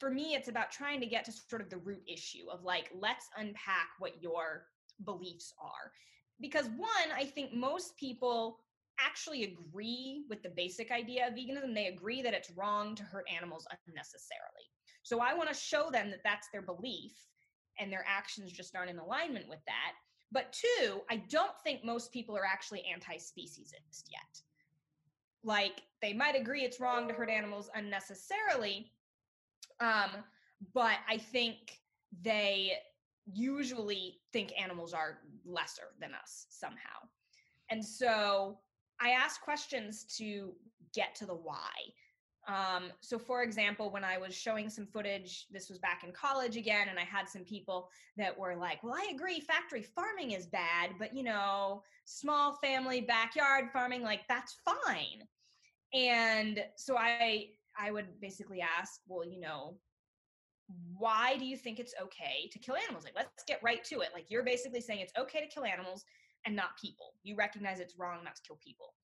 for 0.00 0.10
me, 0.10 0.34
it's 0.34 0.48
about 0.48 0.72
trying 0.72 0.98
to 1.02 1.06
get 1.06 1.24
to 1.26 1.32
sort 1.32 1.62
of 1.62 1.70
the 1.70 1.76
root 1.76 2.02
issue 2.12 2.50
of 2.52 2.64
like, 2.64 2.90
let's 2.92 3.28
unpack 3.36 3.90
what 4.00 4.20
your 4.20 4.64
beliefs 5.04 5.54
are. 5.62 5.92
Because 6.40 6.66
one, 6.76 7.16
I 7.16 7.24
think 7.24 7.54
most 7.54 7.96
people 7.96 8.58
actually 8.98 9.44
agree 9.44 10.24
with 10.28 10.42
the 10.42 10.50
basic 10.56 10.90
idea 10.90 11.28
of 11.28 11.34
veganism. 11.34 11.76
They 11.76 11.86
agree 11.86 12.22
that 12.22 12.34
it's 12.34 12.50
wrong 12.56 12.96
to 12.96 13.04
hurt 13.04 13.26
animals 13.32 13.68
unnecessarily. 13.86 14.66
So 15.04 15.20
I 15.20 15.32
want 15.32 15.48
to 15.48 15.54
show 15.54 15.90
them 15.92 16.10
that 16.10 16.24
that's 16.24 16.48
their 16.52 16.62
belief 16.62 17.12
and 17.78 17.92
their 17.92 18.04
actions 18.06 18.52
just 18.52 18.74
aren't 18.76 18.90
in 18.90 18.98
alignment 18.98 19.48
with 19.48 19.60
that. 19.66 19.92
But 20.30 20.52
two, 20.52 21.00
I 21.10 21.16
don't 21.16 21.58
think 21.62 21.84
most 21.84 22.12
people 22.12 22.36
are 22.36 22.46
actually 22.46 22.84
anti 22.90 23.16
speciesist 23.16 24.04
yet. 24.10 24.40
Like 25.44 25.82
they 26.00 26.12
might 26.12 26.36
agree 26.36 26.62
it's 26.62 26.80
wrong 26.80 27.08
to 27.08 27.14
hurt 27.14 27.28
animals 27.28 27.70
unnecessarily, 27.74 28.92
um, 29.80 30.10
but 30.72 30.98
I 31.08 31.18
think 31.18 31.80
they 32.22 32.72
usually 33.32 34.20
think 34.32 34.52
animals 34.60 34.94
are 34.94 35.18
lesser 35.44 35.94
than 36.00 36.14
us 36.14 36.46
somehow. 36.50 37.08
And 37.70 37.84
so 37.84 38.58
I 39.00 39.10
ask 39.10 39.40
questions 39.40 40.04
to 40.18 40.52
get 40.94 41.14
to 41.16 41.26
the 41.26 41.34
why. 41.34 41.70
Um, 42.48 42.90
so, 43.00 43.18
for 43.18 43.42
example, 43.42 43.90
when 43.90 44.02
I 44.02 44.18
was 44.18 44.34
showing 44.34 44.68
some 44.68 44.86
footage, 44.86 45.46
this 45.50 45.68
was 45.68 45.78
back 45.78 46.02
in 46.04 46.10
college 46.12 46.56
again, 46.56 46.88
and 46.88 46.98
I 46.98 47.04
had 47.04 47.28
some 47.28 47.44
people 47.44 47.88
that 48.16 48.36
were 48.36 48.56
like, 48.56 48.82
Well, 48.82 48.94
I 48.94 49.12
agree, 49.14 49.40
factory 49.40 49.82
farming 49.82 50.32
is 50.32 50.46
bad, 50.46 50.90
but 50.98 51.14
you 51.14 51.22
know, 51.22 51.82
small 52.04 52.54
family 52.54 53.00
backyard 53.00 53.66
farming, 53.72 54.02
like 54.02 54.22
that's 54.28 54.56
fine. 54.64 55.22
And 55.94 56.64
so 56.76 56.96
I 56.96 57.50
I 57.78 57.90
would 57.92 58.20
basically 58.20 58.60
ask, 58.60 59.00
Well, 59.06 59.24
you 59.24 59.38
know, 59.38 59.78
why 60.96 61.36
do 61.36 61.44
you 61.44 61.56
think 61.56 61.78
it's 61.78 61.94
okay 62.02 62.48
to 62.50 62.58
kill 62.58 62.76
animals? 62.76 63.04
Like, 63.04 63.14
let's 63.14 63.44
get 63.46 63.62
right 63.62 63.84
to 63.84 64.00
it. 64.00 64.08
Like, 64.12 64.26
you're 64.30 64.44
basically 64.44 64.80
saying 64.80 65.00
it's 65.00 65.12
okay 65.18 65.40
to 65.40 65.46
kill 65.46 65.64
animals 65.64 66.04
and 66.44 66.56
not 66.56 66.76
people. 66.80 67.14
You 67.22 67.36
recognize 67.36 67.78
it's 67.78 67.98
wrong 67.98 68.24
not 68.24 68.36
to 68.36 68.42
kill 68.42 68.58
people. 68.64 68.94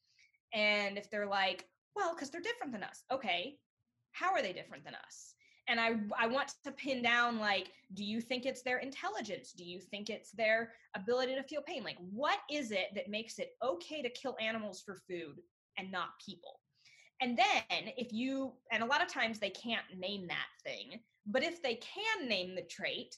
And 0.52 0.96
if 0.96 1.10
they're 1.10 1.26
like, 1.26 1.66
well, 1.96 2.14
because 2.14 2.30
they're 2.30 2.40
different 2.40 2.72
than 2.72 2.82
us. 2.82 3.02
Okay, 3.12 3.58
how 4.12 4.32
are 4.32 4.42
they 4.42 4.52
different 4.52 4.84
than 4.84 4.94
us? 4.94 5.34
And 5.68 5.78
I, 5.78 5.96
I 6.18 6.26
want 6.26 6.52
to 6.64 6.72
pin 6.72 7.02
down 7.02 7.38
like, 7.38 7.68
do 7.92 8.02
you 8.02 8.22
think 8.22 8.46
it's 8.46 8.62
their 8.62 8.78
intelligence? 8.78 9.52
Do 9.52 9.64
you 9.64 9.80
think 9.80 10.08
it's 10.08 10.30
their 10.30 10.72
ability 10.96 11.34
to 11.34 11.42
feel 11.42 11.60
pain? 11.60 11.84
Like, 11.84 11.98
what 12.10 12.38
is 12.50 12.70
it 12.70 12.86
that 12.94 13.10
makes 13.10 13.38
it 13.38 13.50
okay 13.62 14.00
to 14.00 14.08
kill 14.08 14.34
animals 14.40 14.82
for 14.84 14.96
food 15.08 15.40
and 15.76 15.92
not 15.92 16.08
people? 16.24 16.60
And 17.20 17.36
then 17.36 17.92
if 17.98 18.12
you, 18.12 18.52
and 18.72 18.82
a 18.82 18.86
lot 18.86 19.02
of 19.02 19.08
times 19.08 19.38
they 19.38 19.50
can't 19.50 19.84
name 19.98 20.26
that 20.28 20.46
thing, 20.64 21.00
but 21.26 21.42
if 21.42 21.62
they 21.62 21.74
can 21.74 22.28
name 22.28 22.54
the 22.54 22.62
trait, 22.62 23.14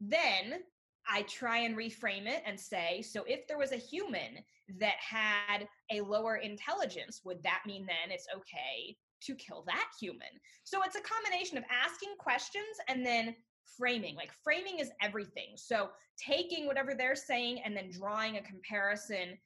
then 0.00 0.60
I 1.06 1.22
try 1.22 1.58
and 1.58 1.76
reframe 1.76 2.26
it 2.26 2.42
and 2.46 2.58
say, 2.58 3.02
so 3.02 3.24
if 3.26 3.46
there 3.46 3.58
was 3.58 3.72
a 3.72 3.76
human 3.76 4.38
that 4.78 4.96
had 4.98 5.66
a 5.92 6.00
lower 6.00 6.36
intelligence, 6.36 7.20
would 7.24 7.42
that 7.42 7.62
mean 7.66 7.86
then 7.86 8.10
it's 8.10 8.26
okay 8.34 8.96
to 9.22 9.34
kill 9.34 9.64
that 9.66 9.88
human? 10.00 10.28
So 10.64 10.82
it's 10.82 10.96
a 10.96 11.00
combination 11.00 11.58
of 11.58 11.64
asking 11.70 12.14
questions 12.18 12.76
and 12.88 13.04
then 13.04 13.34
framing. 13.76 14.16
Like 14.16 14.30
framing 14.44 14.78
is 14.78 14.90
everything. 15.02 15.54
So 15.56 15.90
taking 16.18 16.66
whatever 16.66 16.94
they're 16.94 17.16
saying 17.16 17.62
and 17.64 17.76
then 17.76 17.90
drawing 17.90 18.36
a 18.36 18.42
comparison 18.42 19.38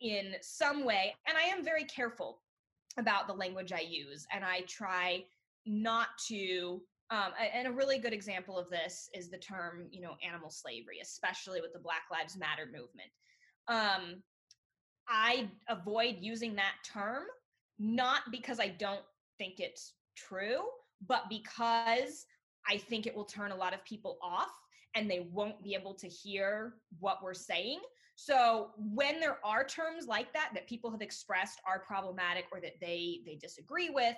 in 0.00 0.34
some 0.40 0.84
way. 0.84 1.14
And 1.26 1.36
I 1.36 1.42
am 1.42 1.64
very 1.64 1.84
careful 1.84 2.40
about 2.98 3.26
the 3.26 3.34
language 3.34 3.72
I 3.72 3.80
use 3.80 4.26
and 4.32 4.44
I 4.44 4.62
try 4.62 5.24
not 5.66 6.08
to 6.28 6.80
um, 7.12 7.32
and 7.54 7.66
a 7.66 7.72
really 7.72 7.98
good 7.98 8.12
example 8.12 8.56
of 8.56 8.70
this 8.70 9.10
is 9.12 9.30
the 9.30 9.38
term, 9.38 9.88
you 9.90 10.00
know, 10.00 10.14
animal 10.24 10.48
slavery, 10.48 11.00
especially 11.02 11.60
with 11.60 11.72
the 11.72 11.80
Black 11.80 12.04
Lives 12.08 12.36
Matter 12.36 12.66
movement. 12.66 13.10
Um, 13.66 14.22
I 15.10 15.48
avoid 15.68 16.16
using 16.20 16.54
that 16.56 16.74
term, 16.84 17.24
not 17.78 18.22
because 18.30 18.60
I 18.60 18.68
don't 18.68 19.02
think 19.38 19.58
it's 19.58 19.94
true, 20.16 20.60
but 21.06 21.28
because 21.28 22.26
I 22.68 22.76
think 22.76 23.06
it 23.06 23.14
will 23.14 23.24
turn 23.24 23.50
a 23.50 23.56
lot 23.56 23.74
of 23.74 23.84
people 23.84 24.18
off 24.22 24.52
and 24.94 25.10
they 25.10 25.28
won't 25.32 25.62
be 25.62 25.74
able 25.74 25.94
to 25.94 26.06
hear 26.06 26.74
what 26.98 27.22
we're 27.22 27.34
saying. 27.34 27.80
So 28.16 28.70
when 28.76 29.18
there 29.18 29.38
are 29.44 29.64
terms 29.64 30.06
like 30.06 30.32
that 30.34 30.50
that 30.54 30.68
people 30.68 30.90
have 30.90 31.00
expressed 31.00 31.60
are 31.66 31.78
problematic 31.78 32.46
or 32.52 32.60
that 32.60 32.74
they 32.80 33.20
they 33.24 33.36
disagree 33.36 33.88
with, 33.88 34.16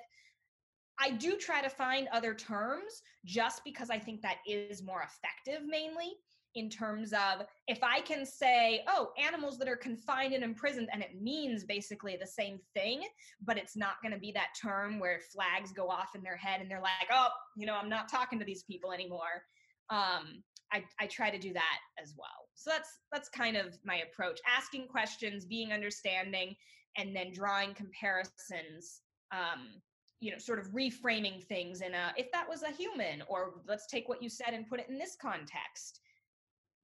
I 0.98 1.10
do 1.10 1.36
try 1.36 1.62
to 1.62 1.70
find 1.70 2.08
other 2.08 2.34
terms 2.34 3.02
just 3.24 3.62
because 3.64 3.90
I 3.90 3.98
think 3.98 4.20
that 4.22 4.38
is 4.46 4.82
more 4.82 5.02
effective 5.02 5.66
mainly 5.66 6.14
in 6.54 6.68
terms 6.68 7.12
of 7.12 7.46
if 7.68 7.82
I 7.82 8.00
can 8.00 8.26
say, 8.26 8.84
oh, 8.88 9.10
animals 9.22 9.58
that 9.58 9.68
are 9.68 9.76
confined 9.76 10.34
and 10.34 10.44
imprisoned, 10.44 10.88
and 10.92 11.02
it 11.02 11.20
means 11.20 11.64
basically 11.64 12.16
the 12.16 12.26
same 12.26 12.58
thing, 12.74 13.02
but 13.44 13.56
it's 13.56 13.76
not 13.76 14.02
going 14.02 14.12
to 14.12 14.18
be 14.18 14.32
that 14.32 14.48
term 14.60 14.98
where 15.00 15.20
flags 15.32 15.72
go 15.72 15.88
off 15.88 16.14
in 16.14 16.22
their 16.22 16.36
head 16.36 16.60
and 16.60 16.70
they're 16.70 16.80
like, 16.80 17.08
oh, 17.12 17.28
you 17.56 17.66
know, 17.66 17.76
I'm 17.76 17.88
not 17.88 18.08
talking 18.08 18.38
to 18.38 18.44
these 18.44 18.62
people 18.64 18.92
anymore. 18.92 19.44
Um, 19.90 20.42
I, 20.72 20.84
I 20.98 21.06
try 21.06 21.30
to 21.30 21.38
do 21.38 21.52
that 21.52 21.78
as 22.02 22.14
well. 22.16 22.48
So 22.54 22.70
that's 22.70 22.98
that's 23.10 23.28
kind 23.28 23.56
of 23.56 23.78
my 23.84 23.96
approach: 23.96 24.40
asking 24.46 24.88
questions, 24.88 25.44
being 25.44 25.72
understanding, 25.72 26.54
and 26.96 27.14
then 27.14 27.32
drawing 27.32 27.74
comparisons 27.74 29.02
um, 29.32 29.80
you 30.20 30.30
know 30.30 30.38
sort 30.38 30.58
of 30.58 30.68
reframing 30.68 31.42
things 31.44 31.80
in 31.80 31.94
a 31.94 32.12
if 32.16 32.30
that 32.32 32.48
was 32.48 32.62
a 32.62 32.70
human 32.70 33.22
or 33.28 33.54
let's 33.66 33.86
take 33.86 34.08
what 34.08 34.22
you 34.22 34.28
said 34.28 34.54
and 34.54 34.68
put 34.68 34.78
it 34.78 34.86
in 34.88 34.96
this 34.96 35.16
context 35.20 36.00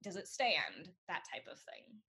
does 0.03 0.15
it 0.15 0.27
stand? 0.27 0.89
That 1.07 1.23
type 1.31 1.45
of 1.51 1.59
thing. 1.59 1.99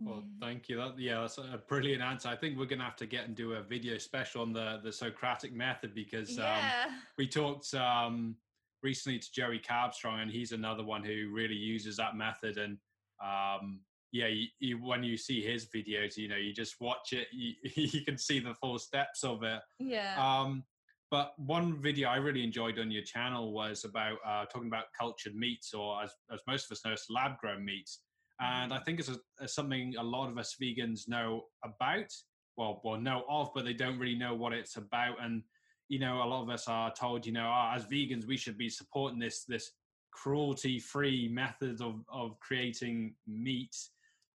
Well 0.00 0.22
thank 0.40 0.68
you. 0.68 0.76
That, 0.76 0.98
yeah 0.98 1.20
that's 1.20 1.38
a 1.38 1.60
brilliant 1.68 2.02
answer. 2.02 2.28
I 2.28 2.36
think 2.36 2.56
we're 2.56 2.66
gonna 2.66 2.84
have 2.84 2.96
to 2.96 3.06
get 3.06 3.24
and 3.26 3.34
do 3.34 3.54
a 3.54 3.62
video 3.62 3.98
special 3.98 4.42
on 4.42 4.52
the 4.52 4.80
the 4.84 4.92
socratic 4.92 5.52
method 5.52 5.94
because 5.94 6.36
yeah. 6.36 6.84
um, 6.86 6.94
we 7.16 7.26
talked 7.26 7.74
um, 7.74 8.36
recently 8.82 9.18
to 9.18 9.32
Joey 9.32 9.58
Carbstrong 9.60 10.22
and 10.22 10.30
he's 10.30 10.52
another 10.52 10.84
one 10.84 11.02
who 11.02 11.30
really 11.32 11.56
uses 11.56 11.96
that 11.96 12.16
method 12.16 12.58
and 12.58 12.78
um, 13.22 13.80
yeah 14.12 14.28
you, 14.28 14.46
you, 14.60 14.76
when 14.76 15.02
you 15.02 15.16
see 15.16 15.42
his 15.42 15.66
videos 15.66 16.16
you 16.16 16.28
know 16.28 16.36
you 16.36 16.52
just 16.52 16.76
watch 16.80 17.12
it 17.12 17.26
you, 17.32 17.54
you 17.74 18.04
can 18.04 18.16
see 18.16 18.38
the 18.38 18.54
full 18.54 18.78
steps 18.78 19.24
of 19.24 19.42
it. 19.42 19.60
Yeah. 19.80 20.14
Um 20.18 20.62
but 21.10 21.32
one 21.38 21.80
video 21.80 22.08
i 22.08 22.16
really 22.16 22.44
enjoyed 22.44 22.78
on 22.78 22.90
your 22.90 23.02
channel 23.02 23.52
was 23.52 23.84
about 23.84 24.18
uh, 24.26 24.44
talking 24.46 24.68
about 24.68 24.84
cultured 24.98 25.34
meats 25.34 25.72
or 25.74 26.02
as, 26.02 26.12
as 26.32 26.40
most 26.46 26.66
of 26.66 26.72
us 26.72 26.84
know 26.84 26.92
it's 26.92 27.06
lab 27.10 27.38
grown 27.38 27.64
meats. 27.64 28.00
And 28.40 28.72
i 28.72 28.76
mm-hmm. 28.76 28.84
think 28.84 29.00
it's, 29.00 29.10
a, 29.40 29.48
something 29.48 29.94
a 29.96 30.02
lot 30.02 30.28
of 30.28 30.38
us 30.38 30.56
vegans 30.60 31.08
know 31.08 31.44
about. 31.64 32.12
Well 32.56 32.80
well 32.84 33.00
know 33.00 33.24
of 33.28 33.50
but 33.54 33.64
they 33.64 33.74
don't 33.74 33.98
really 33.98 34.18
know 34.18 34.34
what 34.34 34.52
it's 34.52 34.76
about. 34.76 35.22
And 35.22 35.42
you 35.88 35.98
know 35.98 36.22
a 36.22 36.28
lot 36.28 36.42
of 36.42 36.50
us 36.50 36.68
are 36.68 36.92
told 36.92 37.26
you 37.26 37.32
know 37.32 37.48
oh, 37.48 37.72
as 37.74 37.84
vegans 37.86 38.26
we 38.26 38.36
should 38.36 38.58
be 38.58 38.68
supporting 38.68 39.18
this 39.18 39.44
this 39.44 39.72
cruelty 40.10 40.78
free 40.78 41.28
method 41.28 41.80
of 41.80 42.04
of 42.12 42.38
creating 42.40 43.14
meat. 43.26 43.76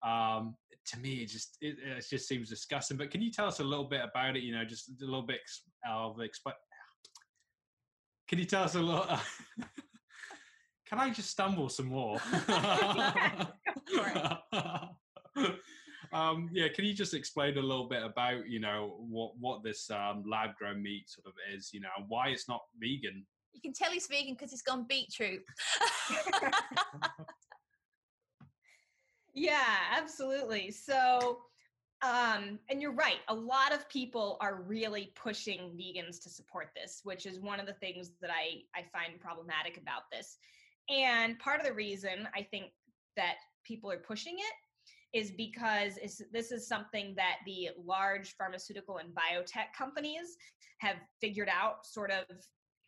Um, 0.03 0.55
to 0.88 0.99
me, 0.99 1.15
it 1.15 1.27
just 1.27 1.57
it, 1.61 1.77
it, 1.84 2.05
just 2.09 2.27
seems 2.27 2.49
disgusting. 2.49 2.97
But 2.97 3.11
can 3.11 3.21
you 3.21 3.32
tell 3.32 3.47
us 3.47 3.59
a 3.59 3.63
little 3.63 3.86
bit 3.86 4.01
about 4.03 4.36
it? 4.36 4.43
You 4.43 4.53
know, 4.53 4.65
just 4.65 4.89
a 5.01 5.05
little 5.05 5.21
bit 5.25 5.39
of 5.89 6.17
exp- 6.17 6.53
Can 8.27 8.39
you 8.39 8.45
tell 8.45 8.63
us 8.63 8.75
a 8.75 8.82
little? 8.82 9.05
can 10.88 10.99
I 10.99 11.09
just 11.09 11.30
stumble 11.30 11.69
some 11.69 11.88
more? 11.88 12.19
um, 16.13 16.49
yeah, 16.51 16.67
can 16.73 16.86
you 16.86 16.93
just 16.93 17.13
explain 17.13 17.57
a 17.57 17.61
little 17.61 17.88
bit 17.88 18.03
about 18.03 18.47
you 18.49 18.59
know 18.59 18.95
what 18.99 19.34
what 19.39 19.63
this 19.63 19.89
um, 19.91 20.23
lab 20.27 20.55
grown 20.55 20.82
meat 20.82 21.09
sort 21.09 21.27
of 21.27 21.34
is? 21.55 21.69
You 21.73 21.82
know, 21.82 21.89
why 22.07 22.30
it's 22.30 22.49
not 22.49 22.61
vegan? 22.80 23.25
You 23.53 23.61
can 23.61 23.73
tell 23.73 23.91
he's 23.91 24.07
vegan 24.07 24.34
because 24.34 24.51
he's 24.51 24.61
gone 24.61 24.86
beetroot. 24.88 25.41
Yeah, 29.40 29.98
absolutely. 29.98 30.70
So, 30.70 31.40
um, 32.02 32.60
and 32.70 32.82
you're 32.82 32.94
right. 32.94 33.20
A 33.30 33.34
lot 33.34 33.74
of 33.74 33.88
people 33.88 34.38
are 34.42 34.62
really 34.62 35.14
pushing 35.16 35.78
vegans 35.80 36.22
to 36.24 36.30
support 36.30 36.72
this, 36.76 37.00
which 37.04 37.26
is 37.26 37.40
one 37.40 37.60
of 37.60 37.66
the 37.66 37.74
things 37.74 38.12
that 38.22 38.32
I 38.32 38.64
I 38.78 38.84
find 38.92 39.20
problematic 39.20 39.78
about 39.78 40.04
this. 40.12 40.38
And 40.90 41.40
part 41.40 41.62
of 41.62 41.66
the 41.66 41.74
reason 41.74 42.28
I 42.36 42.44
think 42.44 42.72
that 43.16 43.36
people 43.64 43.90
are 43.90 43.98
pushing 43.98 44.36
it 44.38 45.18
is 45.18 45.32
because 45.32 45.98
this 46.34 46.52
is 46.52 46.68
something 46.68 47.14
that 47.16 47.38
the 47.46 47.70
large 47.84 48.36
pharmaceutical 48.36 48.98
and 48.98 49.10
biotech 49.10 49.74
companies 49.76 50.36
have 50.80 50.98
figured 51.22 51.50
out 51.50 51.86
sort 51.86 52.12
of 52.12 52.26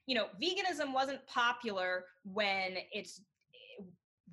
you 0.05 0.15
know 0.15 0.27
veganism 0.41 0.93
wasn't 0.93 1.25
popular 1.27 2.03
when 2.23 2.77
it's 2.91 3.21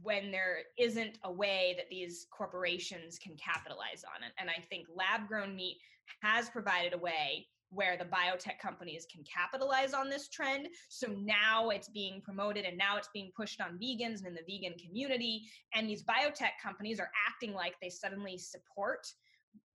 when 0.02 0.30
there 0.30 0.58
isn't 0.78 1.18
a 1.24 1.32
way 1.32 1.74
that 1.76 1.88
these 1.90 2.26
corporations 2.30 3.18
can 3.18 3.36
capitalize 3.36 4.04
on 4.14 4.22
it 4.22 4.32
and 4.38 4.48
i 4.50 4.60
think 4.68 4.86
lab 4.94 5.26
grown 5.28 5.54
meat 5.54 5.78
has 6.22 6.48
provided 6.48 6.94
a 6.94 6.98
way 6.98 7.46
where 7.70 7.96
the 7.96 8.04
biotech 8.04 8.58
companies 8.60 9.06
can 9.12 9.22
capitalize 9.24 9.92
on 9.92 10.08
this 10.08 10.28
trend. 10.28 10.68
So 10.88 11.08
now 11.18 11.68
it's 11.70 11.88
being 11.88 12.20
promoted 12.22 12.64
and 12.64 12.78
now 12.78 12.96
it's 12.96 13.10
being 13.12 13.30
pushed 13.36 13.60
on 13.60 13.78
vegans 13.78 14.18
and 14.18 14.28
in 14.28 14.34
the 14.34 14.42
vegan 14.46 14.78
community. 14.78 15.42
And 15.74 15.88
these 15.88 16.02
biotech 16.02 16.52
companies 16.62 16.98
are 16.98 17.10
acting 17.28 17.52
like 17.52 17.74
they 17.80 17.90
suddenly 17.90 18.38
support, 18.38 19.06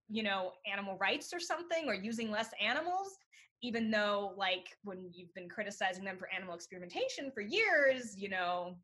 you 0.08 0.22
know, 0.22 0.52
animal 0.70 0.96
rights 0.98 1.32
or 1.32 1.40
something 1.40 1.86
or 1.86 1.94
using 1.94 2.30
less 2.30 2.50
animals. 2.60 3.16
Even 3.62 3.90
though, 3.90 4.34
like, 4.36 4.66
when 4.82 5.08
you've 5.14 5.32
been 5.32 5.48
criticizing 5.48 6.04
them 6.04 6.18
for 6.18 6.28
animal 6.30 6.54
experimentation 6.54 7.30
for 7.32 7.40
years, 7.40 8.14
you 8.18 8.28
know, 8.28 8.76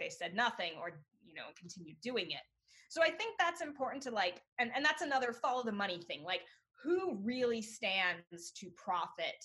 they 0.00 0.08
said 0.08 0.34
nothing 0.34 0.72
or, 0.80 1.00
you 1.24 1.34
know, 1.34 1.44
continued 1.58 1.96
doing 2.02 2.30
it. 2.30 2.42
So 2.88 3.02
I 3.02 3.10
think 3.10 3.36
that's 3.38 3.60
important 3.60 4.02
to 4.04 4.10
like, 4.10 4.42
and, 4.58 4.72
and 4.74 4.84
that's 4.84 5.02
another 5.02 5.32
follow 5.32 5.62
the 5.62 5.70
money 5.70 6.00
thing. 6.08 6.24
Like, 6.24 6.40
who 6.82 7.18
really 7.22 7.62
stands 7.62 8.50
to 8.56 8.70
profit 8.76 9.44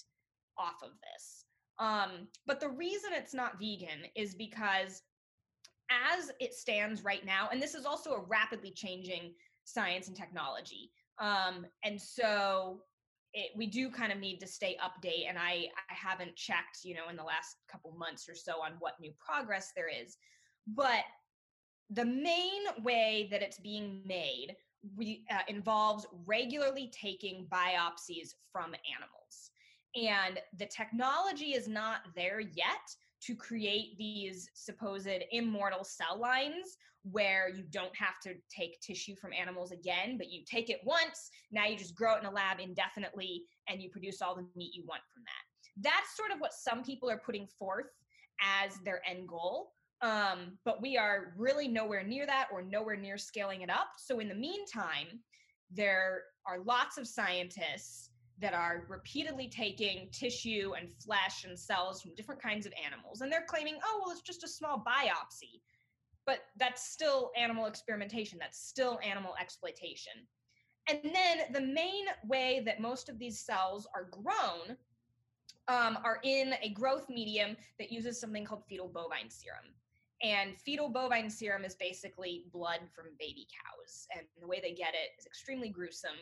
off 0.57 0.81
of 0.81 0.91
this. 1.01 1.45
Um, 1.77 2.27
but 2.47 2.59
the 2.59 2.69
reason 2.69 3.11
it's 3.13 3.33
not 3.33 3.59
vegan 3.59 4.05
is 4.15 4.33
because 4.33 5.01
as 5.89 6.31
it 6.39 6.53
stands 6.53 7.03
right 7.03 7.25
now, 7.25 7.49
and 7.51 7.61
this 7.61 7.75
is 7.75 7.85
also 7.85 8.11
a 8.11 8.25
rapidly 8.27 8.71
changing 8.71 9.33
science 9.65 10.07
and 10.07 10.15
technology. 10.15 10.91
Um, 11.19 11.65
and 11.83 12.01
so 12.01 12.81
it, 13.33 13.51
we 13.55 13.67
do 13.67 13.91
kind 13.91 14.11
of 14.11 14.19
need 14.19 14.39
to 14.39 14.47
stay 14.47 14.77
update 14.81 15.27
and 15.27 15.37
I, 15.37 15.67
I 15.89 15.93
haven't 15.93 16.35
checked 16.35 16.79
you 16.83 16.95
know 16.95 17.09
in 17.09 17.17
the 17.17 17.23
last 17.23 17.57
couple 17.69 17.91
months 17.91 18.27
or 18.29 18.35
so 18.35 18.63
on 18.63 18.73
what 18.79 18.93
new 18.99 19.11
progress 19.19 19.71
there 19.75 19.89
is 19.89 20.17
but 20.67 21.03
the 21.89 22.05
main 22.05 22.63
way 22.83 23.27
that 23.31 23.41
it's 23.41 23.59
being 23.59 24.01
made 24.05 24.55
uh, 25.31 25.39
involves 25.47 26.05
regularly 26.25 26.91
taking 26.91 27.47
biopsies 27.51 28.33
from 28.51 28.73
animals. 28.95 29.51
And 29.95 30.39
the 30.57 30.65
technology 30.65 31.53
is 31.53 31.67
not 31.67 32.01
there 32.15 32.39
yet 32.39 32.85
to 33.23 33.35
create 33.35 33.97
these 33.97 34.49
supposed 34.53 35.07
immortal 35.31 35.83
cell 35.83 36.19
lines 36.19 36.77
where 37.11 37.49
you 37.49 37.63
don't 37.69 37.95
have 37.95 38.19
to 38.23 38.33
take 38.49 38.79
tissue 38.81 39.15
from 39.15 39.31
animals 39.31 39.71
again, 39.71 40.17
but 40.17 40.31
you 40.31 40.41
take 40.49 40.69
it 40.69 40.79
once, 40.83 41.29
now 41.51 41.65
you 41.65 41.77
just 41.77 41.95
grow 41.95 42.15
it 42.15 42.19
in 42.21 42.25
a 42.25 42.31
lab 42.31 42.59
indefinitely, 42.59 43.43
and 43.69 43.81
you 43.81 43.89
produce 43.89 44.21
all 44.21 44.35
the 44.35 44.45
meat 44.55 44.73
you 44.73 44.83
want 44.87 45.01
from 45.13 45.23
that. 45.23 45.89
That's 45.89 46.17
sort 46.17 46.31
of 46.31 46.39
what 46.39 46.53
some 46.53 46.83
people 46.83 47.09
are 47.09 47.21
putting 47.23 47.47
forth 47.59 47.85
as 48.41 48.77
their 48.83 49.01
end 49.07 49.27
goal. 49.27 49.71
Um, 50.01 50.57
but 50.65 50.81
we 50.81 50.97
are 50.97 51.33
really 51.37 51.67
nowhere 51.67 52.03
near 52.03 52.25
that 52.25 52.47
or 52.51 52.61
nowhere 52.61 52.97
near 52.97 53.17
scaling 53.17 53.61
it 53.61 53.69
up. 53.69 53.91
So 53.97 54.19
in 54.19 54.27
the 54.27 54.35
meantime, 54.35 55.21
there 55.71 56.23
are 56.45 56.59
lots 56.59 56.97
of 56.97 57.07
scientists 57.07 58.09
that 58.39 58.53
are 58.53 58.85
repeatedly 58.89 59.47
taking 59.47 60.09
tissue 60.11 60.73
and 60.77 60.89
flesh 61.01 61.45
and 61.45 61.57
cells 61.57 62.01
from 62.01 62.13
different 62.15 62.41
kinds 62.41 62.65
of 62.65 62.73
animals. 62.85 63.21
And 63.21 63.31
they're 63.31 63.45
claiming, 63.47 63.77
oh, 63.85 64.01
well, 64.03 64.11
it's 64.11 64.21
just 64.21 64.43
a 64.43 64.47
small 64.47 64.83
biopsy. 64.85 65.61
But 66.25 66.39
that's 66.57 66.89
still 66.89 67.31
animal 67.37 67.65
experimentation, 67.65 68.37
that's 68.39 68.67
still 68.67 68.99
animal 69.07 69.35
exploitation. 69.39 70.13
And 70.89 70.99
then 71.03 71.51
the 71.51 71.61
main 71.61 72.05
way 72.25 72.61
that 72.65 72.79
most 72.79 73.09
of 73.09 73.17
these 73.17 73.39
cells 73.39 73.87
are 73.95 74.09
grown 74.11 74.77
um, 75.67 75.97
are 76.03 76.19
in 76.23 76.53
a 76.61 76.69
growth 76.69 77.09
medium 77.09 77.55
that 77.79 77.91
uses 77.91 78.19
something 78.19 78.45
called 78.45 78.63
fetal 78.67 78.87
bovine 78.87 79.29
serum. 79.29 79.73
And 80.23 80.57
fetal 80.57 80.89
bovine 80.89 81.29
serum 81.29 81.65
is 81.65 81.75
basically 81.75 82.45
blood 82.51 82.79
from 82.93 83.05
baby 83.19 83.47
cows. 83.51 84.07
And 84.15 84.25
the 84.39 84.47
way 84.47 84.59
they 84.61 84.73
get 84.73 84.93
it 84.93 85.19
is 85.19 85.25
extremely 85.25 85.69
gruesome. 85.69 86.17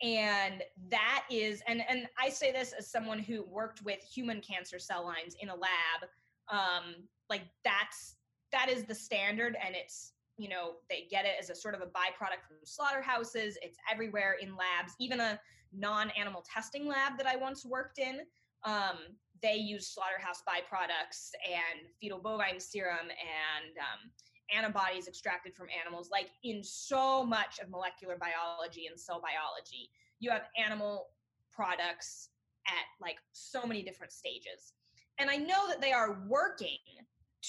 And 0.00 0.62
that 0.90 1.24
is, 1.30 1.62
and, 1.66 1.82
and 1.88 2.08
I 2.18 2.28
say 2.28 2.52
this 2.52 2.72
as 2.72 2.90
someone 2.90 3.18
who 3.18 3.42
worked 3.42 3.82
with 3.82 3.98
human 4.02 4.40
cancer 4.40 4.78
cell 4.78 5.04
lines 5.04 5.34
in 5.40 5.48
a 5.48 5.54
lab. 5.54 6.08
Um, 6.50 6.94
like 7.28 7.42
that's 7.64 8.16
that 8.52 8.70
is 8.70 8.84
the 8.84 8.94
standard, 8.94 9.56
and 9.64 9.74
it's 9.74 10.12
you 10.38 10.48
know 10.48 10.72
they 10.88 11.06
get 11.10 11.24
it 11.24 11.34
as 11.38 11.50
a 11.50 11.54
sort 11.54 11.74
of 11.74 11.82
a 11.82 11.86
byproduct 11.86 12.46
from 12.46 12.56
slaughterhouses. 12.64 13.58
It's 13.60 13.76
everywhere 13.90 14.36
in 14.40 14.56
labs, 14.56 14.94
even 14.98 15.20
a 15.20 15.38
non-animal 15.72 16.44
testing 16.50 16.86
lab 16.86 17.18
that 17.18 17.26
I 17.26 17.36
once 17.36 17.66
worked 17.66 17.98
in. 17.98 18.20
Um, 18.64 18.96
they 19.42 19.56
use 19.56 19.86
slaughterhouse 19.86 20.42
byproducts 20.48 21.30
and 21.46 21.88
fetal 22.00 22.18
bovine 22.18 22.60
serum 22.60 23.08
and 23.08 23.76
um, 23.78 24.10
antibodies 24.54 25.08
extracted 25.08 25.54
from 25.54 25.66
animals. 25.84 26.08
Like 26.10 26.30
in 26.44 26.62
so 26.62 27.24
much 27.24 27.58
of 27.62 27.70
molecular 27.70 28.16
biology 28.16 28.86
and 28.86 28.98
cell 28.98 29.20
biology, 29.20 29.90
you 30.20 30.30
have 30.30 30.42
animal 30.62 31.08
products 31.52 32.30
at 32.66 32.84
like 33.00 33.16
so 33.32 33.66
many 33.66 33.82
different 33.82 34.12
stages. 34.12 34.72
And 35.18 35.30
I 35.30 35.36
know 35.36 35.68
that 35.68 35.80
they 35.80 35.92
are 35.92 36.18
working 36.28 36.78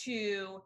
to 0.05 0.61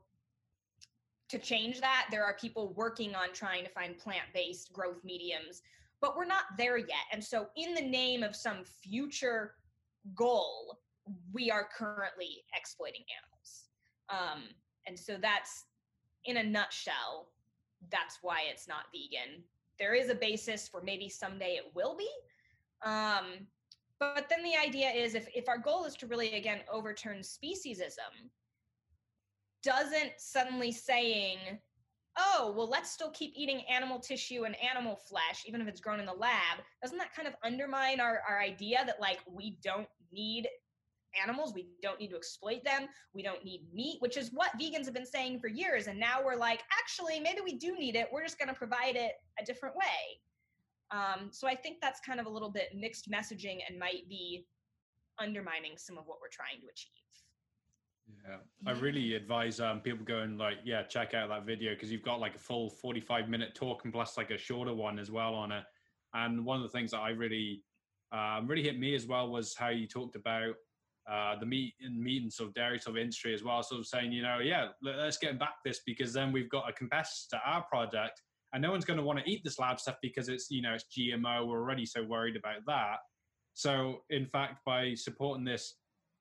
to 1.29 1.39
change 1.39 1.81
that. 1.81 2.07
There 2.11 2.23
are 2.23 2.35
people 2.35 2.73
working 2.75 3.15
on 3.15 3.33
trying 3.33 3.63
to 3.63 3.69
find 3.71 3.97
plant-based 3.97 4.71
growth 4.71 5.03
mediums, 5.03 5.63
but 5.99 6.15
we're 6.15 6.25
not 6.25 6.43
there 6.59 6.77
yet. 6.77 7.07
And 7.11 7.23
so 7.23 7.47
in 7.57 7.73
the 7.73 7.81
name 7.81 8.21
of 8.21 8.35
some 8.35 8.63
future 8.63 9.55
goal, 10.15 10.79
we 11.33 11.51
are 11.51 11.67
currently 11.75 12.43
exploiting 12.55 13.03
animals. 13.17 13.69
Um, 14.09 14.43
and 14.87 14.97
so 14.97 15.17
that's 15.21 15.65
in 16.25 16.37
a 16.37 16.43
nutshell, 16.43 17.29
that's 17.91 18.19
why 18.21 18.41
it's 18.49 18.67
not 18.67 18.85
vegan. 18.93 19.43
There 19.79 19.93
is 19.93 20.09
a 20.09 20.15
basis 20.15 20.67
for 20.67 20.81
maybe 20.81 21.09
someday 21.09 21.55
it 21.55 21.71
will 21.75 21.97
be. 21.97 22.09
Um, 22.85 23.47
but 23.99 24.27
then 24.29 24.43
the 24.43 24.55
idea 24.57 24.89
is 24.89 25.15
if, 25.15 25.27
if 25.33 25.47
our 25.47 25.57
goal 25.57 25.85
is 25.85 25.95
to 25.95 26.07
really, 26.07 26.35
again, 26.35 26.59
overturn 26.71 27.19
speciesism, 27.19 28.29
doesn't 29.63 30.11
suddenly 30.17 30.71
saying, 30.71 31.37
oh, 32.17 32.53
well, 32.55 32.69
let's 32.69 32.91
still 32.91 33.11
keep 33.11 33.33
eating 33.35 33.61
animal 33.69 33.99
tissue 33.99 34.43
and 34.43 34.55
animal 34.61 34.95
flesh, 34.95 35.43
even 35.47 35.61
if 35.61 35.67
it's 35.67 35.79
grown 35.79 35.99
in 35.99 36.05
the 36.05 36.13
lab, 36.13 36.59
doesn't 36.81 36.97
that 36.97 37.15
kind 37.15 37.27
of 37.27 37.33
undermine 37.43 37.99
our, 37.99 38.21
our 38.27 38.39
idea 38.41 38.83
that 38.85 38.99
like 38.99 39.19
we 39.31 39.57
don't 39.63 39.87
need 40.11 40.47
animals. 41.21 41.53
We 41.53 41.67
don't 41.81 41.99
need 41.99 42.09
to 42.09 42.15
exploit 42.15 42.63
them. 42.63 42.87
We 43.13 43.23
don't 43.23 43.43
need 43.43 43.67
meat, 43.73 43.97
which 43.99 44.17
is 44.17 44.29
what 44.33 44.51
vegans 44.59 44.85
have 44.85 44.93
been 44.93 45.05
saying 45.05 45.39
for 45.39 45.47
years. 45.47 45.87
And 45.87 45.99
now 45.99 46.19
we're 46.23 46.35
like, 46.35 46.61
actually, 46.79 47.19
maybe 47.19 47.41
we 47.43 47.57
do 47.57 47.77
need 47.77 47.95
it. 47.95 48.07
We're 48.11 48.23
just 48.23 48.39
going 48.39 48.49
to 48.49 48.55
provide 48.55 48.95
it 48.95 49.13
a 49.39 49.45
different 49.45 49.75
way. 49.75 50.19
Um, 50.91 51.29
so 51.31 51.47
I 51.47 51.55
think 51.55 51.77
that's 51.81 51.99
kind 52.01 52.19
of 52.19 52.25
a 52.25 52.29
little 52.29 52.51
bit 52.51 52.69
mixed 52.75 53.09
messaging 53.09 53.59
and 53.67 53.79
might 53.79 54.07
be 54.09 54.45
undermining 55.19 55.73
some 55.77 55.97
of 55.97 56.05
what 56.05 56.17
we're 56.21 56.29
trying 56.31 56.59
to 56.61 56.67
achieve. 56.67 56.91
Yeah, 58.27 58.37
I 58.67 58.71
really 58.71 59.15
advise 59.15 59.59
um, 59.59 59.79
people 59.79 60.05
go 60.05 60.19
and 60.19 60.37
like, 60.37 60.57
yeah, 60.63 60.83
check 60.83 61.13
out 61.13 61.29
that 61.29 61.45
video 61.45 61.73
because 61.73 61.91
you've 61.91 62.03
got 62.03 62.19
like 62.19 62.35
a 62.35 62.39
full 62.39 62.69
45 62.69 63.29
minute 63.29 63.55
talk 63.55 63.85
and 63.85 63.93
plus 63.93 64.17
like 64.17 64.29
a 64.29 64.37
shorter 64.37 64.73
one 64.73 64.99
as 64.99 65.09
well 65.09 65.33
on 65.33 65.51
it. 65.51 65.63
And 66.13 66.45
one 66.45 66.57
of 66.57 66.63
the 66.63 66.69
things 66.69 66.91
that 66.91 66.99
I 66.99 67.09
really, 67.09 67.63
um, 68.11 68.45
really 68.47 68.61
hit 68.61 68.77
me 68.77 68.93
as 68.93 69.07
well 69.07 69.29
was 69.29 69.55
how 69.55 69.69
you 69.69 69.87
talked 69.87 70.15
about 70.15 70.55
uh, 71.09 71.37
the 71.39 71.45
meat 71.45 71.73
and 71.81 71.99
meat 71.99 72.21
and 72.21 72.31
sort 72.31 72.49
of 72.49 72.55
dairy 72.55 72.79
sort 72.79 72.97
of 72.97 73.01
industry 73.01 73.33
as 73.33 73.43
well, 73.43 73.61
sort 73.61 73.79
of 73.79 73.87
saying, 73.87 74.11
you 74.11 74.21
know, 74.21 74.39
yeah, 74.39 74.67
let's 74.81 75.17
get 75.17 75.39
back 75.39 75.55
this 75.65 75.81
because 75.85 76.13
then 76.13 76.31
we've 76.31 76.49
got 76.49 76.69
a 76.69 76.73
competitor 76.73 77.11
to 77.31 77.39
our 77.45 77.63
product 77.63 78.21
and 78.53 78.61
no 78.61 78.71
one's 78.71 78.85
going 78.85 78.97
to 78.97 79.03
want 79.03 79.19
to 79.19 79.29
eat 79.29 79.43
this 79.43 79.59
lab 79.59 79.79
stuff 79.79 79.97
because 80.01 80.29
it's 80.29 80.49
you 80.49 80.61
know 80.61 80.73
it's 80.73 80.85
gmo 80.95 81.47
we're 81.47 81.59
already 81.59 81.85
so 81.85 82.03
worried 82.03 82.35
about 82.35 82.59
that. 82.67 82.97
So 83.55 84.01
in 84.09 84.25
fact 84.27 84.59
by 84.65 84.93
supporting 84.93 85.43
this 85.43 85.75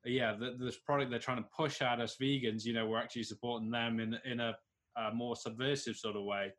yeah 0.05 0.35
the, 0.35 0.57
this 0.59 0.79
product 0.79 1.11
they're 1.11 1.21
trying 1.21 1.43
to 1.43 1.49
push 1.57 1.81
at 1.81 2.01
us 2.01 2.17
vegans 2.21 2.65
you 2.65 2.73
know 2.73 2.87
we're 2.87 3.01
actually 3.01 3.23
supporting 3.23 3.71
them 3.71 4.01
in 4.01 4.19
in 4.25 4.41
a, 4.41 4.57
a 4.97 5.15
more 5.15 5.37
subversive 5.37 5.97
sort 5.97 6.17
of 6.17 6.25
way. 6.25 6.53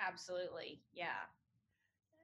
Absolutely 0.00 0.80
yeah 0.92 1.26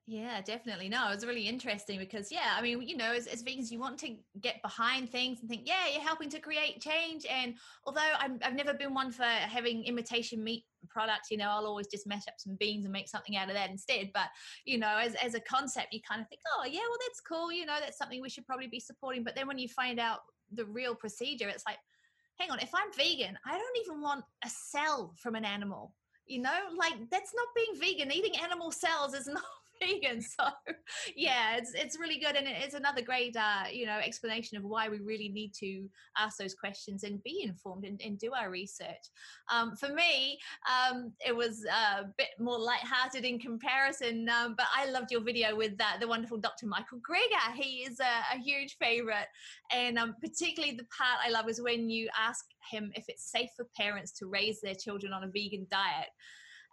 yeah, 0.06 0.42
definitely. 0.42 0.90
No, 0.90 1.08
it 1.08 1.14
was 1.14 1.24
really 1.24 1.48
interesting 1.48 1.98
because, 1.98 2.30
yeah, 2.30 2.54
I 2.54 2.60
mean, 2.60 2.82
you 2.82 2.94
know, 2.94 3.12
as, 3.12 3.26
as 3.26 3.42
vegans, 3.42 3.70
you 3.70 3.78
want 3.78 3.98
to 4.00 4.14
get 4.42 4.60
behind 4.60 5.10
things 5.10 5.40
and 5.40 5.48
think, 5.48 5.62
yeah, 5.64 5.88
you're 5.90 6.02
helping 6.02 6.28
to 6.28 6.40
create 6.40 6.82
change. 6.82 7.24
And 7.30 7.54
although 7.86 8.12
I'm, 8.18 8.38
I've 8.44 8.54
never 8.54 8.74
been 8.74 8.92
one 8.92 9.10
for 9.10 9.22
having 9.24 9.82
imitation 9.84 10.44
meat 10.44 10.64
products, 10.90 11.30
you 11.30 11.38
know, 11.38 11.48
I'll 11.48 11.64
always 11.64 11.86
just 11.86 12.06
mash 12.06 12.28
up 12.28 12.34
some 12.36 12.54
beans 12.56 12.84
and 12.84 12.92
make 12.92 13.08
something 13.08 13.34
out 13.38 13.48
of 13.48 13.54
that 13.54 13.70
instead. 13.70 14.10
But, 14.12 14.28
you 14.66 14.78
know, 14.78 14.98
as, 14.98 15.14
as 15.14 15.34
a 15.34 15.40
concept, 15.40 15.94
you 15.94 16.00
kind 16.06 16.20
of 16.20 16.28
think, 16.28 16.42
oh, 16.54 16.66
yeah, 16.66 16.80
well, 16.80 16.98
that's 17.08 17.20
cool. 17.20 17.50
You 17.50 17.64
know, 17.64 17.78
that's 17.80 17.96
something 17.96 18.20
we 18.20 18.28
should 18.28 18.46
probably 18.46 18.66
be 18.66 18.80
supporting. 18.80 19.24
But 19.24 19.34
then 19.34 19.46
when 19.46 19.58
you 19.58 19.68
find 19.68 19.98
out 19.98 20.18
the 20.52 20.66
real 20.66 20.94
procedure, 20.94 21.48
it's 21.48 21.64
like, 21.66 21.78
hang 22.38 22.50
on, 22.50 22.58
if 22.58 22.74
I'm 22.74 22.92
vegan, 22.94 23.38
I 23.46 23.52
don't 23.52 23.78
even 23.86 24.02
want 24.02 24.24
a 24.44 24.50
cell 24.50 25.14
from 25.16 25.34
an 25.34 25.46
animal 25.46 25.94
you 26.26 26.40
know 26.40 26.58
like 26.78 26.94
that's 27.10 27.34
not 27.34 27.46
being 27.54 27.78
vegan 27.78 28.10
eating 28.10 28.32
animal 28.42 28.72
cells 28.72 29.12
is 29.12 29.26
not 29.28 29.42
vegan. 29.84 30.22
So 30.36 30.48
yeah, 31.16 31.56
it's 31.56 31.72
it's 31.74 31.98
really 31.98 32.18
good, 32.18 32.34
and 32.36 32.46
it's 32.48 32.74
another 32.74 33.02
great 33.02 33.36
uh, 33.36 33.64
you 33.70 33.86
know 33.86 33.98
explanation 33.98 34.56
of 34.56 34.64
why 34.64 34.88
we 34.88 34.98
really 34.98 35.28
need 35.28 35.52
to 35.54 35.88
ask 36.18 36.38
those 36.38 36.54
questions 36.54 37.04
and 37.04 37.22
be 37.22 37.42
informed 37.42 37.84
and, 37.84 38.00
and 38.04 38.18
do 38.18 38.32
our 38.32 38.50
research. 38.50 39.04
Um, 39.52 39.76
for 39.76 39.88
me, 39.88 40.38
um, 40.68 41.12
it 41.24 41.34
was 41.34 41.64
a 41.64 42.04
bit 42.16 42.28
more 42.38 42.58
lighthearted 42.58 43.24
in 43.24 43.38
comparison, 43.38 44.28
um, 44.28 44.54
but 44.56 44.66
I 44.74 44.90
loved 44.90 45.10
your 45.10 45.20
video 45.20 45.56
with 45.56 45.74
uh, 45.80 45.98
the 46.00 46.08
wonderful 46.08 46.38
Dr. 46.38 46.66
Michael 46.66 46.98
Greger. 46.98 47.54
He 47.54 47.84
is 47.84 48.00
a, 48.00 48.36
a 48.36 48.38
huge 48.38 48.76
favorite, 48.78 49.28
and 49.72 49.98
um, 49.98 50.16
particularly 50.20 50.76
the 50.76 50.86
part 50.96 51.18
I 51.24 51.30
love 51.30 51.48
is 51.48 51.60
when 51.60 51.88
you 51.88 52.08
ask 52.18 52.44
him 52.70 52.90
if 52.94 53.04
it's 53.08 53.30
safe 53.30 53.50
for 53.56 53.66
parents 53.76 54.12
to 54.18 54.26
raise 54.26 54.60
their 54.60 54.74
children 54.74 55.12
on 55.12 55.24
a 55.24 55.28
vegan 55.28 55.66
diet 55.70 56.08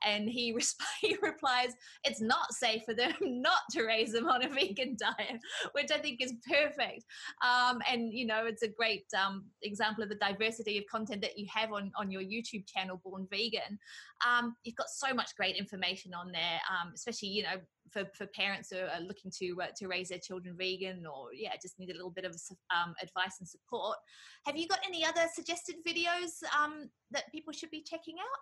and 0.06 0.30
he, 0.30 0.56
he 1.02 1.18
replies, 1.22 1.74
It's 2.04 2.22
not 2.22 2.54
safe 2.54 2.84
for 2.86 2.94
them 2.94 3.14
not 3.22 3.62
to 3.72 3.84
raise 3.84 4.14
them 4.14 4.28
on 4.28 4.44
a 4.44 4.50
vegan 4.50 4.98
diet, 5.00 5.40
which 5.74 5.92
I 5.92 5.98
think 5.98 6.22
is 6.22 6.34
perfect. 6.48 7.06
Um, 7.44 7.82
and, 7.90 8.14
you 8.14 8.26
know, 8.26 8.46
it's 8.46 8.64
a 8.64 8.68
great 8.68 9.06
um, 9.18 9.46
example 9.64 10.04
of 10.04 10.10
the 10.10 10.16
diversity 10.16 10.78
of 10.78 10.86
content 10.92 11.22
that 11.22 11.38
you 11.38 11.48
have 11.54 11.72
on, 11.72 11.92
on 11.98 12.12
your 12.12 12.22
YouTube 12.22 12.66
channel, 12.68 13.02
Born 13.04 13.28
Vegan. 13.30 13.80
Um, 14.28 14.56
you've 14.64 14.76
got 14.76 14.90
so 14.90 15.14
much 15.14 15.36
great 15.36 15.56
information 15.56 16.14
on 16.14 16.32
there, 16.32 16.60
um, 16.70 16.92
especially, 16.94 17.30
you 17.30 17.44
know, 17.44 17.60
for, 17.92 18.06
for 18.14 18.26
parents 18.28 18.70
who 18.72 18.78
are 18.78 19.02
looking 19.02 19.32
to 19.40 19.62
uh, 19.62 19.68
to 19.76 19.88
raise 19.88 20.10
their 20.10 20.20
children 20.20 20.56
vegan 20.58 21.06
or 21.06 21.34
yeah 21.34 21.52
just 21.62 21.78
need 21.80 21.90
a 21.90 21.94
little 21.94 22.10
bit 22.10 22.26
of 22.26 22.36
um, 22.74 22.94
advice 23.02 23.38
and 23.40 23.48
support 23.48 23.98
have 24.46 24.56
you 24.56 24.68
got 24.68 24.80
any 24.88 25.06
other 25.06 25.24
suggested 25.34 25.76
videos 25.86 26.42
um, 26.58 26.90
that 27.12 27.32
people 27.32 27.52
should 27.52 27.72
be 27.72 27.84
checking 27.84 28.16
out 28.20 28.40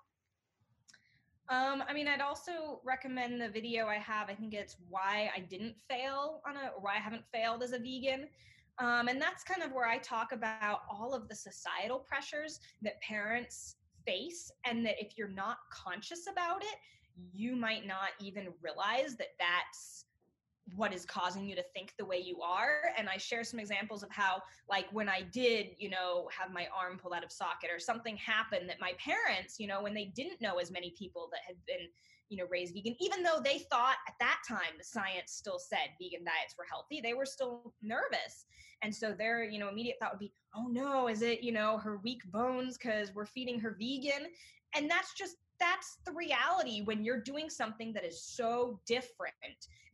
um, 1.50 1.84
I 1.88 1.94
mean, 1.94 2.08
I'd 2.08 2.22
also 2.22 2.80
recommend 2.84 3.42
the 3.42 3.50
video 3.50 3.88
I 3.88 3.96
have. 3.96 4.30
I 4.30 4.36
think 4.36 4.54
it's 4.54 4.78
why 4.88 5.32
I 5.36 5.40
didn't 5.40 5.76
fail 5.90 6.42
on 6.48 6.56
a, 6.56 6.72
why 6.80 6.96
I 6.96 7.00
haven't 7.00 7.24
failed 7.34 7.64
as 7.64 7.72
a 7.72 7.80
vegan. 7.80 8.28
Um, 8.78 9.08
and 9.08 9.22
that's 9.22 9.44
kind 9.44 9.64
of 9.64 9.72
where 9.72 9.88
I 9.88 9.98
talk 9.98 10.32
about 10.32 10.82
all 10.90 11.14
of 11.14 11.28
the 11.28 11.36
societal 11.36 12.00
pressures 12.00 12.60
that 12.82 13.02
parents 13.02 13.76
face, 14.06 14.52
and 14.66 14.86
that 14.86 14.96
if 15.00 15.18
you're 15.18 15.28
not 15.28 15.58
conscious 15.72 16.28
about 16.32 16.64
it, 16.64 16.78
you 17.34 17.56
might 17.56 17.86
not 17.86 18.10
even 18.20 18.48
realize 18.62 19.16
that 19.18 19.30
that's 19.38 20.06
what 20.76 20.94
is 20.94 21.06
causing 21.06 21.46
you 21.48 21.56
to 21.56 21.64
think 21.74 21.94
the 21.98 22.06
way 22.06 22.18
you 22.18 22.42
are. 22.42 22.92
And 22.98 23.08
i 23.10 23.18
share 23.18 23.44
some 23.44 23.60
examples 23.60 24.04
of 24.04 24.10
how 24.12 24.42
like 24.70 24.86
when 24.92 25.10
i 25.10 25.22
did 25.22 25.68
you 25.78 25.90
know 25.90 26.30
have 26.38 26.52
my 26.52 26.68
arm 26.78 26.98
pulled 26.98 27.14
out 27.14 27.24
of 27.24 27.32
socket 27.32 27.70
or 27.74 27.80
something 27.80 28.18
happened 28.18 28.70
that 28.70 28.80
my 28.80 28.94
parents 28.98 29.60
you 29.60 29.68
know 29.68 29.82
when 29.82 29.94
they 29.94 30.06
didn't 30.06 30.42
know 30.42 30.58
as 30.58 30.72
many 30.72 30.94
people 30.98 31.30
that 31.32 31.42
had 31.46 31.56
been 31.66 31.88
you 32.30 32.38
know 32.38 32.46
raised 32.50 32.74
vegan 32.74 32.96
even 33.00 33.24
though 33.24 33.40
they 33.44 33.60
thought 33.72 33.98
at 34.08 34.14
that 34.20 34.40
time 34.48 34.78
the 34.78 34.84
science 34.84 35.32
still 35.32 35.60
said 35.60 35.90
vegan 36.02 36.24
diets 36.24 36.56
were 36.58 36.66
healthy 36.70 37.02
they 37.02 37.14
were 37.14 37.26
still 37.26 37.74
nervous. 37.82 38.46
And 38.82 38.94
so 38.94 39.14
their 39.14 39.44
you 39.44 39.60
know 39.60 39.70
immediate 39.70 39.98
thought 40.00 40.14
would 40.14 40.20
be 40.20 40.34
oh 40.56 40.68
no 40.68 41.08
is 41.08 41.22
it 41.22 41.42
you 41.42 41.52
know 41.52 41.78
her 41.78 41.98
weak 41.98 42.22
bones 42.32 42.78
because 42.78 43.14
we're 43.14 43.26
feeding 43.26 43.60
her 43.60 43.76
vegan? 43.80 44.28
And 44.76 44.90
that's 44.90 45.14
just 45.14 45.38
that's 45.60 45.98
the 46.06 46.12
reality 46.12 46.82
when 46.82 47.04
you're 47.04 47.22
doing 47.22 47.50
something 47.50 47.94
that 47.94 48.06
is 48.06 48.22
so 48.22 48.80
different 48.86 49.34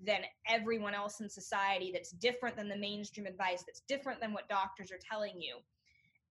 than 0.04 0.22
everyone 0.48 0.94
else 0.94 1.20
in 1.22 1.30
society, 1.30 1.92
that's 1.94 2.12
different 2.12 2.56
than 2.56 2.70
the 2.70 2.78
mainstream 2.78 3.26
advice, 3.26 3.64
that's 3.66 3.82
different 3.88 4.20
than 4.22 4.34
what 4.34 4.48
doctors 4.50 4.92
are 4.92 5.00
telling 5.00 5.40
you. 5.40 5.58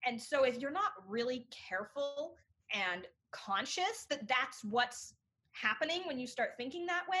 And 0.05 0.21
so, 0.21 0.43
if 0.43 0.59
you're 0.59 0.71
not 0.71 0.91
really 1.07 1.47
careful 1.69 2.35
and 2.73 3.05
conscious 3.31 4.05
that 4.09 4.27
that's 4.27 4.63
what's 4.63 5.13
happening 5.51 6.03
when 6.05 6.19
you 6.19 6.27
start 6.27 6.51
thinking 6.57 6.85
that 6.85 7.03
way, 7.09 7.17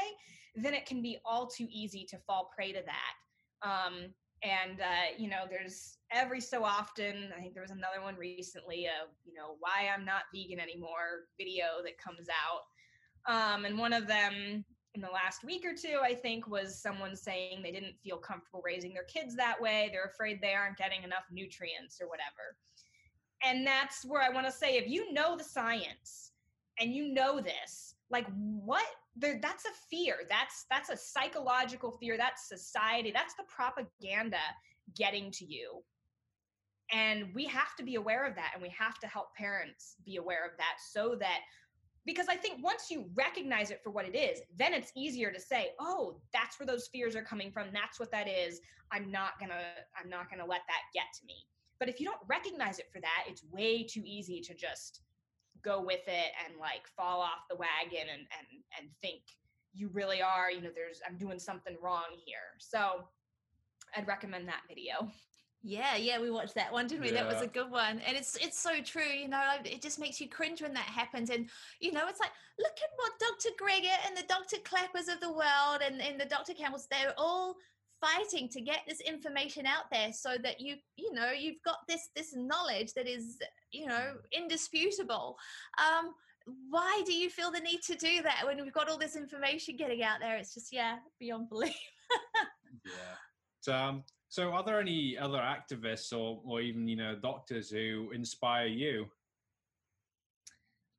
then 0.55 0.73
it 0.73 0.85
can 0.85 1.01
be 1.01 1.17
all 1.25 1.47
too 1.47 1.67
easy 1.69 2.05
to 2.09 2.17
fall 2.19 2.49
prey 2.55 2.71
to 2.71 2.81
that. 2.85 3.67
Um, 3.67 4.13
and 4.43 4.79
uh, 4.81 5.15
you 5.17 5.29
know 5.29 5.43
there's 5.49 5.97
every 6.15 6.39
so 6.39 6.63
often 6.63 7.29
i 7.37 7.41
think 7.41 7.53
there 7.53 7.61
was 7.61 7.71
another 7.71 8.01
one 8.01 8.15
recently 8.15 8.85
of 8.85 9.09
you 9.25 9.33
know 9.33 9.57
why 9.59 9.89
i'm 9.93 10.05
not 10.05 10.23
vegan 10.33 10.59
anymore 10.59 11.27
video 11.37 11.65
that 11.83 11.97
comes 11.97 12.27
out. 12.29 12.63
Um, 13.27 13.65
and 13.65 13.77
one 13.77 13.91
of 13.91 14.07
them 14.07 14.63
in 14.93 15.01
the 15.01 15.09
last 15.09 15.43
week 15.43 15.65
or 15.65 15.73
two 15.75 15.99
i 16.01 16.13
think 16.13 16.47
was 16.47 16.81
someone 16.81 17.15
saying 17.15 17.61
they 17.61 17.71
didn't 17.71 17.99
feel 18.01 18.17
comfortable 18.17 18.61
raising 18.63 18.93
their 18.93 19.03
kids 19.03 19.35
that 19.35 19.61
way 19.61 19.89
they're 19.91 20.11
afraid 20.13 20.39
they 20.41 20.53
aren't 20.53 20.77
getting 20.77 21.03
enough 21.03 21.25
nutrients 21.31 21.99
or 22.01 22.07
whatever. 22.07 22.55
And 23.43 23.67
that's 23.67 24.05
where 24.05 24.21
i 24.21 24.29
want 24.29 24.45
to 24.45 24.51
say 24.51 24.77
if 24.77 24.87
you 24.87 25.11
know 25.11 25.35
the 25.35 25.43
science 25.43 26.31
and 26.79 26.93
you 26.93 27.13
know 27.13 27.41
this 27.41 27.95
like 28.09 28.27
what 28.33 28.85
there 29.15 29.39
that's 29.41 29.65
a 29.65 29.73
fear 29.89 30.19
that's 30.29 30.65
that's 30.69 30.89
a 30.89 30.97
psychological 30.97 31.91
fear 31.91 32.17
that's 32.17 32.47
society 32.47 33.11
that's 33.11 33.33
the 33.35 33.43
propaganda 33.43 34.37
getting 34.95 35.31
to 35.31 35.45
you 35.45 35.81
and 36.91 37.33
we 37.33 37.45
have 37.45 37.75
to 37.77 37.83
be 37.83 37.95
aware 37.95 38.25
of 38.25 38.35
that 38.35 38.51
and 38.53 38.61
we 38.61 38.69
have 38.69 38.99
to 38.99 39.07
help 39.07 39.33
parents 39.35 39.95
be 40.05 40.17
aware 40.17 40.45
of 40.45 40.51
that 40.57 40.75
so 40.91 41.15
that 41.19 41.39
because 42.05 42.27
i 42.29 42.35
think 42.35 42.63
once 42.63 42.91
you 42.91 43.05
recognize 43.15 43.71
it 43.71 43.81
for 43.83 43.89
what 43.89 44.05
it 44.05 44.15
is 44.15 44.41
then 44.57 44.73
it's 44.73 44.91
easier 44.95 45.31
to 45.31 45.39
say 45.39 45.69
oh 45.79 46.15
that's 46.33 46.59
where 46.59 46.67
those 46.67 46.87
fears 46.87 47.15
are 47.15 47.23
coming 47.23 47.51
from. 47.51 47.67
That's 47.73 47.99
what 47.99 48.11
that 48.11 48.27
is. 48.27 48.61
I'm 48.91 49.11
not 49.11 49.39
gonna 49.39 49.61
i'm 50.01 50.09
not 50.09 50.29
gonna 50.29 50.45
let 50.45 50.61
that 50.67 50.83
get 50.93 51.05
to 51.19 51.25
me. 51.25 51.35
But 51.79 51.89
if 51.89 51.99
you 51.99 52.05
don't 52.05 52.19
recognize 52.27 52.79
it 52.79 52.89
for 52.93 53.01
that 53.01 53.25
it's 53.27 53.43
way 53.51 53.83
too 53.83 54.03
easy 54.05 54.41
to 54.41 54.53
just 54.53 55.01
go 55.63 55.81
with 55.81 56.07
it 56.07 56.31
and 56.45 56.59
like 56.59 56.87
fall 56.95 57.21
off 57.21 57.47
the 57.49 57.55
wagon 57.55 58.07
and 58.11 58.21
and 58.37 58.63
and 58.79 58.89
think 59.01 59.21
you 59.73 59.89
really 59.89 60.21
are 60.21 60.51
you 60.51 60.61
know 60.61 60.69
there's 60.73 61.01
i'm 61.07 61.17
doing 61.17 61.39
something 61.39 61.75
wrong 61.81 62.15
here. 62.25 62.55
So 62.59 63.05
i'd 63.95 64.07
recommend 64.07 64.47
that 64.47 64.61
video 64.67 65.09
yeah, 65.67 65.95
yeah, 65.95 66.21
we 66.21 66.29
watched 66.29 66.53
that 66.53 66.71
one, 66.71 66.85
didn't 66.85 67.01
we? 67.01 67.07
Yeah. 67.11 67.23
That 67.23 67.33
was 67.33 67.41
a 67.41 67.47
good 67.47 67.71
one, 67.71 67.99
and 68.05 68.15
it's 68.15 68.35
it's 68.35 68.59
so 68.59 68.81
true. 68.83 69.01
You 69.01 69.27
know, 69.27 69.41
it 69.63 69.81
just 69.81 69.99
makes 69.99 70.21
you 70.21 70.29
cringe 70.29 70.61
when 70.61 70.75
that 70.75 70.85
happens, 70.85 71.31
and 71.31 71.49
you 71.79 71.91
know, 71.91 72.07
it's 72.07 72.19
like 72.19 72.29
look 72.59 72.71
at 72.71 72.89
what 72.97 73.13
Dr. 73.19 73.49
Greger 73.59 74.07
and 74.07 74.15
the 74.15 74.27
Dr. 74.27 74.57
Klapers 74.63 75.11
of 75.11 75.19
the 75.21 75.31
world 75.31 75.81
and 75.83 76.01
and 76.01 76.21
the 76.21 76.25
Dr. 76.25 76.53
Campbells. 76.53 76.87
They're 76.91 77.15
all 77.17 77.55
fighting 77.99 78.47
to 78.49 78.61
get 78.61 78.81
this 78.87 78.99
information 79.01 79.65
out 79.65 79.85
there 79.91 80.13
so 80.13 80.35
that 80.43 80.61
you 80.61 80.75
you 80.97 81.11
know 81.13 81.31
you've 81.31 81.63
got 81.65 81.77
this 81.87 82.09
this 82.15 82.35
knowledge 82.35 82.93
that 82.93 83.07
is 83.07 83.39
you 83.71 83.87
know 83.87 84.13
indisputable 84.33 85.35
um 85.79 86.13
why 86.69 87.01
do 87.05 87.13
you 87.13 87.29
feel 87.29 87.49
the 87.49 87.59
need 87.59 87.81
to 87.81 87.95
do 87.95 88.21
that 88.21 88.43
when 88.45 88.61
we've 88.61 88.73
got 88.73 88.89
all 88.89 88.97
this 88.97 89.15
information 89.15 89.77
getting 89.77 90.03
out 90.03 90.19
there 90.19 90.35
it's 90.35 90.53
just 90.53 90.73
yeah 90.73 90.97
beyond 91.19 91.47
belief 91.49 91.73
yeah 92.85 93.15
so, 93.61 93.73
um 93.73 94.03
so 94.29 94.51
are 94.51 94.63
there 94.63 94.79
any 94.79 95.17
other 95.17 95.39
activists 95.39 96.11
or 96.11 96.41
or 96.45 96.61
even 96.61 96.87
you 96.87 96.95
know 96.95 97.15
doctors 97.15 97.69
who 97.69 98.11
inspire 98.13 98.67
you 98.67 99.05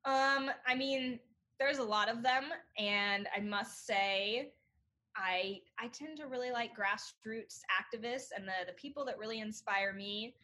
um 0.05 0.51
i 0.67 0.75
mean 0.75 1.19
there's 1.59 1.79
a 1.79 1.85
lot 1.85 2.09
of 2.09 2.23
them 2.23 2.45
and 2.79 3.29
i 3.37 3.41
must 3.41 3.87
say 3.87 4.53
I 5.17 5.61
I 5.79 5.89
tend 5.89 6.19
to 6.19 6.27
really 6.27 6.51
like 6.51 6.73
grassroots 6.77 7.61
activists 7.73 8.29
and 8.37 8.47
the 8.47 8.67
the 8.67 8.75
people 8.75 9.05
that 9.07 9.19
really 9.19 9.41
inspire 9.41 9.93
me 9.93 10.35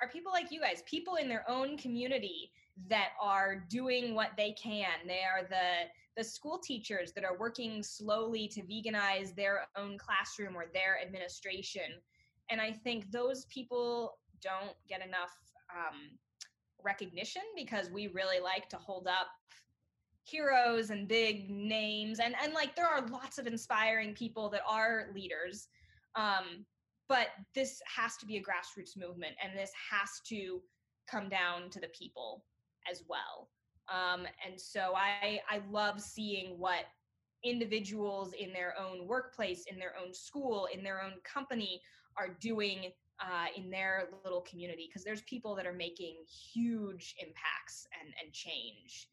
are 0.00 0.08
people 0.08 0.32
like 0.32 0.50
you 0.50 0.60
guys, 0.60 0.82
people 0.86 1.16
in 1.16 1.28
their 1.28 1.48
own 1.48 1.76
community 1.76 2.52
that 2.88 3.10
are 3.20 3.66
doing 3.68 4.14
what 4.14 4.30
they 4.36 4.52
can. 4.52 5.06
They 5.06 5.22
are 5.22 5.42
the 5.42 5.88
the 6.16 6.24
school 6.24 6.58
teachers 6.58 7.12
that 7.12 7.24
are 7.24 7.38
working 7.38 7.82
slowly 7.82 8.48
to 8.48 8.62
veganize 8.62 9.34
their 9.34 9.66
own 9.76 9.98
classroom 9.98 10.56
or 10.56 10.66
their 10.72 11.00
administration. 11.04 12.00
And 12.50 12.60
I 12.60 12.72
think 12.72 13.10
those 13.10 13.44
people 13.46 14.18
don't 14.42 14.74
get 14.88 15.04
enough 15.06 15.34
um, 15.74 16.18
recognition 16.84 17.42
because 17.56 17.90
we 17.90 18.08
really 18.08 18.40
like 18.40 18.68
to 18.70 18.76
hold 18.76 19.06
up 19.06 19.28
heroes 20.24 20.90
and 20.90 21.08
big 21.08 21.50
names. 21.50 22.20
And 22.20 22.34
and 22.42 22.52
like 22.52 22.76
there 22.76 22.86
are 22.86 23.06
lots 23.08 23.38
of 23.38 23.46
inspiring 23.46 24.14
people 24.14 24.48
that 24.50 24.62
are 24.68 25.08
leaders 25.14 25.68
um 26.16 26.64
but 27.08 27.28
this 27.56 27.82
has 27.96 28.16
to 28.16 28.26
be 28.26 28.36
a 28.36 28.40
grassroots 28.40 28.96
movement 28.96 29.34
and 29.42 29.56
this 29.56 29.72
has 29.90 30.20
to 30.28 30.60
come 31.10 31.28
down 31.28 31.68
to 31.70 31.80
the 31.80 31.88
people 31.88 32.44
as 32.90 33.02
well. 33.08 33.48
Um 33.88 34.26
and 34.46 34.60
so 34.60 34.92
i 34.94 35.40
i 35.48 35.60
love 35.70 36.00
seeing 36.00 36.58
what 36.58 36.84
individuals 37.42 38.34
in 38.34 38.52
their 38.52 38.74
own 38.78 39.06
workplace 39.06 39.64
in 39.70 39.78
their 39.78 39.94
own 40.00 40.12
school 40.12 40.68
in 40.72 40.84
their 40.84 41.02
own 41.02 41.14
company 41.24 41.80
are 42.20 42.36
doing 42.40 42.92
uh, 43.20 43.46
in 43.56 43.70
their 43.70 44.08
little 44.24 44.42
community 44.42 44.88
because 44.88 45.04
there's 45.04 45.22
people 45.22 45.54
that 45.54 45.66
are 45.66 45.72
making 45.72 46.16
huge 46.52 47.14
impacts 47.18 47.86
and, 48.00 48.12
and 48.22 48.32
change 48.32 49.08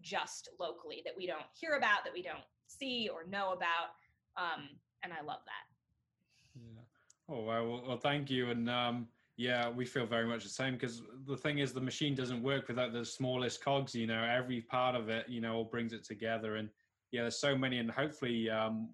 just 0.00 0.48
locally 0.60 1.02
that 1.04 1.14
we 1.16 1.26
don't 1.26 1.46
hear 1.58 1.76
about, 1.76 2.04
that 2.04 2.12
we 2.12 2.22
don't 2.22 2.44
see 2.66 3.08
or 3.12 3.28
know 3.28 3.52
about. 3.52 3.94
Um, 4.36 4.68
and 5.02 5.12
I 5.12 5.24
love 5.24 5.40
that. 5.44 6.60
Yeah. 6.60 6.82
Oh, 7.28 7.42
well, 7.42 7.82
well, 7.86 7.96
thank 7.96 8.30
you. 8.30 8.50
And 8.50 8.70
um, 8.70 9.08
yeah, 9.36 9.68
we 9.68 9.84
feel 9.84 10.06
very 10.06 10.26
much 10.26 10.44
the 10.44 10.50
same 10.50 10.74
because 10.74 11.02
the 11.26 11.36
thing 11.36 11.58
is, 11.58 11.72
the 11.72 11.80
machine 11.80 12.14
doesn't 12.14 12.42
work 12.42 12.68
without 12.68 12.92
the 12.92 13.04
smallest 13.04 13.62
cogs, 13.62 13.94
you 13.94 14.06
know, 14.06 14.24
every 14.24 14.62
part 14.62 14.94
of 14.94 15.08
it, 15.08 15.28
you 15.28 15.40
know, 15.40 15.54
all 15.54 15.64
brings 15.64 15.92
it 15.92 16.04
together. 16.04 16.56
And 16.56 16.68
yeah, 17.10 17.22
there's 17.22 17.40
so 17.40 17.56
many. 17.56 17.78
And 17.78 17.90
hopefully, 17.90 18.50
um, 18.50 18.88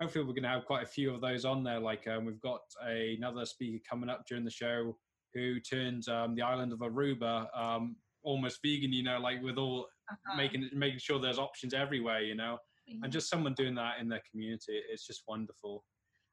hopefully 0.00 0.24
we're 0.24 0.32
going 0.32 0.42
to 0.42 0.48
have 0.48 0.64
quite 0.64 0.82
a 0.82 0.88
few 0.88 1.14
of 1.14 1.20
those 1.20 1.44
on 1.44 1.62
there. 1.62 1.78
Like 1.78 2.06
um, 2.08 2.24
we've 2.24 2.40
got 2.40 2.60
a, 2.86 3.14
another 3.16 3.44
speaker 3.44 3.82
coming 3.88 4.08
up 4.08 4.24
during 4.26 4.44
the 4.44 4.50
show 4.50 4.96
who 5.34 5.60
turns 5.60 6.08
um, 6.08 6.34
the 6.34 6.42
island 6.42 6.72
of 6.72 6.80
Aruba 6.80 7.46
um, 7.56 7.96
almost 8.22 8.60
vegan. 8.64 8.92
You 8.92 9.02
know, 9.02 9.18
like 9.18 9.42
with 9.42 9.58
all 9.58 9.86
uh-huh. 10.10 10.36
making 10.36 10.70
making 10.74 10.98
sure 10.98 11.20
there's 11.20 11.38
options 11.38 11.74
everywhere. 11.74 12.22
You 12.22 12.34
know, 12.34 12.58
mm-hmm. 12.90 13.04
and 13.04 13.12
just 13.12 13.28
someone 13.28 13.54
doing 13.54 13.74
that 13.76 14.00
in 14.00 14.08
their 14.08 14.22
community, 14.30 14.80
it's 14.90 15.06
just 15.06 15.22
wonderful. 15.28 15.84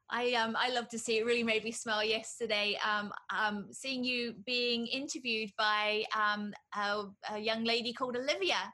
I 0.09 0.34
um 0.34 0.55
I 0.57 0.70
love 0.70 0.88
to 0.89 0.99
see 0.99 1.18
it. 1.18 1.26
Really 1.26 1.43
made 1.43 1.65
me 1.65 1.72
smile 1.72 2.03
yesterday. 2.03 2.80
Um, 2.88 3.11
um, 3.38 3.68
seeing 3.72 4.03
you 4.03 4.36
being 4.45 4.88
interviewed 4.88 5.51
by 5.57 6.05
um 6.15 6.53
a, 6.76 7.03
a 7.34 7.39
young 7.39 7.65
lady 7.65 7.91
called 7.91 8.15
Olivia. 8.15 8.72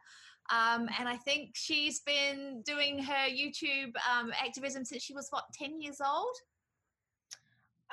Um, 0.52 0.89
and 1.00 1.08
I 1.08 1.16
think 1.16 1.52
she's 1.54 2.02
been 2.02 2.62
doing 2.66 3.00
her 3.00 3.30
YouTube 3.30 3.94
um, 4.12 4.32
activism 4.38 4.84
since 4.84 5.04
she 5.04 5.14
was 5.14 5.28
what, 5.30 5.46
10 5.54 5.82
years 5.82 6.02
old? 6.06 6.36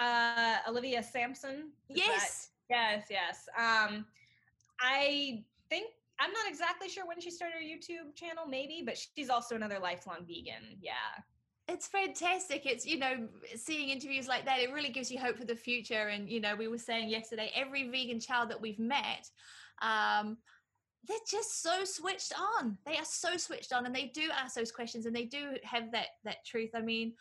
Uh, 0.00 0.56
Olivia 0.68 1.02
Sampson. 1.02 1.70
Yes. 1.88 2.48
That, 2.68 2.74
yes, 2.74 3.06
yes. 3.10 3.48
Um, 3.56 4.04
I 4.80 5.44
think 5.68 5.90
I'm 6.18 6.32
not 6.32 6.48
exactly 6.48 6.88
sure 6.88 7.06
when 7.06 7.20
she 7.20 7.30
started 7.30 7.54
her 7.54 7.62
YouTube 7.62 8.14
channel, 8.14 8.44
maybe, 8.48 8.82
but 8.84 8.98
she's 9.16 9.30
also 9.30 9.54
another 9.54 9.78
lifelong 9.78 10.26
vegan. 10.26 10.78
Yeah. 10.82 10.92
It's 11.68 11.86
fantastic. 11.86 12.66
It's, 12.66 12.84
you 12.84 12.98
know, 12.98 13.28
seeing 13.54 13.90
interviews 13.90 14.26
like 14.26 14.44
that, 14.44 14.58
it 14.58 14.72
really 14.72 14.90
gives 14.90 15.10
you 15.10 15.20
hope 15.20 15.38
for 15.38 15.44
the 15.44 15.54
future. 15.54 16.08
And, 16.08 16.28
you 16.28 16.40
know, 16.40 16.56
we 16.56 16.66
were 16.66 16.78
saying 16.78 17.08
yesterday, 17.08 17.52
every 17.54 17.88
vegan 17.88 18.18
child 18.18 18.50
that 18.50 18.60
we've 18.60 18.78
met, 18.78 19.30
um, 19.80 20.36
they're 21.06 21.16
just 21.28 21.62
so 21.62 21.84
switched 21.84 22.32
on. 22.38 22.76
They 22.84 22.96
are 22.96 23.04
so 23.04 23.36
switched 23.36 23.72
on, 23.72 23.86
and 23.86 23.94
they 23.94 24.10
do 24.14 24.28
ask 24.36 24.54
those 24.54 24.72
questions, 24.72 25.06
and 25.06 25.16
they 25.16 25.24
do 25.24 25.56
have 25.64 25.90
that 25.92 26.08
that 26.24 26.44
truth. 26.44 26.70
I 26.74 26.82
mean, 26.82 27.14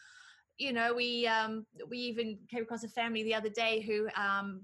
you 0.58 0.74
know, 0.74 0.94
we 0.94 1.28
um, 1.28 1.66
we 1.90 1.98
even 1.98 2.38
came 2.50 2.64
across 2.64 2.84
a 2.84 2.90
family 2.90 3.24
the 3.24 3.36
other 3.36 3.50
day 3.50 3.82
who 3.82 4.10
um, 4.16 4.62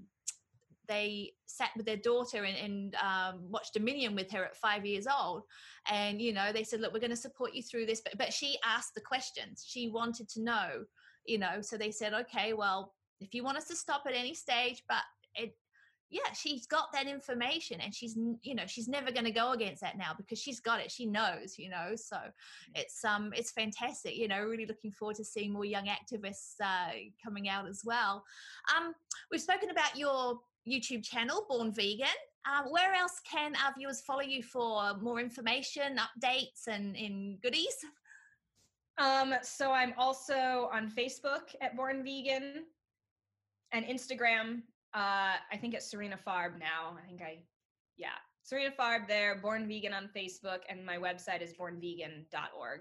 they 0.86 1.32
sat 1.46 1.70
with 1.76 1.86
their 1.86 1.96
daughter 1.96 2.44
and, 2.44 2.56
and 2.56 2.94
um, 2.96 3.50
watched 3.50 3.72
Dominion 3.72 4.14
with 4.14 4.30
her 4.32 4.44
at 4.44 4.56
five 4.56 4.84
years 4.84 5.06
old, 5.06 5.44
and 5.90 6.20
you 6.20 6.34
know, 6.34 6.52
they 6.52 6.64
said, 6.64 6.80
"Look, 6.80 6.92
we're 6.92 7.00
going 7.00 7.10
to 7.10 7.16
support 7.16 7.54
you 7.54 7.62
through 7.62 7.86
this," 7.86 8.02
but 8.02 8.18
but 8.18 8.32
she 8.32 8.58
asked 8.64 8.94
the 8.94 9.00
questions. 9.00 9.64
She 9.66 9.88
wanted 9.88 10.28
to 10.30 10.42
know, 10.42 10.84
you 11.24 11.38
know, 11.38 11.60
so 11.62 11.76
they 11.76 11.90
said, 11.90 12.14
"Okay, 12.14 12.52
well." 12.52 12.92
If 13.18 13.32
you 13.32 13.42
want 13.42 13.56
us 13.56 13.66
to 13.68 13.74
stop 13.74 14.02
at 14.06 14.12
any 14.12 14.34
stage, 14.34 14.82
but 14.90 15.00
it, 15.36 15.56
yeah 16.10 16.32
she's 16.32 16.66
got 16.66 16.92
that 16.92 17.06
information 17.06 17.80
and 17.80 17.94
she's 17.94 18.16
you 18.42 18.54
know 18.54 18.62
she's 18.66 18.88
never 18.88 19.10
going 19.10 19.24
to 19.24 19.30
go 19.30 19.52
against 19.52 19.80
that 19.80 19.98
now 19.98 20.12
because 20.16 20.38
she's 20.38 20.60
got 20.60 20.80
it 20.80 20.90
she 20.90 21.04
knows 21.04 21.58
you 21.58 21.68
know 21.68 21.92
so 21.96 22.16
mm. 22.16 22.30
it's 22.74 23.04
um 23.04 23.32
it's 23.34 23.50
fantastic 23.50 24.16
you 24.16 24.28
know 24.28 24.42
really 24.42 24.66
looking 24.66 24.90
forward 24.90 25.16
to 25.16 25.24
seeing 25.24 25.52
more 25.52 25.64
young 25.64 25.86
activists 25.86 26.54
uh, 26.62 26.92
coming 27.22 27.48
out 27.48 27.66
as 27.66 27.82
well. 27.84 28.24
Um 28.76 28.94
we've 29.30 29.40
spoken 29.40 29.70
about 29.70 29.96
your 29.96 30.38
youtube 30.68 31.02
channel 31.02 31.46
born 31.48 31.72
vegan. 31.72 32.06
Uh, 32.48 32.62
where 32.70 32.94
else 32.94 33.20
can 33.28 33.54
our 33.56 33.74
viewers 33.76 34.00
follow 34.02 34.20
you 34.20 34.40
for 34.40 34.94
more 35.00 35.18
information 35.18 35.98
updates 35.98 36.68
and 36.68 36.94
in 36.94 37.38
goodies? 37.42 37.76
Um 38.98 39.34
so 39.42 39.72
i'm 39.72 39.92
also 39.98 40.70
on 40.72 40.90
facebook 40.90 41.54
at 41.60 41.76
born 41.76 42.04
vegan 42.04 42.64
and 43.72 43.84
instagram 43.84 44.62
uh, 44.96 45.36
I 45.52 45.56
think 45.60 45.74
it's 45.74 45.92
Sarina 45.92 46.18
Farb 46.26 46.58
now. 46.58 46.96
I 46.96 47.06
think 47.06 47.20
I, 47.20 47.40
yeah, 47.98 48.16
Sarina 48.50 48.74
Farb 48.74 49.06
there, 49.06 49.38
Born 49.42 49.68
Vegan 49.68 49.92
on 49.92 50.08
Facebook, 50.16 50.60
and 50.70 50.84
my 50.84 50.96
website 50.96 51.42
is 51.42 51.52
bornvegan.org. 51.52 52.80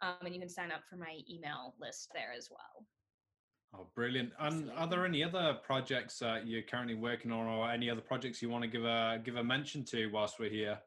Um, 0.00 0.14
and 0.24 0.32
you 0.32 0.40
can 0.40 0.48
sign 0.48 0.70
up 0.70 0.82
for 0.88 0.96
my 0.96 1.18
email 1.28 1.74
list 1.80 2.10
there 2.14 2.32
as 2.36 2.48
well. 2.48 2.86
Oh, 3.74 3.88
brilliant! 3.94 4.30
And 4.38 4.70
are 4.76 4.86
there 4.86 5.04
any 5.04 5.24
other 5.24 5.58
projects 5.64 6.20
that 6.20 6.46
you're 6.46 6.62
currently 6.62 6.94
working 6.94 7.32
on, 7.32 7.46
or 7.46 7.68
any 7.68 7.90
other 7.90 8.00
projects 8.00 8.40
you 8.40 8.48
want 8.48 8.62
to 8.62 8.68
give 8.68 8.84
a 8.84 9.20
give 9.22 9.36
a 9.36 9.44
mention 9.44 9.84
to 9.86 10.06
whilst 10.06 10.38
we're 10.38 10.48
here? 10.48 10.78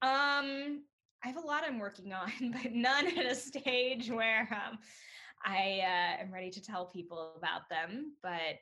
Um, 0.00 0.82
I 1.22 1.28
have 1.28 1.36
a 1.36 1.46
lot 1.46 1.62
I'm 1.64 1.78
working 1.78 2.12
on, 2.12 2.32
but 2.40 2.72
none 2.72 3.06
at 3.06 3.26
a 3.26 3.34
stage 3.34 4.10
where 4.10 4.48
um, 4.50 4.78
I 5.44 5.80
uh, 5.82 6.22
am 6.22 6.32
ready 6.32 6.50
to 6.50 6.62
tell 6.62 6.86
people 6.86 7.34
about 7.36 7.68
them. 7.68 8.14
But 8.22 8.60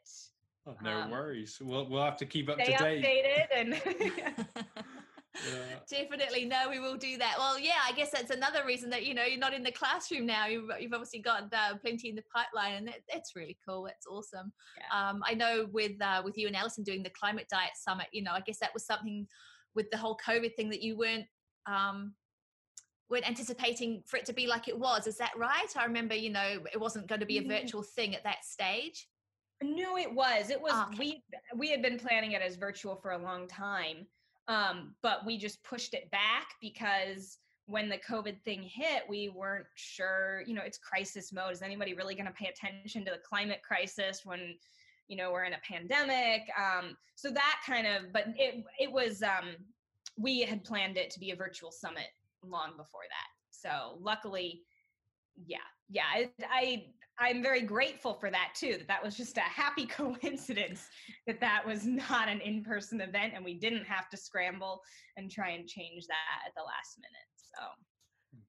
no 0.82 1.00
um, 1.02 1.10
worries. 1.10 1.58
We'll 1.60 1.88
we'll 1.88 2.04
have 2.04 2.18
to 2.18 2.26
keep 2.26 2.48
up 2.48 2.58
to 2.58 2.64
date. 2.64 3.04
Updated 3.04 3.46
and 3.54 4.46
yeah. 5.50 5.78
Definitely, 5.88 6.44
no, 6.44 6.68
we 6.68 6.78
will 6.78 6.96
do 6.96 7.16
that. 7.18 7.36
Well, 7.38 7.58
yeah, 7.58 7.80
I 7.88 7.92
guess 7.92 8.10
that's 8.10 8.30
another 8.30 8.64
reason 8.66 8.90
that 8.90 9.06
you 9.06 9.14
know 9.14 9.24
you're 9.24 9.38
not 9.38 9.54
in 9.54 9.62
the 9.62 9.72
classroom 9.72 10.26
now. 10.26 10.46
You've, 10.46 10.70
you've 10.78 10.92
obviously 10.92 11.20
got 11.20 11.52
uh, 11.52 11.76
plenty 11.80 12.10
in 12.10 12.16
the 12.16 12.24
pipeline, 12.34 12.74
and 12.74 12.88
it, 12.88 13.02
it's 13.08 13.34
really 13.34 13.56
cool. 13.66 13.86
It's 13.86 14.06
awesome. 14.06 14.52
Yeah. 14.76 15.10
Um, 15.10 15.22
I 15.26 15.34
know 15.34 15.68
with 15.72 16.00
uh, 16.00 16.22
with 16.24 16.36
you 16.36 16.46
and 16.46 16.56
Alison 16.56 16.84
doing 16.84 17.02
the 17.02 17.10
climate 17.10 17.46
diet 17.50 17.72
summit, 17.76 18.06
you 18.12 18.22
know, 18.22 18.32
I 18.32 18.40
guess 18.40 18.58
that 18.58 18.74
was 18.74 18.84
something 18.84 19.26
with 19.74 19.90
the 19.90 19.96
whole 19.96 20.18
COVID 20.26 20.54
thing 20.54 20.68
that 20.70 20.82
you 20.82 20.96
weren't 20.96 21.26
um, 21.66 22.12
weren't 23.08 23.28
anticipating 23.28 24.02
for 24.06 24.16
it 24.16 24.26
to 24.26 24.32
be 24.32 24.46
like 24.46 24.68
it 24.68 24.78
was. 24.78 25.06
Is 25.06 25.16
that 25.18 25.32
right? 25.36 25.68
I 25.76 25.84
remember, 25.84 26.14
you 26.14 26.30
know, 26.30 26.58
it 26.72 26.80
wasn't 26.80 27.06
going 27.06 27.20
to 27.20 27.26
be 27.26 27.38
a 27.38 27.42
virtual 27.42 27.82
thing 27.82 28.14
at 28.14 28.24
that 28.24 28.44
stage. 28.44 29.06
No, 29.62 29.96
it 29.96 30.12
was. 30.12 30.50
It 30.50 30.60
was 30.60 30.72
okay. 30.72 30.96
we 30.98 31.24
we 31.56 31.70
had 31.70 31.82
been 31.82 31.98
planning 31.98 32.32
it 32.32 32.42
as 32.42 32.56
virtual 32.56 32.96
for 32.96 33.12
a 33.12 33.18
long 33.18 33.48
time. 33.48 34.06
Um, 34.48 34.94
but 35.02 35.24
we 35.24 35.38
just 35.38 35.62
pushed 35.62 35.94
it 35.94 36.10
back 36.10 36.54
because 36.60 37.38
when 37.66 37.88
the 37.88 37.98
COVID 37.98 38.42
thing 38.42 38.62
hit, 38.62 39.04
we 39.08 39.28
weren't 39.28 39.66
sure, 39.76 40.42
you 40.46 40.54
know, 40.54 40.62
it's 40.64 40.78
crisis 40.78 41.32
mode. 41.32 41.52
Is 41.52 41.62
anybody 41.62 41.94
really 41.94 42.14
going 42.14 42.26
to 42.26 42.32
pay 42.32 42.48
attention 42.48 43.04
to 43.04 43.12
the 43.12 43.18
climate 43.18 43.60
crisis 43.66 44.22
when, 44.24 44.56
you 45.08 45.16
know, 45.16 45.30
we're 45.30 45.44
in 45.44 45.52
a 45.52 45.60
pandemic? 45.66 46.42
Um, 46.58 46.96
so 47.14 47.30
that 47.30 47.60
kind 47.64 47.86
of, 47.86 48.12
but 48.12 48.26
it, 48.36 48.64
it 48.80 48.90
was, 48.90 49.22
um, 49.22 49.50
we 50.18 50.40
had 50.40 50.64
planned 50.64 50.96
it 50.96 51.10
to 51.12 51.20
be 51.20 51.30
a 51.30 51.36
virtual 51.36 51.70
summit 51.70 52.08
long 52.44 52.70
before 52.70 53.06
that. 53.08 53.28
So 53.50 53.96
luckily, 54.00 54.62
yeah, 55.46 55.58
yeah, 55.88 56.02
I, 56.12 56.30
I 56.50 56.86
I'm 57.18 57.42
very 57.42 57.62
grateful 57.62 58.14
for 58.14 58.30
that 58.30 58.50
too. 58.54 58.76
That 58.78 58.88
that 58.88 59.04
was 59.04 59.16
just 59.16 59.36
a 59.36 59.40
happy 59.40 59.86
coincidence 59.86 60.86
that 61.26 61.40
that 61.40 61.66
was 61.66 61.86
not 61.86 62.28
an 62.28 62.40
in-person 62.40 63.00
event 63.00 63.32
and 63.34 63.44
we 63.44 63.54
didn't 63.54 63.84
have 63.84 64.08
to 64.10 64.16
scramble 64.16 64.80
and 65.16 65.30
try 65.30 65.50
and 65.50 65.68
change 65.68 66.06
that 66.06 66.46
at 66.46 66.52
the 66.56 66.62
last 66.62 66.98
minute. 66.98 67.28
So 67.36 67.62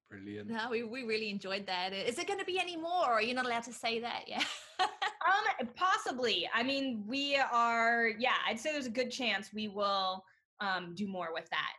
brilliant. 0.10 0.50
No, 0.50 0.70
we, 0.70 0.84
we 0.84 1.04
really 1.04 1.30
enjoyed 1.30 1.66
that. 1.68 1.94
Is 1.94 2.20
it 2.20 2.28
going 2.28 2.40
to 2.40 2.46
be 2.46 2.60
any 2.60 2.78
more? 2.78 3.06
Or 3.06 3.14
are 3.14 3.22
you 3.22 3.34
not 3.34 3.46
allowed 3.46 3.64
to 3.64 3.74
say 3.74 4.00
that 4.00 4.24
Yeah. 4.28 4.44
um, 4.80 5.68
possibly. 5.76 6.50
I 6.54 6.64
mean, 6.64 7.04
we 7.08 7.38
are. 7.38 8.10
Yeah, 8.18 8.36
I'd 8.48 8.60
say 8.60 8.72
there's 8.72 8.86
a 8.86 8.92
good 8.92 9.12
chance 9.12 9.52
we 9.54 9.68
will 9.68 10.24
um, 10.60 10.94
do 10.96 11.08
more 11.08 11.30
with 11.34 11.50
that 11.50 11.74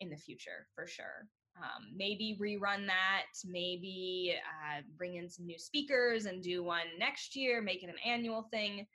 in 0.00 0.08
the 0.08 0.16
future 0.16 0.66
for 0.74 0.86
sure 0.86 1.28
um, 1.62 1.86
maybe 1.96 2.38
rerun 2.40 2.86
that, 2.86 3.26
maybe 3.44 4.34
uh, 4.36 4.80
bring 4.96 5.16
in 5.16 5.28
some 5.28 5.46
new 5.46 5.58
speakers 5.58 6.26
and 6.26 6.42
do 6.42 6.62
one 6.62 6.86
next 6.98 7.36
year, 7.36 7.60
make 7.62 7.82
it 7.82 7.88
an 7.88 7.96
annual 8.04 8.42
thing. 8.50 8.86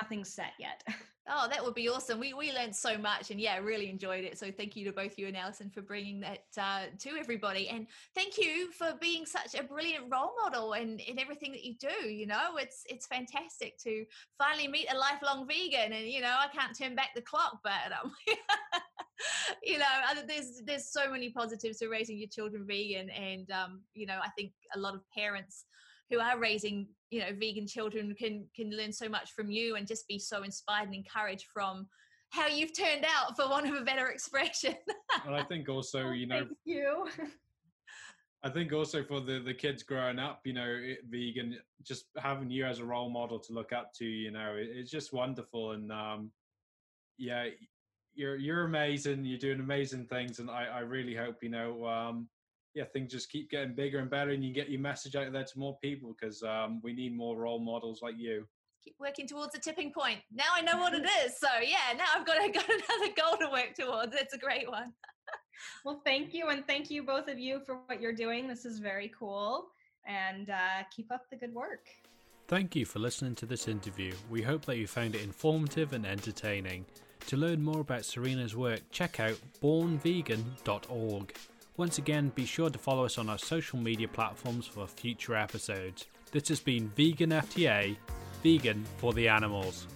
Nothing's 0.00 0.32
set 0.32 0.52
yet. 0.58 0.82
Oh, 1.30 1.46
that 1.50 1.62
would 1.62 1.74
be 1.74 1.88
awesome. 1.90 2.18
We 2.18 2.32
we 2.32 2.52
learned 2.52 2.74
so 2.74 2.96
much 2.96 3.30
and 3.30 3.38
yeah, 3.38 3.58
really 3.58 3.90
enjoyed 3.90 4.24
it. 4.24 4.38
So 4.38 4.50
thank 4.50 4.76
you 4.76 4.84
to 4.86 4.92
both 4.92 5.18
you 5.18 5.26
and 5.26 5.36
Alison 5.36 5.68
for 5.68 5.82
bringing 5.82 6.20
that 6.20 6.44
uh, 6.58 6.84
to 7.00 7.10
everybody. 7.18 7.68
And 7.68 7.86
thank 8.14 8.38
you 8.38 8.72
for 8.72 8.94
being 8.98 9.26
such 9.26 9.54
a 9.54 9.62
brilliant 9.62 10.04
role 10.10 10.32
model 10.42 10.72
and 10.72 11.00
in 11.00 11.18
everything 11.18 11.52
that 11.52 11.64
you 11.64 11.74
do. 11.78 12.08
You 12.08 12.26
know, 12.26 12.56
it's 12.56 12.82
it's 12.88 13.06
fantastic 13.06 13.78
to 13.80 14.06
finally 14.38 14.68
meet 14.68 14.90
a 14.90 14.96
lifelong 14.96 15.46
vegan 15.46 15.92
and 15.92 16.06
you 16.08 16.22
know, 16.22 16.34
I 16.38 16.48
can't 16.48 16.76
turn 16.76 16.94
back 16.94 17.10
the 17.14 17.20
clock, 17.20 17.58
but 17.62 17.92
um, 18.02 18.12
you 19.62 19.78
know, 19.78 19.84
there's 20.26 20.62
there's 20.64 20.90
so 20.90 21.10
many 21.10 21.30
positives 21.30 21.78
to 21.78 21.88
raising 21.88 22.18
your 22.18 22.28
children 22.28 22.64
vegan, 22.66 23.10
and 23.10 23.50
um, 23.50 23.82
you 23.94 24.06
know, 24.06 24.18
I 24.22 24.28
think 24.36 24.52
a 24.74 24.78
lot 24.78 24.94
of 24.94 25.00
parents 25.16 25.64
who 26.10 26.20
are 26.20 26.38
raising 26.38 26.88
you 27.10 27.20
know 27.20 27.28
vegan 27.38 27.66
children 27.66 28.14
can 28.18 28.46
can 28.54 28.70
learn 28.70 28.92
so 28.92 29.08
much 29.08 29.32
from 29.32 29.50
you 29.50 29.76
and 29.76 29.86
just 29.86 30.06
be 30.08 30.18
so 30.18 30.42
inspired 30.42 30.86
and 30.86 30.94
encouraged 30.94 31.46
from 31.52 31.86
how 32.30 32.46
you've 32.46 32.76
turned 32.76 33.04
out 33.04 33.36
for 33.36 33.48
want 33.48 33.68
of 33.68 33.74
a 33.74 33.84
better 33.84 34.08
expression. 34.08 34.74
And 35.24 35.34
i 35.34 35.42
think 35.42 35.68
also 35.68 36.08
oh, 36.08 36.12
you 36.12 36.26
know 36.26 36.46
you. 36.64 37.08
I 38.44 38.50
think 38.50 38.72
also 38.72 39.02
for 39.02 39.20
the 39.20 39.40
the 39.40 39.54
kids 39.54 39.82
growing 39.82 40.18
up 40.18 40.40
you 40.44 40.52
know 40.52 40.80
vegan 41.08 41.58
just 41.82 42.04
having 42.16 42.50
you 42.50 42.64
as 42.66 42.78
a 42.78 42.84
role 42.84 43.10
model 43.10 43.38
to 43.40 43.52
look 43.52 43.72
up 43.72 43.92
to 43.94 44.04
you 44.04 44.30
know 44.30 44.54
it's 44.56 44.90
just 44.90 45.12
wonderful 45.12 45.72
and 45.72 45.90
um 45.90 46.30
yeah 47.16 47.46
you're 48.18 48.36
you're 48.36 48.64
amazing 48.64 49.24
you're 49.24 49.38
doing 49.38 49.60
amazing 49.60 50.04
things 50.06 50.38
and 50.38 50.50
i 50.50 50.64
i 50.64 50.80
really 50.80 51.14
hope 51.14 51.42
you 51.42 51.48
know 51.48 51.86
um 51.86 52.28
yeah, 52.78 52.84
things 52.84 53.10
just 53.10 53.30
keep 53.30 53.50
getting 53.50 53.74
bigger 53.74 53.98
and 53.98 54.08
better, 54.08 54.30
and 54.30 54.44
you 54.44 54.52
get 54.52 54.70
your 54.70 54.80
message 54.80 55.16
out 55.16 55.32
there 55.32 55.44
to 55.44 55.58
more 55.58 55.76
people 55.82 56.14
because 56.18 56.44
um, 56.44 56.80
we 56.82 56.92
need 56.92 57.16
more 57.16 57.36
role 57.36 57.58
models 57.58 58.02
like 58.02 58.14
you. 58.16 58.46
Keep 58.84 58.94
working 59.00 59.26
towards 59.26 59.54
a 59.56 59.58
tipping 59.58 59.92
point. 59.92 60.20
Now 60.32 60.44
I 60.54 60.62
know 60.62 60.78
what 60.78 60.94
it 60.94 61.04
is. 61.24 61.38
So 61.38 61.48
yeah, 61.60 61.96
now 61.96 62.04
I've 62.14 62.24
got, 62.24 62.36
got 62.54 62.64
another 62.64 63.12
goal 63.20 63.36
to 63.40 63.50
work 63.50 63.74
towards. 63.74 64.14
It's 64.14 64.34
a 64.34 64.38
great 64.38 64.70
one. 64.70 64.92
well, 65.84 66.00
thank 66.04 66.32
you, 66.32 66.48
and 66.48 66.64
thank 66.68 66.88
you 66.88 67.02
both 67.02 67.28
of 67.28 67.38
you 67.38 67.60
for 67.66 67.80
what 67.86 68.00
you're 68.00 68.12
doing. 68.12 68.46
This 68.46 68.64
is 68.64 68.78
very 68.78 69.10
cool, 69.18 69.66
and 70.06 70.50
uh, 70.50 70.84
keep 70.94 71.10
up 71.10 71.22
the 71.30 71.36
good 71.36 71.52
work. 71.52 71.88
Thank 72.46 72.76
you 72.76 72.86
for 72.86 73.00
listening 73.00 73.34
to 73.36 73.46
this 73.46 73.66
interview. 73.66 74.14
We 74.30 74.40
hope 74.40 74.64
that 74.66 74.78
you 74.78 74.86
found 74.86 75.16
it 75.16 75.22
informative 75.22 75.92
and 75.92 76.06
entertaining. 76.06 76.86
To 77.26 77.36
learn 77.36 77.62
more 77.62 77.80
about 77.80 78.02
Sarina's 78.02 78.56
work, 78.56 78.80
check 78.90 79.20
out 79.20 79.38
bornvegan.org. 79.62 81.34
Once 81.76 81.98
again, 81.98 82.32
be 82.34 82.44
sure 82.44 82.70
to 82.70 82.78
follow 82.78 83.04
us 83.04 83.18
on 83.18 83.28
our 83.28 83.38
social 83.38 83.78
media 83.78 84.08
platforms 84.08 84.66
for 84.66 84.86
future 84.86 85.36
episodes. 85.36 86.06
This 86.32 86.48
has 86.48 86.60
been 86.60 86.88
Vegan 86.96 87.30
FTA, 87.30 87.96
vegan 88.42 88.84
for 88.96 89.12
the 89.12 89.28
animals. 89.28 89.86